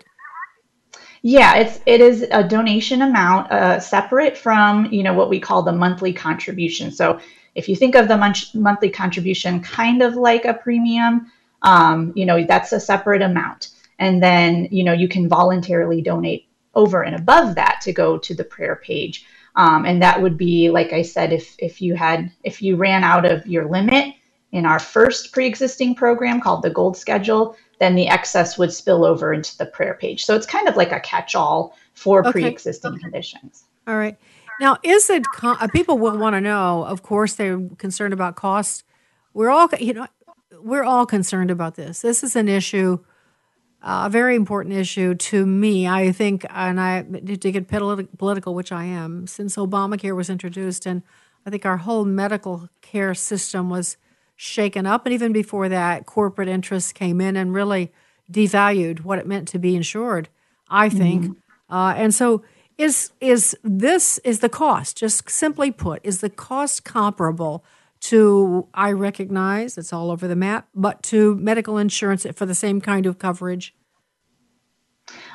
Yeah, 1.21 1.55
it's 1.55 1.79
it 1.85 2.01
is 2.01 2.25
a 2.31 2.43
donation 2.43 3.01
amount 3.01 3.51
uh, 3.51 3.79
separate 3.79 4.37
from 4.37 4.91
you 4.91 5.03
know 5.03 5.13
what 5.13 5.29
we 5.29 5.39
call 5.39 5.63
the 5.63 5.71
monthly 5.71 6.11
contribution. 6.11 6.91
So 6.91 7.19
if 7.55 7.69
you 7.69 7.75
think 7.75 7.95
of 7.95 8.07
the 8.07 8.17
month, 8.17 8.53
monthly 8.53 8.89
contribution 8.89 9.61
kind 9.61 10.01
of 10.01 10.15
like 10.15 10.43
a 10.43 10.53
premium, 10.53 11.31
um, 11.61 12.11
you 12.15 12.25
know 12.25 12.45
that's 12.45 12.73
a 12.73 12.79
separate 12.79 13.21
amount 13.21 13.69
and 14.03 14.21
then 14.21 14.67
you 14.71 14.83
know 14.83 14.93
you 14.93 15.07
can 15.07 15.27
voluntarily 15.27 16.01
donate 16.01 16.47
over 16.75 17.03
and 17.03 17.15
above 17.15 17.55
that 17.55 17.79
to 17.81 17.93
go 17.93 18.17
to 18.17 18.33
the 18.33 18.43
prayer 18.43 18.75
page. 18.83 19.25
Um, 19.55 19.85
and 19.85 20.01
that 20.01 20.19
would 20.19 20.35
be 20.35 20.71
like 20.71 20.93
i 20.93 21.03
said 21.03 21.31
if 21.31 21.55
if 21.59 21.79
you 21.79 21.93
had 21.93 22.31
if 22.43 22.59
you 22.59 22.75
ran 22.75 23.03
out 23.03 23.23
of 23.23 23.45
your 23.45 23.69
limit 23.69 24.15
in 24.51 24.65
our 24.65 24.79
first 24.79 25.31
pre-existing 25.31 25.93
program 25.93 26.41
called 26.41 26.63
the 26.63 26.71
gold 26.71 26.97
schedule 26.97 27.55
then 27.79 27.93
the 27.93 28.07
excess 28.07 28.57
would 28.57 28.73
spill 28.73 29.05
over 29.05 29.33
into 29.33 29.57
the 29.57 29.65
prayer 29.65 29.93
page. 29.93 30.25
So 30.25 30.35
it's 30.35 30.45
kind 30.45 30.67
of 30.67 30.77
like 30.77 30.91
a 30.91 30.99
catch-all 31.01 31.75
for 31.93 32.21
okay. 32.21 32.31
pre-existing 32.31 32.97
conditions. 32.99 33.65
All 33.87 33.97
right. 33.97 34.17
Now 34.59 34.77
is 34.83 35.09
it 35.09 35.23
uh, 35.43 35.67
people 35.67 35.99
will 35.99 36.17
want 36.17 36.33
to 36.35 36.41
know 36.41 36.83
of 36.85 37.03
course 37.03 37.35
they're 37.35 37.59
concerned 37.77 38.13
about 38.13 38.35
costs 38.35 38.83
we're 39.33 39.49
all 39.49 39.67
you 39.79 39.93
know 39.93 40.07
we're 40.61 40.83
all 40.83 41.05
concerned 41.05 41.51
about 41.51 41.75
this. 41.75 42.01
This 42.01 42.23
is 42.23 42.35
an 42.35 42.47
issue 42.47 42.99
a 43.83 44.09
very 44.09 44.35
important 44.35 44.75
issue 44.75 45.13
to 45.13 45.45
me. 45.45 45.87
I 45.87 46.11
think, 46.11 46.45
and 46.49 46.79
I 46.79 47.03
to 47.03 47.51
get 47.51 47.67
political, 47.67 48.55
which 48.55 48.71
I 48.71 48.85
am, 48.85 49.27
since 49.27 49.57
Obamacare 49.57 50.15
was 50.15 50.29
introduced, 50.29 50.85
and 50.85 51.03
I 51.45 51.49
think 51.49 51.65
our 51.65 51.77
whole 51.77 52.05
medical 52.05 52.69
care 52.81 53.13
system 53.13 53.69
was 53.69 53.97
shaken 54.35 54.85
up, 54.85 55.05
and 55.05 55.13
even 55.13 55.33
before 55.33 55.69
that, 55.69 56.05
corporate 56.05 56.47
interests 56.47 56.91
came 56.93 57.19
in 57.21 57.35
and 57.35 57.53
really 57.53 57.91
devalued 58.31 59.03
what 59.03 59.19
it 59.19 59.27
meant 59.27 59.47
to 59.49 59.59
be 59.59 59.75
insured. 59.75 60.29
I 60.69 60.89
think, 60.89 61.23
mm-hmm. 61.23 61.75
uh, 61.75 61.93
and 61.93 62.15
so 62.15 62.43
is 62.77 63.11
is 63.19 63.55
this 63.63 64.17
is 64.19 64.39
the 64.39 64.49
cost? 64.49 64.97
Just 64.97 65.29
simply 65.29 65.71
put, 65.71 65.99
is 66.03 66.21
the 66.21 66.29
cost 66.29 66.83
comparable? 66.83 67.63
To, 68.03 68.67
I 68.73 68.91
recognize 68.91 69.77
it's 69.77 69.93
all 69.93 70.11
over 70.11 70.27
the 70.27 70.35
map, 70.35 70.67
but 70.75 71.01
to 71.03 71.35
medical 71.35 71.77
insurance 71.77 72.25
for 72.35 72.45
the 72.45 72.53
same 72.53 72.81
kind 72.81 73.05
of 73.05 73.17
coverage? 73.17 73.73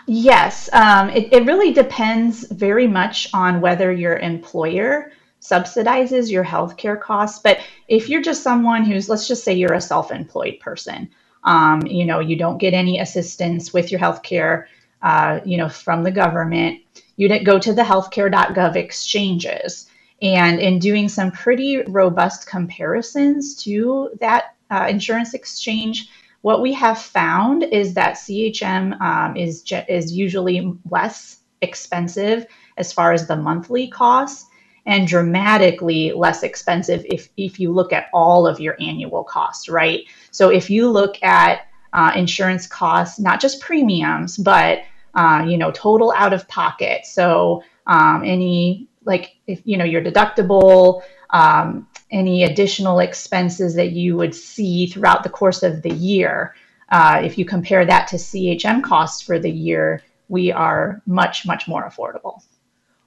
Yes, 0.07 0.68
um, 0.72 1.11
it, 1.11 1.33
it 1.33 1.46
really 1.46 1.72
depends 1.72 2.50
very 2.50 2.87
much 2.87 3.28
on 3.33 3.61
whether 3.61 3.90
your 3.92 4.18
employer 4.18 5.12
subsidizes 5.40 6.31
your 6.31 6.44
healthcare 6.44 7.00
costs. 7.00 7.40
But 7.42 7.59
if 7.88 8.09
you're 8.09 8.22
just 8.22 8.42
someone 8.42 8.85
who's, 8.85 9.09
let's 9.09 9.28
just 9.28 9.44
say 9.44 9.54
you're 9.54 9.74
a 9.74 9.81
self 9.81 10.11
employed 10.11 10.61
person, 10.61 11.11
um, 11.44 11.83
you 11.87 12.04
know, 12.04 12.20
you 12.20 12.37
don't 12.37 12.59
get 12.59 12.74
any 12.74 12.98
assistance 12.98 13.72
with 13.72 13.90
your 13.90 14.00
healthcare, 14.00 14.66
uh, 15.02 15.40
you 15.44 15.57
know, 15.57 15.68
from 15.68 16.02
the 16.02 16.11
government, 16.11 16.81
you 17.16 17.44
go 17.44 17.59
to 17.59 17.72
the 17.72 17.83
healthcare.gov 17.83 18.76
exchanges 18.76 19.88
and 20.20 20.59
in 20.59 20.78
doing 20.78 21.09
some 21.09 21.31
pretty 21.31 21.83
robust 21.83 22.46
comparisons 22.46 23.54
to 23.62 24.11
that 24.20 24.54
uh, 24.70 24.87
insurance 24.88 25.35
exchange, 25.35 26.09
what 26.42 26.62
we 26.62 26.72
have 26.72 26.98
found 26.98 27.64
is 27.64 27.94
that 27.94 28.14
CHM 28.14 29.00
um, 29.00 29.37
is, 29.37 29.64
is 29.88 30.12
usually 30.12 30.72
less 30.90 31.40
expensive 31.62 32.46
as 32.76 32.92
far 32.92 33.12
as 33.12 33.26
the 33.26 33.37
monthly 33.37 33.88
costs 33.88 34.46
and 34.87 35.07
dramatically 35.07 36.12
less 36.12 36.42
expensive 36.42 37.04
if, 37.04 37.28
if 37.37 37.61
you 37.61 37.72
look 37.72 37.92
at 37.92 38.07
all 38.12 38.46
of 38.46 38.59
your 38.59 38.76
annual 38.81 39.22
costs, 39.22 39.68
right? 39.68 40.00
So 40.31 40.48
if 40.48 40.70
you 40.70 40.90
look 40.90 41.22
at 41.22 41.66
uh, 41.92 42.12
insurance 42.16 42.66
costs, 42.66 43.18
not 43.18 43.40
just 43.40 43.61
premiums, 43.61 44.37
but 44.37 44.81
uh, 45.14 45.44
you 45.46 45.59
know, 45.59 45.70
total 45.72 46.12
out 46.16 46.33
of 46.33 46.46
pocket. 46.48 47.04
So 47.04 47.62
um, 47.87 48.22
any 48.24 48.88
like 49.09 49.37
if 49.49 49.61
you 49.64 49.77
know 49.77 49.85
your 49.85 50.03
deductible, 50.03 51.03
um, 51.31 51.88
any 52.12 52.44
additional 52.44 53.01
expenses 53.01 53.75
that 53.75 53.90
you 53.90 54.16
would 54.16 54.35
see 54.35 54.87
throughout 54.87 55.25
the 55.25 55.29
course 55.31 55.64
of 55.64 55.83
the 55.83 55.92
year. 55.92 56.55
Uh, 56.90 57.21
if 57.23 57.37
you 57.37 57.44
compare 57.44 57.85
that 57.85 58.07
to 58.09 58.16
CHM 58.16 58.83
costs 58.83 59.21
for 59.21 59.38
the 59.38 59.51
year, 59.51 60.03
we 60.29 60.53
are 60.53 61.03
much 61.07 61.44
much 61.44 61.66
more 61.66 61.88
affordable. 61.88 62.42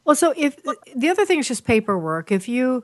Well, 0.03 0.15
so 0.15 0.33
if 0.35 0.57
the 0.95 1.09
other 1.09 1.25
thing 1.25 1.39
is 1.39 1.47
just 1.47 1.63
paperwork, 1.63 2.31
if 2.31 2.49
you 2.49 2.83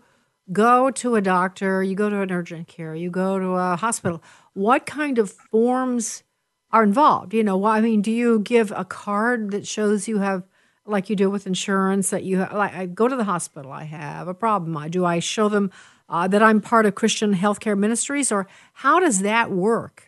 go 0.51 0.91
to 0.91 1.15
a 1.15 1.21
doctor, 1.21 1.83
you 1.83 1.95
go 1.95 2.09
to 2.09 2.21
an 2.21 2.31
urgent 2.31 2.67
care, 2.67 2.95
you 2.95 3.09
go 3.09 3.39
to 3.39 3.49
a 3.55 3.75
hospital, 3.75 4.23
what 4.53 4.85
kind 4.85 5.17
of 5.17 5.31
forms 5.31 6.23
are 6.71 6.83
involved? 6.83 7.33
You 7.33 7.43
know, 7.43 7.65
I 7.65 7.81
mean, 7.81 8.01
do 8.01 8.11
you 8.11 8.39
give 8.39 8.71
a 8.71 8.85
card 8.85 9.51
that 9.51 9.67
shows 9.67 10.07
you 10.07 10.19
have, 10.19 10.43
like 10.87 11.09
you 11.09 11.15
do 11.15 11.29
with 11.29 11.47
insurance, 11.47 12.09
that 12.09 12.23
you 12.23 12.39
like? 12.39 12.73
I 12.73 12.85
go 12.85 13.07
to 13.07 13.15
the 13.15 13.23
hospital, 13.23 13.71
I 13.71 13.83
have 13.83 14.27
a 14.27 14.33
problem. 14.33 14.75
I 14.77 14.87
do 14.87 15.05
I 15.05 15.19
show 15.19 15.49
them 15.49 15.71
uh, 16.09 16.27
that 16.27 16.41
I'm 16.41 16.61
part 16.61 16.85
of 16.85 16.95
Christian 16.95 17.35
Healthcare 17.35 17.77
Ministries, 17.77 18.31
or 18.31 18.47
how 18.73 18.99
does 18.99 19.19
that 19.21 19.51
work? 19.51 20.07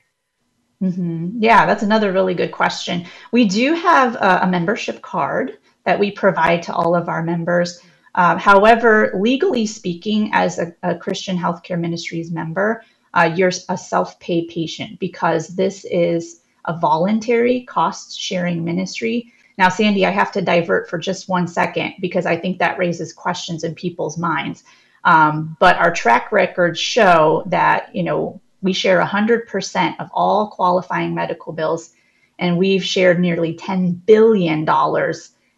Mm-hmm. 0.81 1.39
Yeah, 1.39 1.65
that's 1.65 1.83
another 1.83 2.13
really 2.13 2.33
good 2.33 2.51
question. 2.51 3.05
We 3.31 3.45
do 3.45 3.73
have 3.73 4.15
a, 4.15 4.39
a 4.43 4.47
membership 4.47 5.01
card 5.01 5.57
that 5.83 5.99
we 5.99 6.11
provide 6.11 6.63
to 6.63 6.73
all 6.73 6.95
of 6.95 7.09
our 7.09 7.21
members. 7.21 7.81
Uh, 8.15 8.37
however, 8.37 9.11
legally 9.19 9.65
speaking, 9.65 10.29
as 10.33 10.57
a, 10.57 10.73
a 10.83 10.95
Christian 10.95 11.37
Healthcare 11.37 11.79
Ministries 11.79 12.31
member, 12.31 12.83
uh, 13.13 13.31
you're 13.35 13.51
a 13.69 13.77
self 13.77 14.19
pay 14.19 14.45
patient 14.47 14.99
because 14.99 15.49
this 15.49 15.85
is 15.85 16.41
a 16.65 16.77
voluntary 16.77 17.61
cost 17.61 18.19
sharing 18.19 18.63
ministry. 18.63 19.33
Now, 19.59 19.67
Sandy, 19.67 20.05
I 20.05 20.11
have 20.11 20.31
to 20.31 20.41
divert 20.41 20.89
for 20.89 20.97
just 20.97 21.27
one 21.27 21.45
second 21.45 21.95
because 21.99 22.25
I 22.25 22.37
think 22.37 22.59
that 22.59 22.79
raises 22.79 23.11
questions 23.11 23.65
in 23.65 23.75
people's 23.75 24.17
minds. 24.17 24.63
Um, 25.03 25.57
but 25.59 25.75
our 25.75 25.91
track 25.91 26.31
records 26.31 26.79
show 26.79 27.43
that, 27.47 27.93
you 27.93 28.03
know, 28.03 28.39
we 28.61 28.71
share 28.71 29.01
100% 29.03 29.99
of 29.99 30.09
all 30.13 30.47
qualifying 30.47 31.13
medical 31.13 31.51
bills, 31.51 31.93
and 32.39 32.57
we've 32.57 32.83
shared 32.83 33.19
nearly 33.19 33.53
$10 33.53 34.05
billion 34.05 34.61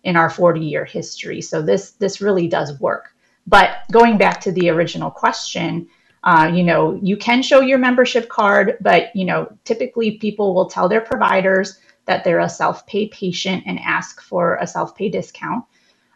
in 0.04 0.16
our 0.16 0.30
40 0.32 0.60
year 0.60 0.84
history. 0.84 1.40
So 1.40 1.62
this 1.62 1.92
this 1.92 2.22
really 2.22 2.48
does 2.48 2.80
work. 2.80 3.14
But 3.46 3.84
going 3.92 4.18
back 4.18 4.42
to 4.42 4.52
the 4.52 4.70
original 4.70 5.12
question, 5.12 5.88
uh, 6.24 6.52
you 6.52 6.64
know, 6.64 7.00
you 7.04 7.18
can 7.18 7.44
show 7.44 7.62
your 7.62 7.78
membership 7.78 8.30
card, 8.30 8.78
but 8.82 9.16
you 9.16 9.26
know, 9.26 9.56
typically 9.64 10.18
people 10.18 10.56
will 10.56 10.70
tell 10.70 10.90
their 10.90 11.02
providers 11.02 11.80
that 12.06 12.24
they're 12.24 12.40
a 12.40 12.50
self-pay 12.50 13.08
patient 13.08 13.64
and 13.66 13.80
ask 13.80 14.22
for 14.22 14.56
a 14.56 14.68
self-pay 14.68 15.10
discount, 15.10 15.66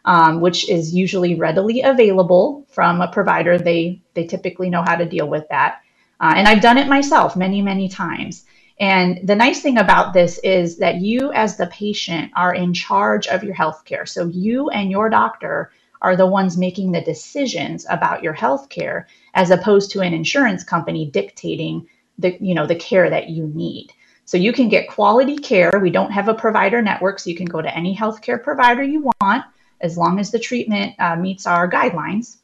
um, 0.04 0.40
which 0.40 0.68
is 0.68 0.94
usually 0.94 1.34
readily 1.34 1.82
available 1.82 2.66
from 2.68 3.00
a 3.00 3.08
provider. 3.08 3.58
They 3.58 4.00
they 4.14 4.26
typically 4.26 4.70
know 4.70 4.82
how 4.82 4.96
to 4.96 5.04
deal 5.04 5.28
with 5.28 5.48
that, 5.50 5.80
uh, 6.20 6.34
and 6.36 6.48
I've 6.48 6.62
done 6.62 6.78
it 6.78 6.88
myself 6.88 7.36
many 7.36 7.62
many 7.62 7.88
times. 7.88 8.44
And 8.78 9.26
the 9.26 9.36
nice 9.36 9.62
thing 9.62 9.78
about 9.78 10.12
this 10.12 10.38
is 10.38 10.76
that 10.78 10.96
you, 10.96 11.32
as 11.32 11.56
the 11.56 11.66
patient, 11.68 12.30
are 12.36 12.54
in 12.54 12.74
charge 12.74 13.26
of 13.26 13.42
your 13.42 13.54
healthcare. 13.54 14.06
So 14.06 14.26
you 14.26 14.68
and 14.68 14.90
your 14.90 15.08
doctor 15.08 15.70
are 16.02 16.14
the 16.14 16.26
ones 16.26 16.58
making 16.58 16.92
the 16.92 17.00
decisions 17.00 17.86
about 17.88 18.22
your 18.22 18.34
healthcare, 18.34 19.04
as 19.32 19.50
opposed 19.50 19.90
to 19.92 20.00
an 20.00 20.12
insurance 20.12 20.62
company 20.62 21.10
dictating 21.10 21.86
the 22.18 22.36
you 22.40 22.54
know 22.54 22.66
the 22.66 22.76
care 22.76 23.08
that 23.10 23.28
you 23.30 23.46
need. 23.48 23.92
So 24.26 24.36
you 24.36 24.52
can 24.52 24.68
get 24.68 24.88
quality 24.88 25.38
care. 25.38 25.80
We 25.80 25.90
don't 25.90 26.10
have 26.10 26.28
a 26.28 26.34
provider 26.34 26.82
network, 26.82 27.18
so 27.18 27.30
you 27.30 27.36
can 27.36 27.46
go 27.46 27.62
to 27.62 27.74
any 27.74 27.96
healthcare 27.96 28.42
provider 28.42 28.82
you 28.82 29.10
want 29.20 29.44
as 29.80 29.96
long 29.96 30.18
as 30.20 30.30
the 30.30 30.38
treatment 30.38 30.94
uh, 30.98 31.16
meets 31.16 31.46
our 31.46 31.70
guidelines. 31.70 32.36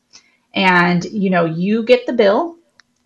And 0.54 1.04
you 1.04 1.28
know 1.28 1.44
you 1.44 1.84
get 1.84 2.06
the 2.06 2.12
bill, 2.12 2.56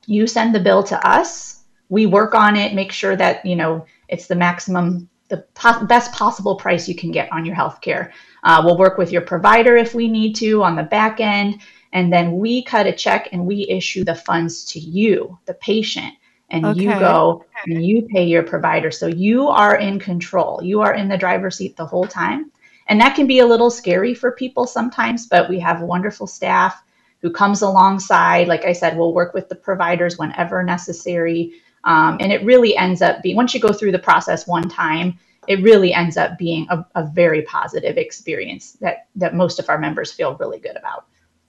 you 0.07 0.27
send 0.27 0.55
the 0.55 0.61
bill 0.61 0.83
to 0.85 1.09
us 1.09 1.57
we 1.89 2.07
work 2.07 2.35
on 2.35 2.57
it, 2.57 2.75
make 2.75 2.93
sure 2.93 3.17
that 3.17 3.45
you 3.45 3.57
know 3.57 3.87
it's 4.09 4.27
the 4.27 4.35
maximum, 4.35 5.09
the 5.29 5.39
po- 5.55 5.85
best 5.87 6.13
possible 6.13 6.57
price 6.57 6.89
you 6.89 6.95
can 6.95 7.11
get 7.11 7.31
on 7.33 7.45
your 7.45 7.57
healthcare. 7.57 8.11
Uh, 8.43 8.63
we'll 8.65 8.79
work 8.79 8.99
with 8.99 9.13
your 9.13 9.23
provider 9.23 9.77
if 9.77 9.95
we 9.95 10.09
need 10.09 10.35
to 10.37 10.63
on 10.63 10.77
the 10.77 10.83
back 10.83 11.21
end, 11.21 11.61
and 11.93 12.13
then 12.13 12.37
we 12.37 12.63
cut 12.63 12.87
a 12.87 12.93
check 12.93 13.29
and 13.33 13.47
we 13.47 13.67
issue 13.69 14.05
the 14.05 14.15
funds 14.15 14.65
to 14.65 14.81
you, 14.81 15.39
the 15.47 15.55
patient, 15.55 16.15
and 16.51 16.65
okay. 16.65 16.81
you 16.81 16.89
go 16.91 17.45
and 17.67 17.85
you 17.85 18.03
pay 18.03 18.25
your 18.25 18.43
provider. 18.43 18.91
So 18.91 19.07
you 19.07 19.49
are 19.49 19.77
in 19.77 19.99
control. 19.99 20.63
You 20.63 20.81
are 20.81 20.95
in 20.95 21.09
the 21.09 21.19
driver's 21.19 21.57
seat 21.57 21.77
the 21.77 21.87
whole 21.87 22.07
time. 22.07 22.53
And 22.89 23.01
that 23.01 23.17
can 23.17 23.27
be 23.27 23.41
a 23.41 23.47
little 23.47 23.71
scary 23.71 24.15
for 24.15 24.33
people 24.33 24.67
sometimes, 24.67 25.27
but 25.27 25.49
we 25.49 25.59
have 25.59 25.81
wonderful 25.81 26.27
staff 26.27 26.81
who 27.21 27.31
comes 27.31 27.63
alongside. 27.63 28.47
Like 28.47 28.65
I 28.65 28.73
said, 28.73 28.97
we'll 28.97 29.13
work 29.13 29.35
with 29.35 29.49
the 29.49 29.57
providers 29.57 30.19
whenever 30.19 30.63
necessary. 30.63 31.55
Um, 31.83 32.19
and 32.21 32.31
it 32.31 32.45
really 32.45 32.77
ends 32.77 33.03
up 33.03 33.23
being, 33.23 33.35
once 33.35 33.55
you 33.55 33.61
go 33.61 33.73
through 33.73 33.93
the 33.93 33.99
process 33.99 34.47
one 34.47 34.69
time, 34.69 35.19
it 35.49 35.63
really 35.63 35.93
ends 35.93 36.17
up 36.17 36.39
being 36.39 36.67
a, 36.71 36.85
a 36.95 37.05
very 37.07 37.43
positive 37.43 37.97
experience 37.97 38.73
that, 38.81 39.09
that 39.17 39.35
most 39.35 39.59
of 39.59 39.69
our 39.69 39.79
members 39.79 40.13
feel 40.13 40.37
really 40.37 40.59
good 40.59 40.77
about. 40.77 41.07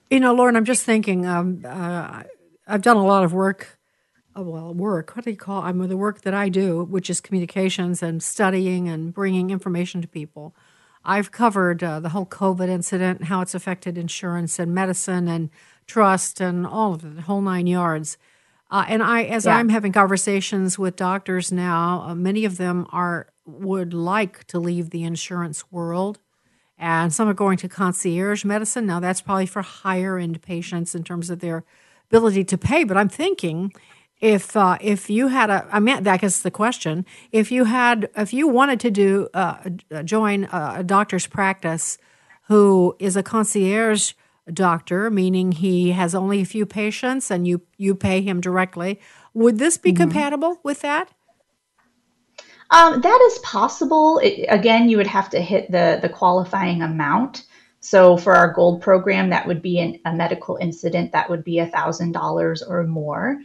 You 0.10 0.20
know, 0.20 0.34
Lauren, 0.34 0.56
I'm 0.56 0.66
just 0.66 0.84
thinking, 0.86 1.26
um, 1.26 1.64
uh, 1.68 2.24
I've 2.68 2.82
done 2.82 2.98
a 2.98 3.06
lot 3.06 3.24
of 3.24 3.34
work 3.34 3.77
well, 4.42 4.74
work. 4.74 5.16
What 5.16 5.26
do 5.26 5.32
you 5.32 5.38
call? 5.38 5.62
i'm 5.62 5.80
mean, 5.80 5.90
the 5.90 5.98
work 5.98 6.22
that 6.22 6.34
I 6.34 6.50
do, 6.50 6.84
which 6.84 7.10
is 7.10 7.22
communications 7.22 8.04
and 8.04 8.22
studying 8.22 8.88
and 8.88 9.14
bringing 9.14 9.50
information 9.50 10.02
to 10.02 10.08
people. 10.08 10.56
I've 11.04 11.32
covered 11.32 11.84
uh, 11.84 12.00
the 12.02 12.10
whole 12.10 12.26
COVID 12.26 12.68
incident, 12.68 13.20
and 13.20 13.28
how 13.30 13.42
it's 13.42 13.56
affected 13.56 13.98
insurance 13.98 14.60
and 14.60 14.76
medicine 14.76 15.28
and 15.28 15.50
trust 15.86 16.42
and 16.42 16.68
all 16.68 16.94
of 16.94 17.06
it, 17.06 17.16
the 17.16 17.22
whole 17.24 17.42
nine 17.42 17.66
yards. 17.66 18.18
Uh, 18.70 18.86
and 18.90 19.02
I, 19.02 19.24
as 19.24 19.46
yeah. 19.46 19.56
I'm 19.56 19.70
having 19.70 19.94
conversations 19.94 20.78
with 20.78 20.98
doctors 20.98 21.52
now, 21.52 22.04
uh, 22.06 22.16
many 22.16 22.44
of 22.44 22.58
them 22.58 22.86
are 22.92 23.28
would 23.46 23.94
like 23.94 24.44
to 24.48 24.60
leave 24.60 24.90
the 24.90 25.06
insurance 25.06 25.72
world, 25.72 26.20
and 26.78 27.14
some 27.14 27.30
are 27.30 27.34
going 27.34 27.58
to 27.60 27.70
concierge 27.70 28.44
medicine. 28.44 28.86
Now 28.86 29.00
that's 29.00 29.22
probably 29.22 29.46
for 29.46 29.62
higher 29.62 30.18
end 30.18 30.42
patients 30.42 30.94
in 30.94 31.06
terms 31.06 31.30
of 31.30 31.40
their 31.40 31.64
ability 32.10 32.44
to 32.44 32.58
pay. 32.58 32.84
But 32.84 32.98
I'm 32.98 33.10
thinking, 33.10 33.72
if 34.20 34.56
uh, 34.58 34.78
if 34.82 35.10
you 35.10 35.28
had 35.28 35.50
a, 35.50 35.68
I 35.72 35.80
mean, 35.80 36.04
that 36.04 36.24
is 36.24 36.42
the 36.42 36.52
question. 36.52 37.06
If 37.32 37.52
you 37.52 37.66
had, 37.66 38.10
if 38.16 38.34
you 38.34 38.48
wanted 38.48 38.80
to 38.82 38.92
do 38.92 39.30
uh, 39.34 39.70
join 40.04 40.46
a, 40.46 40.76
a 40.78 40.84
doctor's 40.84 41.28
practice, 41.28 41.98
who 42.48 42.96
is 43.00 43.16
a 43.16 43.24
concierge 43.24 44.14
doctor, 44.52 45.10
meaning 45.10 45.52
he 45.52 45.92
has 45.92 46.16
only 46.16 46.42
a 46.42 46.46
few 46.46 46.66
patients 46.66 47.30
and 47.30 47.48
you, 47.48 47.62
you 47.78 47.94
pay 47.94 48.22
him 48.22 48.40
directly. 48.42 49.00
Would 49.34 49.60
this 49.60 49.78
be 49.78 49.92
mm-hmm. 49.92 50.04
compatible 50.04 50.60
with 50.64 50.82
that? 50.82 51.10
Um, 52.70 53.02
that 53.02 53.30
is 53.32 53.40
possible. 53.40 54.20
It, 54.20 54.46
again, 54.50 54.90
you 54.90 54.98
would 54.98 55.08
have 55.08 55.30
to 55.32 55.42
hit 55.42 55.72
the, 55.72 56.00
the 56.02 56.10
qualifying 56.10 56.82
amount. 56.82 57.46
So 57.80 58.18
for 58.18 58.36
our 58.36 58.52
gold 58.52 58.82
program, 58.82 59.30
that 59.30 59.48
would 59.48 59.62
be 59.62 59.80
an, 59.80 60.00
a 60.06 60.14
medical 60.14 60.58
incident 60.58 61.12
that 61.12 61.30
would 61.30 61.44
be 61.44 61.60
a 61.60 61.68
$1,000 61.68 62.70
or 62.70 62.84
more. 62.84 63.40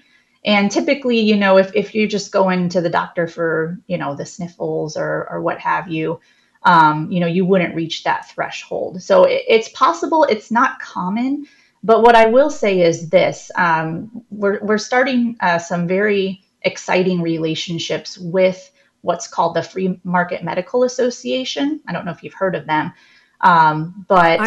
And 0.45 0.71
typically, 0.71 1.21
you 1.21 1.37
know, 1.37 1.57
if, 1.57 1.71
if 1.75 1.95
you're 1.95 2.09
just 2.09 2.33
going 2.33 2.69
to 2.71 2.81
the 2.81 2.91
doctor 2.91 3.29
for, 3.29 3.79
you 3.87 3.97
know, 3.97 4.17
the 4.17 4.27
sniffles 4.27 4.97
or, 4.97 5.29
or 5.31 5.41
what 5.41 5.59
have 5.61 5.89
you, 5.89 6.21
um, 6.65 7.11
you 7.11 7.21
know, 7.21 7.27
you 7.27 7.45
wouldn't 7.45 7.75
reach 7.75 8.03
that 8.05 8.29
threshold. 8.29 9.03
So 9.03 9.25
it, 9.25 9.43
it's 9.49 9.69
possible, 9.69 10.25
it's 10.25 10.51
not 10.51 10.81
common. 10.81 11.47
But 11.85 12.03
what 12.03 12.15
I 12.15 12.27
will 12.27 12.51
say 12.51 12.81
is 12.81 13.09
this 13.09 13.51
um, 13.57 14.23
we're, 14.31 14.61
we're 14.63 14.79
starting 14.79 15.37
uh, 15.41 15.59
some 15.59 15.87
very 15.87 16.43
exciting 16.63 17.23
relationships 17.23 18.19
with 18.19 18.71
what's 19.01 19.27
called 19.27 19.55
the 19.55 19.63
Free 19.63 20.01
Market 20.05 20.45
Medical 20.45 20.85
Association. 20.85 21.81
I 21.89 21.93
don't 21.93 22.05
know 22.05 22.13
if 22.13 22.23
you've 22.23 22.35
heard 22.35 22.55
of 22.55 22.67
them, 22.67 22.93
um, 23.41 24.05
but. 24.09 24.41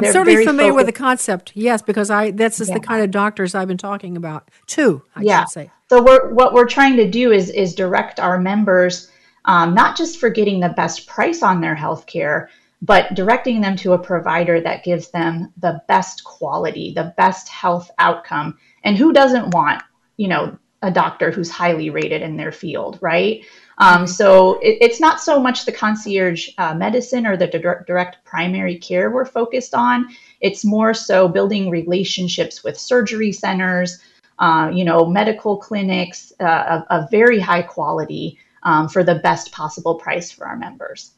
I'm, 0.00 0.06
I'm 0.06 0.12
certainly 0.12 0.44
familiar 0.44 0.72
focused. 0.72 0.86
with 0.86 0.86
the 0.86 0.98
concept, 0.98 1.52
yes, 1.54 1.82
because 1.82 2.10
I 2.10 2.30
that's 2.32 2.58
just 2.58 2.70
yeah. 2.70 2.78
the 2.78 2.86
kind 2.86 3.02
of 3.02 3.10
doctors 3.10 3.54
I've 3.54 3.68
been 3.68 3.78
talking 3.78 4.16
about 4.16 4.50
too. 4.66 5.02
I 5.14 5.22
yeah. 5.22 5.44
should 5.44 5.50
say. 5.50 5.70
So 5.88 6.02
we're 6.02 6.32
what 6.34 6.52
we're 6.52 6.68
trying 6.68 6.96
to 6.96 7.10
do 7.10 7.32
is 7.32 7.50
is 7.50 7.74
direct 7.74 8.20
our 8.20 8.38
members 8.38 9.10
um, 9.44 9.74
not 9.74 9.96
just 9.96 10.18
for 10.18 10.30
getting 10.30 10.60
the 10.60 10.70
best 10.70 11.06
price 11.06 11.42
on 11.42 11.60
their 11.60 11.74
health 11.74 12.06
care, 12.06 12.50
but 12.82 13.14
directing 13.14 13.60
them 13.60 13.76
to 13.76 13.92
a 13.92 13.98
provider 13.98 14.60
that 14.60 14.84
gives 14.84 15.10
them 15.10 15.52
the 15.58 15.80
best 15.88 16.24
quality, 16.24 16.92
the 16.94 17.14
best 17.16 17.48
health 17.48 17.90
outcome. 17.98 18.56
And 18.84 18.96
who 18.96 19.12
doesn't 19.12 19.54
want, 19.54 19.82
you 20.16 20.28
know, 20.28 20.58
a 20.82 20.90
doctor 20.90 21.30
who's 21.30 21.50
highly 21.50 21.90
rated 21.90 22.22
in 22.22 22.36
their 22.36 22.52
field, 22.52 22.98
right? 23.00 23.44
Um, 23.78 24.06
so 24.06 24.58
it, 24.60 24.78
it's 24.80 25.00
not 25.00 25.20
so 25.20 25.40
much 25.40 25.64
the 25.64 25.72
concierge 25.72 26.50
uh, 26.58 26.74
medicine 26.74 27.26
or 27.26 27.36
the 27.36 27.46
direct, 27.46 27.86
direct 27.86 28.24
primary 28.24 28.78
care 28.78 29.10
we're 29.10 29.24
focused 29.24 29.74
on. 29.74 30.08
It's 30.40 30.64
more 30.64 30.94
so 30.94 31.28
building 31.28 31.70
relationships 31.70 32.62
with 32.62 32.78
surgery 32.78 33.32
centers, 33.32 34.00
uh, 34.38 34.70
you 34.72 34.84
know, 34.84 35.06
medical 35.06 35.56
clinics 35.56 36.32
uh, 36.40 36.82
of, 36.90 37.02
of 37.04 37.10
very 37.10 37.38
high 37.38 37.62
quality 37.62 38.38
um, 38.62 38.88
for 38.88 39.02
the 39.02 39.16
best 39.16 39.52
possible 39.52 39.94
price 39.94 40.30
for 40.30 40.46
our 40.46 40.56
members. 40.56 41.12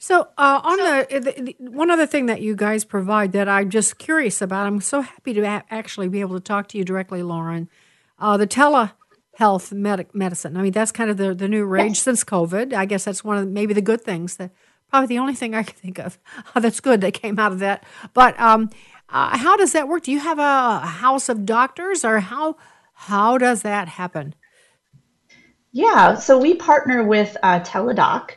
So, 0.00 0.28
uh, 0.38 0.60
on 0.62 0.76
the, 0.76 1.20
the, 1.20 1.42
the, 1.42 1.56
one 1.58 1.90
other 1.90 2.06
thing 2.06 2.26
that 2.26 2.40
you 2.40 2.54
guys 2.54 2.84
provide 2.84 3.32
that 3.32 3.48
I'm 3.48 3.68
just 3.68 3.98
curious 3.98 4.40
about, 4.40 4.66
I'm 4.66 4.80
so 4.80 5.00
happy 5.00 5.34
to 5.34 5.44
ha- 5.44 5.64
actually 5.70 6.08
be 6.08 6.20
able 6.20 6.36
to 6.36 6.44
talk 6.44 6.68
to 6.68 6.78
you 6.78 6.84
directly, 6.84 7.22
Lauren. 7.22 7.68
Uh, 8.18 8.36
the 8.36 8.46
telehealth 9.38 9.72
medic 9.72 10.14
medicine. 10.14 10.56
I 10.56 10.62
mean, 10.62 10.72
that's 10.72 10.92
kind 10.92 11.10
of 11.10 11.16
the, 11.16 11.34
the 11.34 11.48
new 11.48 11.64
rage 11.64 11.90
yes. 11.90 12.02
since 12.02 12.24
COVID. 12.24 12.72
I 12.72 12.84
guess 12.84 13.04
that's 13.04 13.24
one 13.24 13.36
of 13.36 13.44
the, 13.44 13.50
maybe 13.50 13.74
the 13.74 13.82
good 13.82 14.00
things 14.00 14.36
that 14.36 14.50
probably 14.90 15.06
the 15.06 15.18
only 15.18 15.34
thing 15.34 15.54
I 15.54 15.62
can 15.62 15.74
think 15.74 15.98
of 15.98 16.18
that's 16.54 16.80
good 16.80 17.00
that 17.00 17.14
came 17.14 17.38
out 17.38 17.52
of 17.52 17.58
that. 17.60 17.84
But 18.14 18.38
um, 18.40 18.70
uh, 19.08 19.36
how 19.36 19.56
does 19.56 19.72
that 19.72 19.88
work? 19.88 20.04
Do 20.04 20.12
you 20.12 20.20
have 20.20 20.38
a 20.38 20.80
house 20.80 21.28
of 21.28 21.46
doctors, 21.46 22.04
or 22.04 22.20
how 22.20 22.56
how 22.94 23.38
does 23.38 23.62
that 23.62 23.88
happen? 23.88 24.34
Yeah, 25.72 26.14
so 26.14 26.38
we 26.38 26.54
partner 26.54 27.04
with 27.04 27.36
uh, 27.42 27.60
Teladoc 27.60 28.32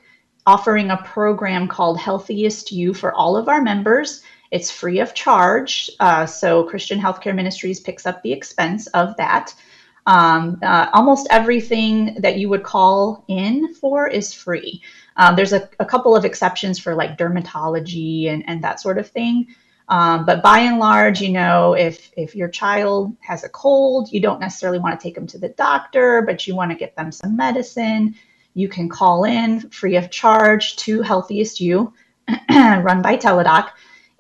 offering 0.46 0.92
a 0.92 0.98
program 0.98 1.68
called 1.68 1.98
Healthiest 1.98 2.72
You 2.72 2.94
for 2.94 3.14
all 3.14 3.36
of 3.38 3.48
our 3.48 3.62
members. 3.62 4.22
It's 4.52 4.70
free 4.70 5.00
of 5.00 5.14
charge. 5.14 5.90
Uh, 6.00 6.26
so 6.26 6.64
Christian 6.66 7.00
Healthcare 7.00 7.34
Ministries 7.34 7.80
picks 7.80 8.06
up 8.06 8.22
the 8.22 8.34
expense 8.34 8.88
of 8.88 9.16
that. 9.18 9.54
Um, 10.12 10.60
uh, 10.62 10.90
almost 10.92 11.28
everything 11.32 12.18
that 12.20 12.38
you 12.38 12.50
would 12.50 12.64
call 12.64 13.24
in 13.30 13.74
for 13.76 14.08
is 14.08 14.34
free. 14.34 14.82
Um, 15.16 15.36
there's 15.38 15.54
a, 15.54 15.70
a, 15.80 15.86
couple 15.86 16.18
of 16.18 16.26
exceptions 16.26 16.80
for 16.80 16.96
like 16.96 17.18
dermatology 17.18 18.28
and, 18.28 18.44
and 18.48 18.62
that 18.62 18.82
sort 18.82 18.98
of 18.98 19.10
thing. 19.10 19.48
Um, 19.88 20.26
but 20.26 20.44
by 20.44 20.60
and 20.60 20.80
large, 20.80 21.22
you 21.22 21.32
know, 21.32 21.74
if 21.74 22.12
if 22.18 22.36
your 22.36 22.50
child 22.50 23.16
has 23.22 23.46
a 23.46 23.50
cold, 23.50 24.12
you 24.12 24.20
don't 24.20 24.40
necessarily 24.42 24.80
want 24.80 25.00
to 25.00 25.04
take 25.04 25.16
them 25.16 25.28
to 25.28 25.38
the 25.38 25.50
doctor, 25.50 26.24
but 26.24 26.46
you 26.46 26.56
want 26.56 26.72
to 26.72 26.78
get 26.78 26.96
them 26.96 27.12
some 27.12 27.38
medicine 27.38 28.16
you 28.54 28.68
can 28.68 28.90
call 28.90 29.24
in 29.24 29.70
free 29.70 29.96
of 29.96 30.10
charge 30.12 30.76
to 30.78 31.02
Healthiest 31.02 31.62
You, 31.62 31.94
run 32.50 33.02
by 33.02 33.18
Teladoc, 33.18 33.70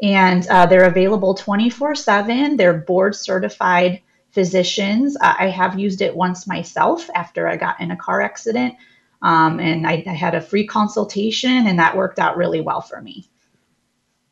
and 0.01 0.47
uh, 0.47 0.65
they're 0.65 0.85
available 0.85 1.33
24 1.33 1.95
7. 1.95 2.57
They're 2.57 2.73
board 2.73 3.15
certified 3.15 4.01
physicians. 4.31 5.17
I 5.21 5.47
have 5.47 5.77
used 5.77 6.01
it 6.01 6.15
once 6.15 6.47
myself 6.47 7.09
after 7.15 7.47
I 7.47 7.57
got 7.57 7.79
in 7.79 7.91
a 7.91 7.97
car 7.97 8.21
accident, 8.21 8.75
um, 9.21 9.59
and 9.59 9.85
I, 9.85 10.03
I 10.07 10.13
had 10.13 10.35
a 10.35 10.41
free 10.41 10.65
consultation, 10.65 11.67
and 11.67 11.79
that 11.79 11.95
worked 11.95 12.19
out 12.19 12.37
really 12.37 12.61
well 12.61 12.81
for 12.81 13.01
me. 13.01 13.27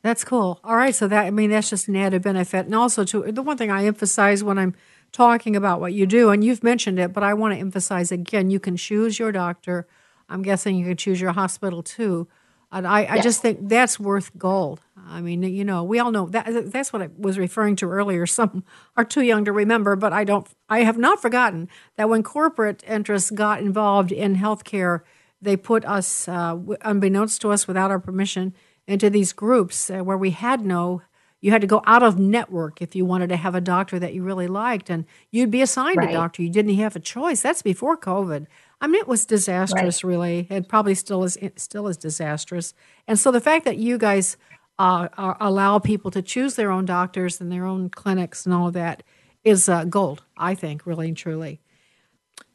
That's 0.01 0.23
cool. 0.23 0.59
All 0.63 0.77
right, 0.77 0.95
so 0.95 1.07
that 1.07 1.25
I 1.25 1.31
mean 1.31 1.49
that's 1.49 1.69
just 1.69 1.89
an 1.89 1.95
added 1.95 2.21
benefit, 2.21 2.65
and 2.65 2.75
also 2.75 3.03
to 3.05 3.31
the 3.31 3.41
one 3.41 3.57
thing 3.57 3.69
I 3.69 3.85
emphasize 3.85 4.43
when 4.43 4.57
I'm 4.57 4.75
talking 5.11 5.55
about 5.55 5.81
what 5.81 5.93
you 5.93 6.05
do, 6.05 6.29
and 6.29 6.43
you've 6.43 6.63
mentioned 6.63 6.99
it, 6.99 7.11
but 7.11 7.23
I 7.23 7.33
want 7.33 7.53
to 7.53 7.59
emphasize 7.59 8.11
again 8.11 8.49
you 8.49 8.59
can 8.59 8.77
choose 8.77 9.19
your 9.19 9.31
doctor. 9.31 9.87
I'm 10.29 10.41
guessing 10.41 10.77
you 10.77 10.85
can 10.85 10.97
choose 10.97 11.19
your 11.19 11.33
hospital 11.33 11.83
too. 11.83 12.27
And 12.71 12.87
I, 12.87 13.07
I 13.09 13.21
just 13.21 13.41
think 13.41 13.67
that's 13.67 13.99
worth 13.99 14.31
gold. 14.37 14.79
I 15.07 15.21
mean, 15.21 15.41
you 15.41 15.65
know, 15.65 15.83
we 15.83 15.97
all 15.97 16.11
know 16.11 16.27
that 16.27 16.71
that's 16.71 16.93
what 16.93 17.01
I 17.01 17.09
was 17.17 17.39
referring 17.39 17.75
to 17.77 17.89
earlier. 17.89 18.27
Some 18.27 18.63
are 18.95 19.03
too 19.03 19.23
young 19.23 19.43
to 19.45 19.51
remember, 19.51 19.95
but 19.95 20.13
I 20.13 20.23
don't 20.23 20.47
I 20.69 20.83
have 20.83 20.97
not 20.97 21.21
forgotten 21.21 21.67
that 21.95 22.09
when 22.09 22.21
corporate 22.21 22.83
interests 22.87 23.31
got 23.31 23.59
involved 23.59 24.11
in 24.11 24.35
healthcare, 24.35 25.01
they 25.41 25.57
put 25.57 25.83
us 25.85 26.27
uh, 26.27 26.59
unbeknownst 26.81 27.41
to 27.41 27.51
us 27.51 27.67
without 27.67 27.89
our 27.89 27.99
permission 27.99 28.53
into 28.87 29.09
these 29.09 29.33
groups 29.33 29.89
uh, 29.89 29.99
where 29.99 30.17
we 30.17 30.29
had 30.31 30.63
no 30.63 31.01
you 31.41 31.51
had 31.51 31.61
to 31.61 31.67
go 31.67 31.81
out 31.85 32.03
of 32.03 32.19
network 32.19 32.81
if 32.81 32.95
you 32.95 33.05
wanted 33.05 33.29
to 33.29 33.37
have 33.37 33.55
a 33.55 33.61
doctor 33.61 33.97
that 33.97 34.13
you 34.13 34.23
really 34.23 34.47
liked, 34.47 34.89
and 34.89 35.05
you'd 35.31 35.51
be 35.51 35.61
assigned 35.61 35.97
right. 35.97 36.09
a 36.09 36.13
doctor. 36.13 36.41
You 36.43 36.49
didn't 36.49 36.75
have 36.75 36.95
a 36.95 36.99
choice. 36.99 37.41
That's 37.41 37.61
before 37.61 37.97
COVID. 37.97 38.47
I 38.81 38.87
mean, 38.87 39.01
it 39.01 39.07
was 39.07 39.25
disastrous, 39.25 40.03
right. 40.03 40.09
really, 40.09 40.47
and 40.49 40.67
probably 40.67 40.95
still 40.95 41.23
is 41.23 41.37
still 41.57 41.87
is 41.87 41.97
disastrous. 41.97 42.73
And 43.07 43.19
so 43.19 43.31
the 43.31 43.41
fact 43.41 43.65
that 43.65 43.77
you 43.77 43.97
guys 43.97 44.37
uh, 44.77 45.09
allow 45.39 45.79
people 45.79 46.11
to 46.11 46.21
choose 46.21 46.55
their 46.55 46.71
own 46.71 46.85
doctors 46.85 47.41
and 47.41 47.51
their 47.51 47.65
own 47.65 47.89
clinics 47.89 48.45
and 48.45 48.55
all 48.55 48.67
of 48.67 48.73
that 48.73 49.03
is 49.43 49.67
uh, 49.67 49.83
gold, 49.85 50.23
I 50.37 50.55
think, 50.55 50.85
really 50.85 51.09
and 51.09 51.17
truly. 51.17 51.59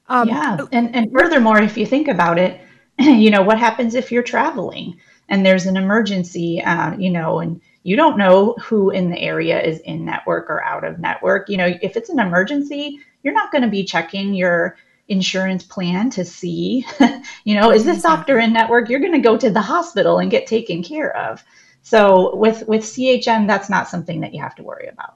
Um, 0.09 0.29
yeah, 0.29 0.59
and 0.73 0.95
and 0.95 1.13
furthermore, 1.13 1.61
if 1.61 1.77
you 1.77 1.87
think 1.87 2.09
about 2.09 2.39
it, 2.39 2.61
you 2.99 3.31
know 3.31 3.43
what 3.43 3.59
happens 3.59 3.95
if 3.95 4.11
you're 4.11 4.23
traveling 4.23 4.99
and 5.29 5.45
there's 5.45 5.67
an 5.67 5.77
emergency, 5.77 6.63
uh, 6.63 6.95
you 6.97 7.11
know, 7.11 7.41
and 7.41 7.61
you 7.83 7.97
don't 7.97 8.19
know 8.19 8.55
who 8.63 8.91
in 8.91 9.11
the 9.11 9.19
area 9.19 9.61
is 9.61 9.81
in 9.81 10.05
network 10.05 10.51
or 10.51 10.63
out 10.63 10.85
of 10.85 10.99
network. 10.99 11.49
You 11.49 11.57
know, 11.57 11.75
if 11.83 11.97
it's 11.97 12.11
an 12.11 12.19
emergency, 12.19 13.01
you're 13.23 13.35
not 13.35 13.51
going 13.51 13.63
to 13.63 13.69
be 13.69 13.85
checking 13.85 14.35
your 14.35 14.77
insurance 15.09 15.63
plan 15.63 16.11
to 16.11 16.25
see, 16.25 16.87
you 17.45 17.55
know, 17.55 17.71
is 17.71 17.85
this 17.85 18.03
doctor 18.03 18.39
in 18.39 18.53
network? 18.53 18.89
You're 18.89 19.01
going 19.01 19.13
to 19.13 19.19
go 19.19 19.37
to 19.37 19.51
the 19.51 19.61
hospital 19.61 20.19
and 20.19 20.31
get 20.31 20.47
taken 20.47 20.83
care 20.83 21.15
of. 21.17 21.45
So 21.83 22.35
with 22.37 22.67
with 22.67 22.83
CHM, 22.83 23.47
that's 23.47 23.69
not 23.69 23.89
something 23.89 24.21
that 24.21 24.33
you 24.33 24.41
have 24.41 24.55
to 24.57 24.63
worry 24.63 24.87
about. 24.87 25.15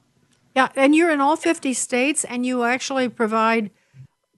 Yeah, 0.54 0.68
and 0.76 0.94
you're 0.94 1.10
in 1.10 1.20
all 1.20 1.36
50 1.36 1.72
states, 1.72 2.24
and 2.24 2.44
you 2.44 2.64
actually 2.64 3.08
provide 3.08 3.70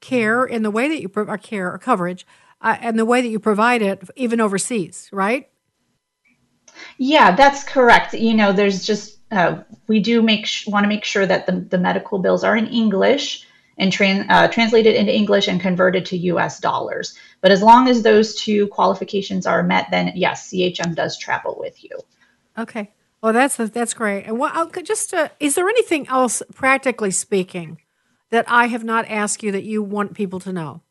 care 0.00 0.44
in 0.44 0.62
the 0.62 0.70
way 0.70 0.88
that 0.88 1.00
you 1.00 1.08
provide 1.08 1.42
care 1.42 1.72
or 1.72 1.78
coverage, 1.78 2.26
uh, 2.60 2.76
and 2.80 2.98
the 2.98 3.04
way 3.04 3.20
that 3.20 3.28
you 3.28 3.40
provide 3.40 3.82
it, 3.82 4.02
even 4.16 4.40
overseas, 4.40 5.08
right? 5.12 5.48
Yeah, 6.98 7.34
that's 7.34 7.64
correct. 7.64 8.14
You 8.14 8.34
know, 8.34 8.52
there's 8.52 8.84
just 8.84 9.18
uh, 9.32 9.62
we 9.86 10.00
do 10.00 10.22
make 10.22 10.46
sh- 10.46 10.66
want 10.66 10.84
to 10.84 10.88
make 10.88 11.04
sure 11.04 11.26
that 11.26 11.46
the, 11.46 11.52
the 11.52 11.78
medical 11.78 12.18
bills 12.18 12.44
are 12.44 12.56
in 12.56 12.66
English 12.66 13.46
and 13.80 13.90
tran- 13.90 14.26
uh, 14.28 14.46
translated 14.46 14.94
into 14.94 15.12
English 15.12 15.48
and 15.48 15.60
converted 15.60 16.06
to 16.06 16.16
U.S. 16.16 16.60
dollars. 16.60 17.18
But 17.40 17.50
as 17.50 17.62
long 17.62 17.88
as 17.88 18.02
those 18.02 18.36
two 18.36 18.68
qualifications 18.68 19.46
are 19.46 19.62
met, 19.62 19.86
then 19.90 20.12
yes, 20.14 20.50
CHM 20.50 20.94
does 20.94 21.18
travel 21.18 21.56
with 21.58 21.82
you. 21.82 21.90
Okay. 22.56 22.92
Well, 23.22 23.32
that's 23.32 23.56
that's 23.56 23.94
great. 23.94 24.24
And 24.24 24.38
what 24.38 24.84
just 24.84 25.12
uh, 25.12 25.30
is 25.40 25.54
there 25.54 25.68
anything 25.68 26.06
else, 26.08 26.42
practically 26.54 27.10
speaking, 27.10 27.80
that 28.30 28.44
I 28.48 28.66
have 28.66 28.84
not 28.84 29.08
asked 29.08 29.42
you 29.42 29.50
that 29.52 29.64
you 29.64 29.82
want 29.82 30.14
people 30.14 30.40
to 30.40 30.52
know? 30.52 30.82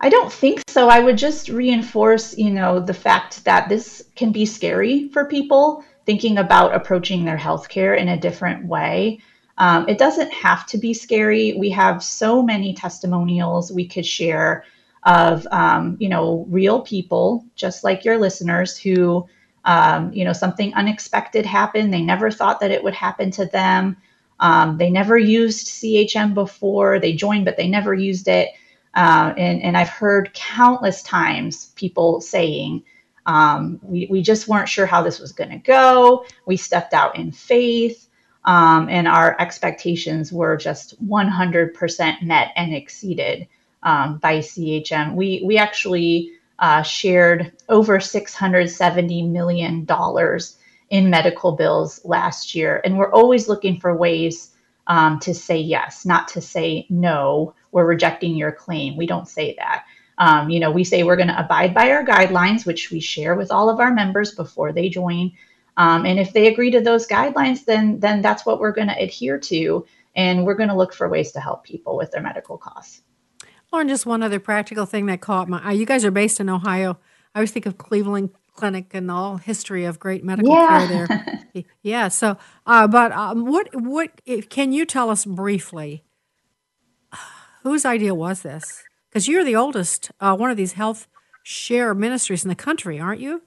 I 0.00 0.08
don't 0.08 0.32
think 0.32 0.62
so. 0.68 0.88
I 0.88 1.00
would 1.00 1.18
just 1.18 1.48
reinforce, 1.48 2.38
you 2.38 2.50
know, 2.50 2.78
the 2.78 2.94
fact 2.94 3.44
that 3.44 3.68
this 3.68 4.04
can 4.14 4.30
be 4.30 4.46
scary 4.46 5.08
for 5.08 5.24
people 5.24 5.84
thinking 6.06 6.38
about 6.38 6.72
approaching 6.72 7.24
their 7.24 7.36
healthcare 7.36 7.98
in 7.98 8.08
a 8.08 8.16
different 8.16 8.64
way. 8.64 9.20
Um, 9.58 9.88
it 9.88 9.98
doesn't 9.98 10.32
have 10.32 10.66
to 10.66 10.78
be 10.78 10.94
scary. 10.94 11.54
We 11.54 11.70
have 11.70 12.02
so 12.02 12.42
many 12.42 12.74
testimonials 12.74 13.72
we 13.72 13.86
could 13.86 14.06
share 14.06 14.64
of, 15.04 15.46
um, 15.50 15.96
you 16.00 16.08
know, 16.08 16.46
real 16.48 16.80
people, 16.80 17.44
just 17.56 17.84
like 17.84 18.04
your 18.04 18.18
listeners, 18.18 18.76
who, 18.76 19.28
um, 19.64 20.12
you 20.12 20.24
know, 20.24 20.32
something 20.32 20.72
unexpected 20.74 21.44
happened. 21.44 21.92
They 21.92 22.02
never 22.02 22.30
thought 22.30 22.60
that 22.60 22.70
it 22.70 22.82
would 22.82 22.94
happen 22.94 23.30
to 23.32 23.46
them. 23.46 23.96
Um, 24.40 24.78
they 24.78 24.90
never 24.90 25.18
used 25.18 25.66
CHM 25.68 26.34
before. 26.34 26.98
They 27.00 27.12
joined, 27.12 27.44
but 27.44 27.56
they 27.56 27.68
never 27.68 27.92
used 27.94 28.28
it 28.28 28.50
uh, 28.94 29.32
and, 29.36 29.62
and 29.62 29.76
I've 29.76 29.88
heard 29.88 30.32
countless 30.34 31.02
times 31.02 31.66
people 31.76 32.20
saying, 32.20 32.82
um, 33.26 33.78
we, 33.82 34.08
we 34.10 34.22
just 34.22 34.48
weren't 34.48 34.68
sure 34.68 34.86
how 34.86 35.02
this 35.02 35.20
was 35.20 35.32
going 35.32 35.50
to 35.50 35.58
go. 35.58 36.24
We 36.46 36.56
stepped 36.56 36.94
out 36.94 37.16
in 37.16 37.30
faith, 37.30 38.07
um, 38.48 38.88
and 38.88 39.06
our 39.06 39.36
expectations 39.38 40.32
were 40.32 40.56
just 40.56 41.00
100% 41.06 42.22
met 42.22 42.52
and 42.56 42.74
exceeded 42.74 43.46
um, 43.82 44.16
by 44.18 44.38
CHM. 44.38 45.14
We, 45.14 45.42
we 45.44 45.58
actually 45.58 46.32
uh, 46.58 46.82
shared 46.82 47.52
over 47.68 47.98
$670 47.98 49.30
million 49.30 49.86
in 50.88 51.10
medical 51.10 51.52
bills 51.52 52.00
last 52.06 52.54
year, 52.54 52.80
and 52.84 52.96
we're 52.96 53.12
always 53.12 53.48
looking 53.48 53.78
for 53.78 53.94
ways 53.94 54.54
um, 54.86 55.20
to 55.20 55.34
say 55.34 55.58
yes, 55.58 56.06
not 56.06 56.28
to 56.28 56.40
say 56.40 56.86
no 56.88 57.54
we're 57.70 57.84
rejecting 57.84 58.34
your 58.34 58.52
claim. 58.52 58.96
We 58.96 59.06
don't 59.06 59.28
say 59.28 59.54
that. 59.58 59.84
Um, 60.16 60.48
you 60.50 60.58
know, 60.58 60.70
we 60.70 60.84
say 60.84 61.02
we're 61.02 61.16
going 61.16 61.28
to 61.28 61.38
abide 61.38 61.74
by 61.74 61.90
our 61.90 62.04
guidelines, 62.04 62.66
which 62.66 62.90
we 62.90 62.98
share 62.98 63.34
with 63.34 63.52
all 63.52 63.68
of 63.70 63.78
our 63.78 63.92
members 63.92 64.34
before 64.34 64.72
they 64.72 64.88
join. 64.88 65.32
Um, 65.78 66.04
and 66.04 66.18
if 66.18 66.34
they 66.34 66.48
agree 66.48 66.70
to 66.72 66.80
those 66.80 67.06
guidelines, 67.06 67.64
then 67.64 68.00
then 68.00 68.20
that's 68.20 68.44
what 68.44 68.60
we're 68.60 68.72
going 68.72 68.88
to 68.88 69.02
adhere 69.02 69.38
to, 69.38 69.86
and 70.14 70.44
we're 70.44 70.56
going 70.56 70.68
to 70.68 70.76
look 70.76 70.92
for 70.92 71.08
ways 71.08 71.32
to 71.32 71.40
help 71.40 71.64
people 71.64 71.96
with 71.96 72.10
their 72.10 72.20
medical 72.20 72.58
costs. 72.58 73.00
Lauren, 73.72 73.88
just 73.88 74.04
one 74.04 74.22
other 74.22 74.40
practical 74.40 74.84
thing 74.84 75.06
that 75.06 75.20
caught 75.20 75.48
my 75.48 75.60
eye. 75.62 75.72
You 75.72 75.86
guys 75.86 76.04
are 76.04 76.10
based 76.10 76.40
in 76.40 76.50
Ohio. 76.50 76.98
I 77.34 77.38
always 77.38 77.52
think 77.52 77.64
of 77.64 77.78
Cleveland 77.78 78.30
Clinic 78.54 78.92
and 78.92 79.10
all 79.10 79.36
history 79.38 79.84
of 79.84 79.98
great 79.98 80.24
medical 80.24 80.52
yeah. 80.52 80.86
care 80.86 81.06
there. 81.06 81.64
yeah. 81.82 82.08
So, 82.08 82.36
uh, 82.66 82.88
but 82.88 83.12
um, 83.12 83.46
what 83.46 83.68
what 83.74 84.20
can 84.50 84.72
you 84.72 84.84
tell 84.84 85.08
us 85.08 85.24
briefly 85.24 86.04
Whose 87.62 87.84
idea 87.84 88.14
was 88.14 88.42
this? 88.42 88.84
Because 89.10 89.28
you're 89.28 89.44
the 89.44 89.56
oldest 89.56 90.10
uh, 90.20 90.36
one 90.36 90.50
of 90.50 90.56
these 90.56 90.72
health 90.72 91.06
share 91.42 91.94
ministries 91.94 92.44
in 92.44 92.48
the 92.48 92.54
country, 92.54 93.00
aren't 93.00 93.20
you? 93.20 93.42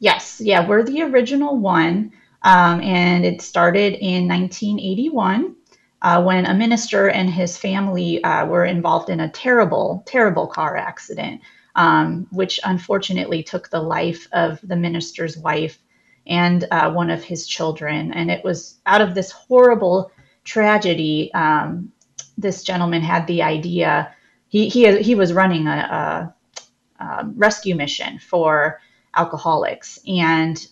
Yes, 0.00 0.40
yeah, 0.44 0.66
we're 0.66 0.84
the 0.84 1.02
original 1.02 1.56
one, 1.56 2.12
um, 2.42 2.80
and 2.80 3.24
it 3.24 3.42
started 3.42 3.94
in 3.94 4.28
1981. 4.28 5.56
uh, 6.02 6.22
when 6.22 6.46
a 6.46 6.54
minister 6.54 7.08
and 7.10 7.28
his 7.30 7.56
family 7.58 8.22
uh, 8.24 8.46
were 8.46 8.64
involved 8.64 9.10
in 9.10 9.20
a 9.20 9.28
terrible, 9.30 10.04
terrible 10.06 10.46
car 10.46 10.76
accident, 10.76 11.40
um, 11.74 12.26
which 12.30 12.60
unfortunately 12.64 13.42
took 13.42 13.68
the 13.70 13.80
life 13.82 14.28
of 14.32 14.60
the 14.62 14.76
minister's 14.76 15.36
wife 15.38 15.78
and 16.26 16.66
uh, 16.70 16.90
one 16.92 17.10
of 17.10 17.24
his 17.24 17.46
children. 17.48 18.12
And 18.12 18.30
it 18.30 18.44
was 18.44 18.78
out 18.86 19.00
of 19.00 19.14
this 19.14 19.32
horrible 19.32 20.12
tragedy, 20.44 21.32
um, 21.34 21.92
this 22.38 22.62
gentleman 22.62 23.02
had 23.02 23.26
the 23.26 23.42
idea. 23.42 24.14
He, 24.48 24.68
he, 24.68 25.02
he 25.02 25.14
was 25.16 25.32
running 25.32 25.66
a, 25.66 26.32
a, 27.00 27.04
a 27.04 27.26
rescue 27.34 27.74
mission 27.74 28.18
for 28.20 28.80
alcoholics 29.16 29.98
and 30.06 30.66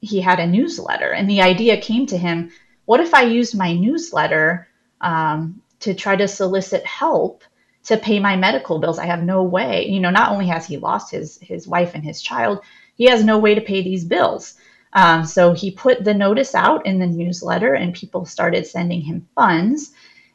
he 0.00 0.20
had 0.20 0.40
a 0.40 0.46
newsletter. 0.46 1.12
And 1.12 1.28
the 1.28 1.42
idea 1.42 1.80
came 1.80 2.06
to 2.06 2.18
him 2.18 2.50
what 2.84 3.00
if 3.00 3.14
I 3.14 3.22
used 3.22 3.56
my 3.56 3.72
newsletter 3.72 4.68
um, 5.00 5.62
to 5.80 5.94
try 5.94 6.16
to 6.16 6.28
solicit 6.28 6.84
help 6.84 7.44
to 7.84 7.96
pay 7.96 8.18
my 8.18 8.36
medical 8.36 8.78
bills? 8.78 8.98
I 8.98 9.06
have 9.06 9.22
no 9.22 9.42
way. 9.42 9.86
You 9.88 10.00
know, 10.00 10.10
not 10.10 10.32
only 10.32 10.46
has 10.48 10.66
he 10.66 10.76
lost 10.76 11.10
his 11.10 11.38
his 11.40 11.68
wife 11.68 11.94
and 11.94 12.04
his 12.04 12.20
child, 12.20 12.60
he 12.94 13.04
has 13.04 13.24
no 13.24 13.38
way 13.38 13.54
to 13.54 13.60
pay 13.60 13.82
these 13.82 14.04
bills. 14.04 14.54
Um, 14.92 15.24
so 15.24 15.52
he 15.52 15.70
put 15.70 16.04
the 16.04 16.12
notice 16.12 16.54
out 16.54 16.84
in 16.86 16.98
the 16.98 17.06
newsletter, 17.06 17.74
and 17.74 17.94
people 17.94 18.26
started 18.26 18.66
sending 18.66 19.00
him 19.00 19.26
funds. 19.34 19.92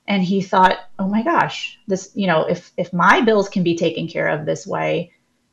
And 0.08 0.24
he 0.24 0.42
thought, 0.42 0.78
oh 0.98 1.08
my 1.08 1.22
gosh, 1.22 1.78
this, 1.86 2.12
you 2.16 2.28
know, 2.28 2.46
if 2.46 2.72
if 2.78 2.94
my 2.94 3.22
bills 3.22 3.50
can 3.50 3.64
be 3.64 3.76
taken 3.76 4.08
care 4.08 4.30
of 4.30 4.46
this 4.46 4.66
way, 4.66 5.12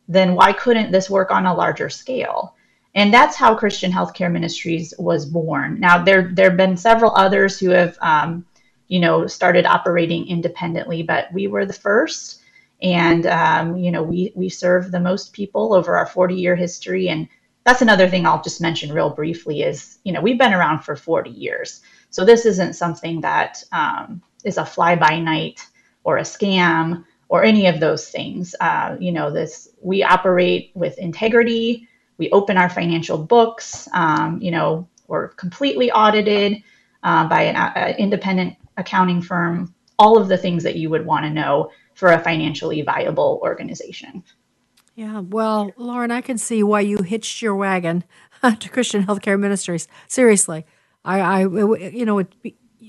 then 0.09 0.35
why 0.35 0.53
couldn't 0.53 0.93
this 0.93 1.11
work 1.11 1.31
on 1.31 1.47
a 1.47 1.55
larger 1.55 1.89
scale? 1.89 2.55
And 2.95 3.13
that's 3.13 3.37
how 3.37 3.55
Christian 3.55 3.91
Healthcare 3.91 4.31
Ministries 4.31 4.95
was 4.99 5.27
born. 5.27 5.81
Now, 5.81 6.03
there 6.03 6.31
there 6.33 6.51
have 6.51 6.57
been 6.57 6.77
several 6.77 7.13
others 7.17 7.59
who 7.59 7.71
have, 7.71 7.99
um, 8.01 8.47
you 8.87 9.01
know, 9.01 9.27
started 9.27 9.67
operating 9.67 10.29
independently, 10.29 11.03
but 11.03 11.33
we 11.33 11.49
were 11.49 11.67
the 11.67 11.73
first, 11.73 12.41
and 12.83 13.27
um, 13.27 13.77
you 13.77 13.91
know, 13.91 14.03
we 14.03 14.33
we 14.37 14.49
serve 14.49 14.91
the 14.91 15.01
most 15.01 15.33
people 15.33 15.75
over 15.75 15.97
our 15.97 16.07
40 16.07 16.35
year 16.35 16.55
history. 16.55 17.09
And 17.09 17.29
that's 17.65 17.83
another 17.83 18.09
thing 18.09 18.27
I'll 18.27 18.43
just 18.43 18.61
mention 18.61 18.93
real 18.93 19.11
briefly 19.11 19.63
is, 19.63 19.99
you 20.05 20.13
know, 20.13 20.21
we've 20.21 20.39
been 20.39 20.55
around 20.55 20.81
for 20.81 20.95
40 20.95 21.31
years, 21.31 21.81
so 22.11 22.25
this 22.25 22.47
isn't 22.47 22.75
something 22.75 23.21
that 23.23 23.65
um, 23.73 24.23
is 24.45 24.59
a 24.59 24.67
fly 24.67 24.95
by 24.95 25.19
night 25.19 25.67
or 26.05 26.19
a 26.19 26.23
scam 26.23 27.05
or 27.29 27.43
any 27.43 27.67
of 27.67 27.81
those 27.81 28.09
things. 28.09 28.55
Uh, 28.61 28.97
you 29.01 29.13
know, 29.13 29.31
this 29.31 29.69
we 29.81 30.03
operate 30.03 30.71
with 30.75 30.99
integrity 30.99 31.89
we 32.19 32.31
open 32.31 32.57
our 32.57 32.69
financial 32.69 33.19
books. 33.19 33.89
Um, 33.93 34.41
you 34.41 34.51
know, 34.51 34.89
we're 35.09 35.29
completely 35.29 35.91
audited 35.91 36.63
uh, 37.03 37.29
by 37.29 37.43
an 37.43 37.57
uh, 37.57 37.95
independent 37.99 38.57
accounting 38.77 39.21
firm. 39.21 39.75
All 39.99 40.19
of 40.19 40.29
the 40.29 40.39
things 40.39 40.63
that 40.63 40.77
you 40.77 40.91
would 40.91 41.07
want 41.07 41.25
to 41.25 41.31
know 41.31 41.71
for 41.95 42.11
a 42.11 42.19
financially 42.19 42.83
viable 42.83 43.41
organization. 43.43 44.25
Yeah, 44.97 45.21
well, 45.21 45.73
Lauren, 45.77 46.11
I 46.11 46.21
can 46.21 46.39
see 46.39 46.63
why 46.63 46.81
you 46.81 46.99
hitched 46.99 47.43
your 47.43 47.57
wagon 47.57 48.05
to 48.59 48.69
Christian 48.69 49.05
Healthcare 49.05 49.39
Ministries. 49.39 49.89
Seriously, 50.07 50.65
I, 51.05 51.21
I 51.21 51.41
you 51.41 52.05
know, 52.05 52.21
it, 52.21 52.35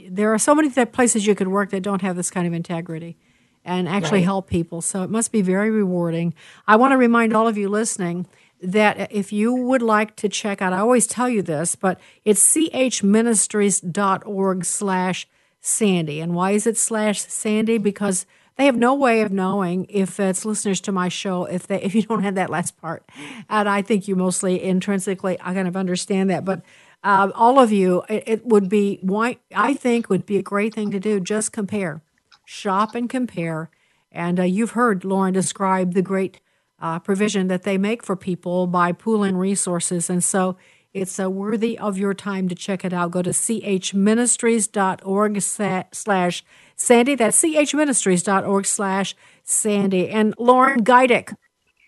there 0.10 0.34
are 0.34 0.40
so 0.40 0.54
many 0.54 0.70
places 0.86 1.26
you 1.26 1.36
could 1.36 1.48
work 1.48 1.72
that 1.72 1.82
don't 1.82 2.04
have 2.04 2.16
this 2.16 2.30
kind 2.30 2.46
of 2.46 2.54
integrity 2.54 3.18
and 3.66 3.90
actually 3.90 4.20
right. 4.20 4.26
help 4.26 4.50
people. 4.50 4.82
So 4.82 5.04
it 5.04 5.10
must 5.10 5.32
be 5.32 5.42
very 5.42 5.72
rewarding. 5.72 6.34
I 6.68 6.76
want 6.76 6.92
to 6.92 6.98
remind 6.98 7.34
all 7.34 7.48
of 7.48 7.58
you 7.58 7.68
listening 7.68 8.28
that 8.62 9.12
if 9.12 9.34
you 9.34 9.54
would 9.54 9.82
like 9.82 10.16
to 10.18 10.30
check 10.30 10.62
out, 10.62 10.74
I 10.74 10.80
always 10.80 11.08
tell 11.08 11.28
you 11.28 11.42
this, 11.42 11.76
but 11.76 12.00
it's 12.24 12.56
chministries.org 12.56 14.66
slash 14.66 15.28
Sandy. 15.62 16.22
And 16.22 16.36
why 16.36 16.52
is 16.52 16.68
it 16.68 16.78
slash 16.78 17.22
Sandy? 17.22 17.78
Because 17.78 18.26
they 18.56 18.66
have 18.66 18.78
no 18.78 18.94
way 18.94 19.22
of 19.22 19.32
knowing 19.32 19.86
if 19.90 20.20
it's 20.20 20.46
listeners 20.46 20.80
to 20.82 20.92
my 20.92 21.10
show 21.10 21.46
if 21.46 21.68
they 21.68 21.82
if 21.82 21.94
you 21.94 22.04
don't 22.04 22.24
have 22.24 22.36
that 22.36 22.50
last 22.50 22.78
part. 22.78 23.04
And 23.50 23.68
I 23.68 23.82
think 23.82 24.08
you 24.08 24.16
mostly 24.16 24.64
intrinsically 24.64 25.38
I 25.42 25.54
kind 25.54 25.68
of 25.68 25.76
understand 25.76 26.30
that, 26.30 26.46
but 26.46 26.62
uh, 27.04 27.30
all 27.36 27.60
of 27.60 27.72
you, 27.72 28.04
it, 28.10 28.24
it 28.26 28.46
would 28.46 28.68
be 28.68 28.98
why 29.02 29.38
I 29.56 29.76
think 29.76 30.10
would 30.10 30.26
be 30.26 30.38
a 30.38 30.42
great 30.42 30.74
thing 30.74 30.90
to 30.90 31.00
do. 31.00 31.20
Just 31.20 31.52
compare, 31.52 32.02
shop 32.46 32.96
and 32.96 33.10
compare. 33.10 33.70
And 34.12 34.40
uh, 34.40 34.44
you've 34.44 34.72
heard 34.72 35.04
Lauren 35.04 35.34
describe 35.34 35.94
the 35.94 36.02
great 36.02 36.40
uh, 36.80 37.00
provision 37.00 37.48
that 37.48 37.64
they 37.64 37.78
make 37.78 38.04
for 38.04 38.16
people 38.16 38.68
by 38.68 38.92
pooling 38.92 39.38
resources. 39.38 40.10
And 40.10 40.24
so 40.24 40.58
it's 40.94 41.20
uh, 41.20 41.30
worthy 41.30 41.78
of 41.78 41.98
your 41.98 42.14
time 42.14 42.48
to 42.48 42.56
check 42.56 42.86
it 42.86 42.94
out. 42.94 43.12
Go 43.12 43.22
to 43.22 43.32
chministries.org 43.32 45.42
slash 45.42 46.44
Sandy. 46.78 47.16
That's 47.16 47.42
chministries.org 47.42 48.66
slash 48.66 49.16
Sandy. 49.44 50.10
And 50.10 50.34
Lauren 50.38 50.84
Geidick. 50.84 51.36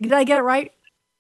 Did 0.02 0.14
I 0.14 0.24
get 0.26 0.40
it 0.40 0.44
right? 0.44 0.72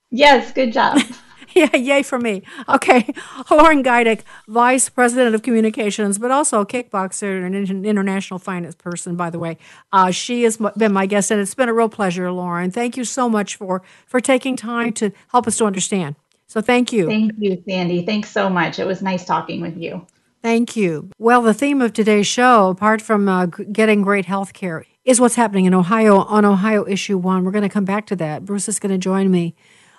Yes, 0.09 0.51
good 0.51 0.73
job. 0.73 0.99
yeah, 1.74 1.76
yay 1.76 2.03
for 2.03 2.20
me. 2.20 2.43
Okay, 2.70 3.12
Lauren 3.51 3.84
Geidick, 3.84 4.22
Vice 4.47 4.89
President 4.89 5.34
of 5.34 5.41
Communications, 5.41 6.20
but 6.20 6.30
also 6.30 6.62
a 6.62 6.66
kickboxer 6.66 7.43
and 7.43 7.55
an 7.55 7.84
international 7.84 8.38
finance 8.38 8.76
person, 8.76 9.16
by 9.16 9.32
the 9.32 9.39
way. 9.39 9.58
Uh, 9.91 10.12
she 10.12 10.43
has 10.43 10.58
been 10.78 10.93
my 10.93 11.08
guest, 11.08 11.32
and 11.32 11.41
it's 11.41 11.55
been 11.55 11.68
a 11.68 11.74
real 11.74 11.89
pleasure, 11.89 12.32
Lauren. 12.32 12.70
Thank 12.70 12.95
you 12.95 13.03
so 13.03 13.28
much 13.28 13.55
for, 13.55 13.82
for 14.05 14.20
taking 14.20 14.55
time 14.55 14.93
to 14.93 15.12
help 15.30 15.47
us 15.47 15.58
to 15.58 15.66
understand. 15.66 16.16
So 16.45 16.62
thank 16.62 16.93
you. 16.93 17.08
Thank 17.08 17.32
you, 17.39 17.62
Sandy. 17.68 18.05
Thanks 18.05 18.30
so 18.30 18.49
much. 18.49 18.78
It 18.78 18.86
was 18.86 19.01
nice 19.01 19.26
talking 19.26 19.60
with 19.60 19.78
you. 19.78 20.05
Thank 20.43 20.76
you. 20.76 21.10
Well, 21.18 21.41
the 21.41 21.55
theme 21.55 21.82
of 21.82 21.93
today's 21.93 22.28
show, 22.28 22.70
apart 22.70 23.01
from 23.01 23.28
uh, 23.28 23.47
getting 23.47 24.03
great 24.03 24.26
health 24.26 24.53
care, 24.53 24.86
is 25.03 25.20
what's 25.20 25.36
happening 25.36 25.66
in 25.66 25.74
Ohio 25.74 26.18
on 26.18 26.45
Ohio 26.45 26.88
Issue 26.88 27.18
1. 27.18 27.43
We're 27.43 27.51
going 27.51 27.64
to 27.64 27.70
come 27.70 27.86
back 27.86 28.05
to 28.08 28.16
that. 28.18 28.45
Bruce 28.45 28.70
is 28.70 28.80
going 28.80 28.91
to 28.91 28.99
join 28.99 29.32
me 29.32 29.55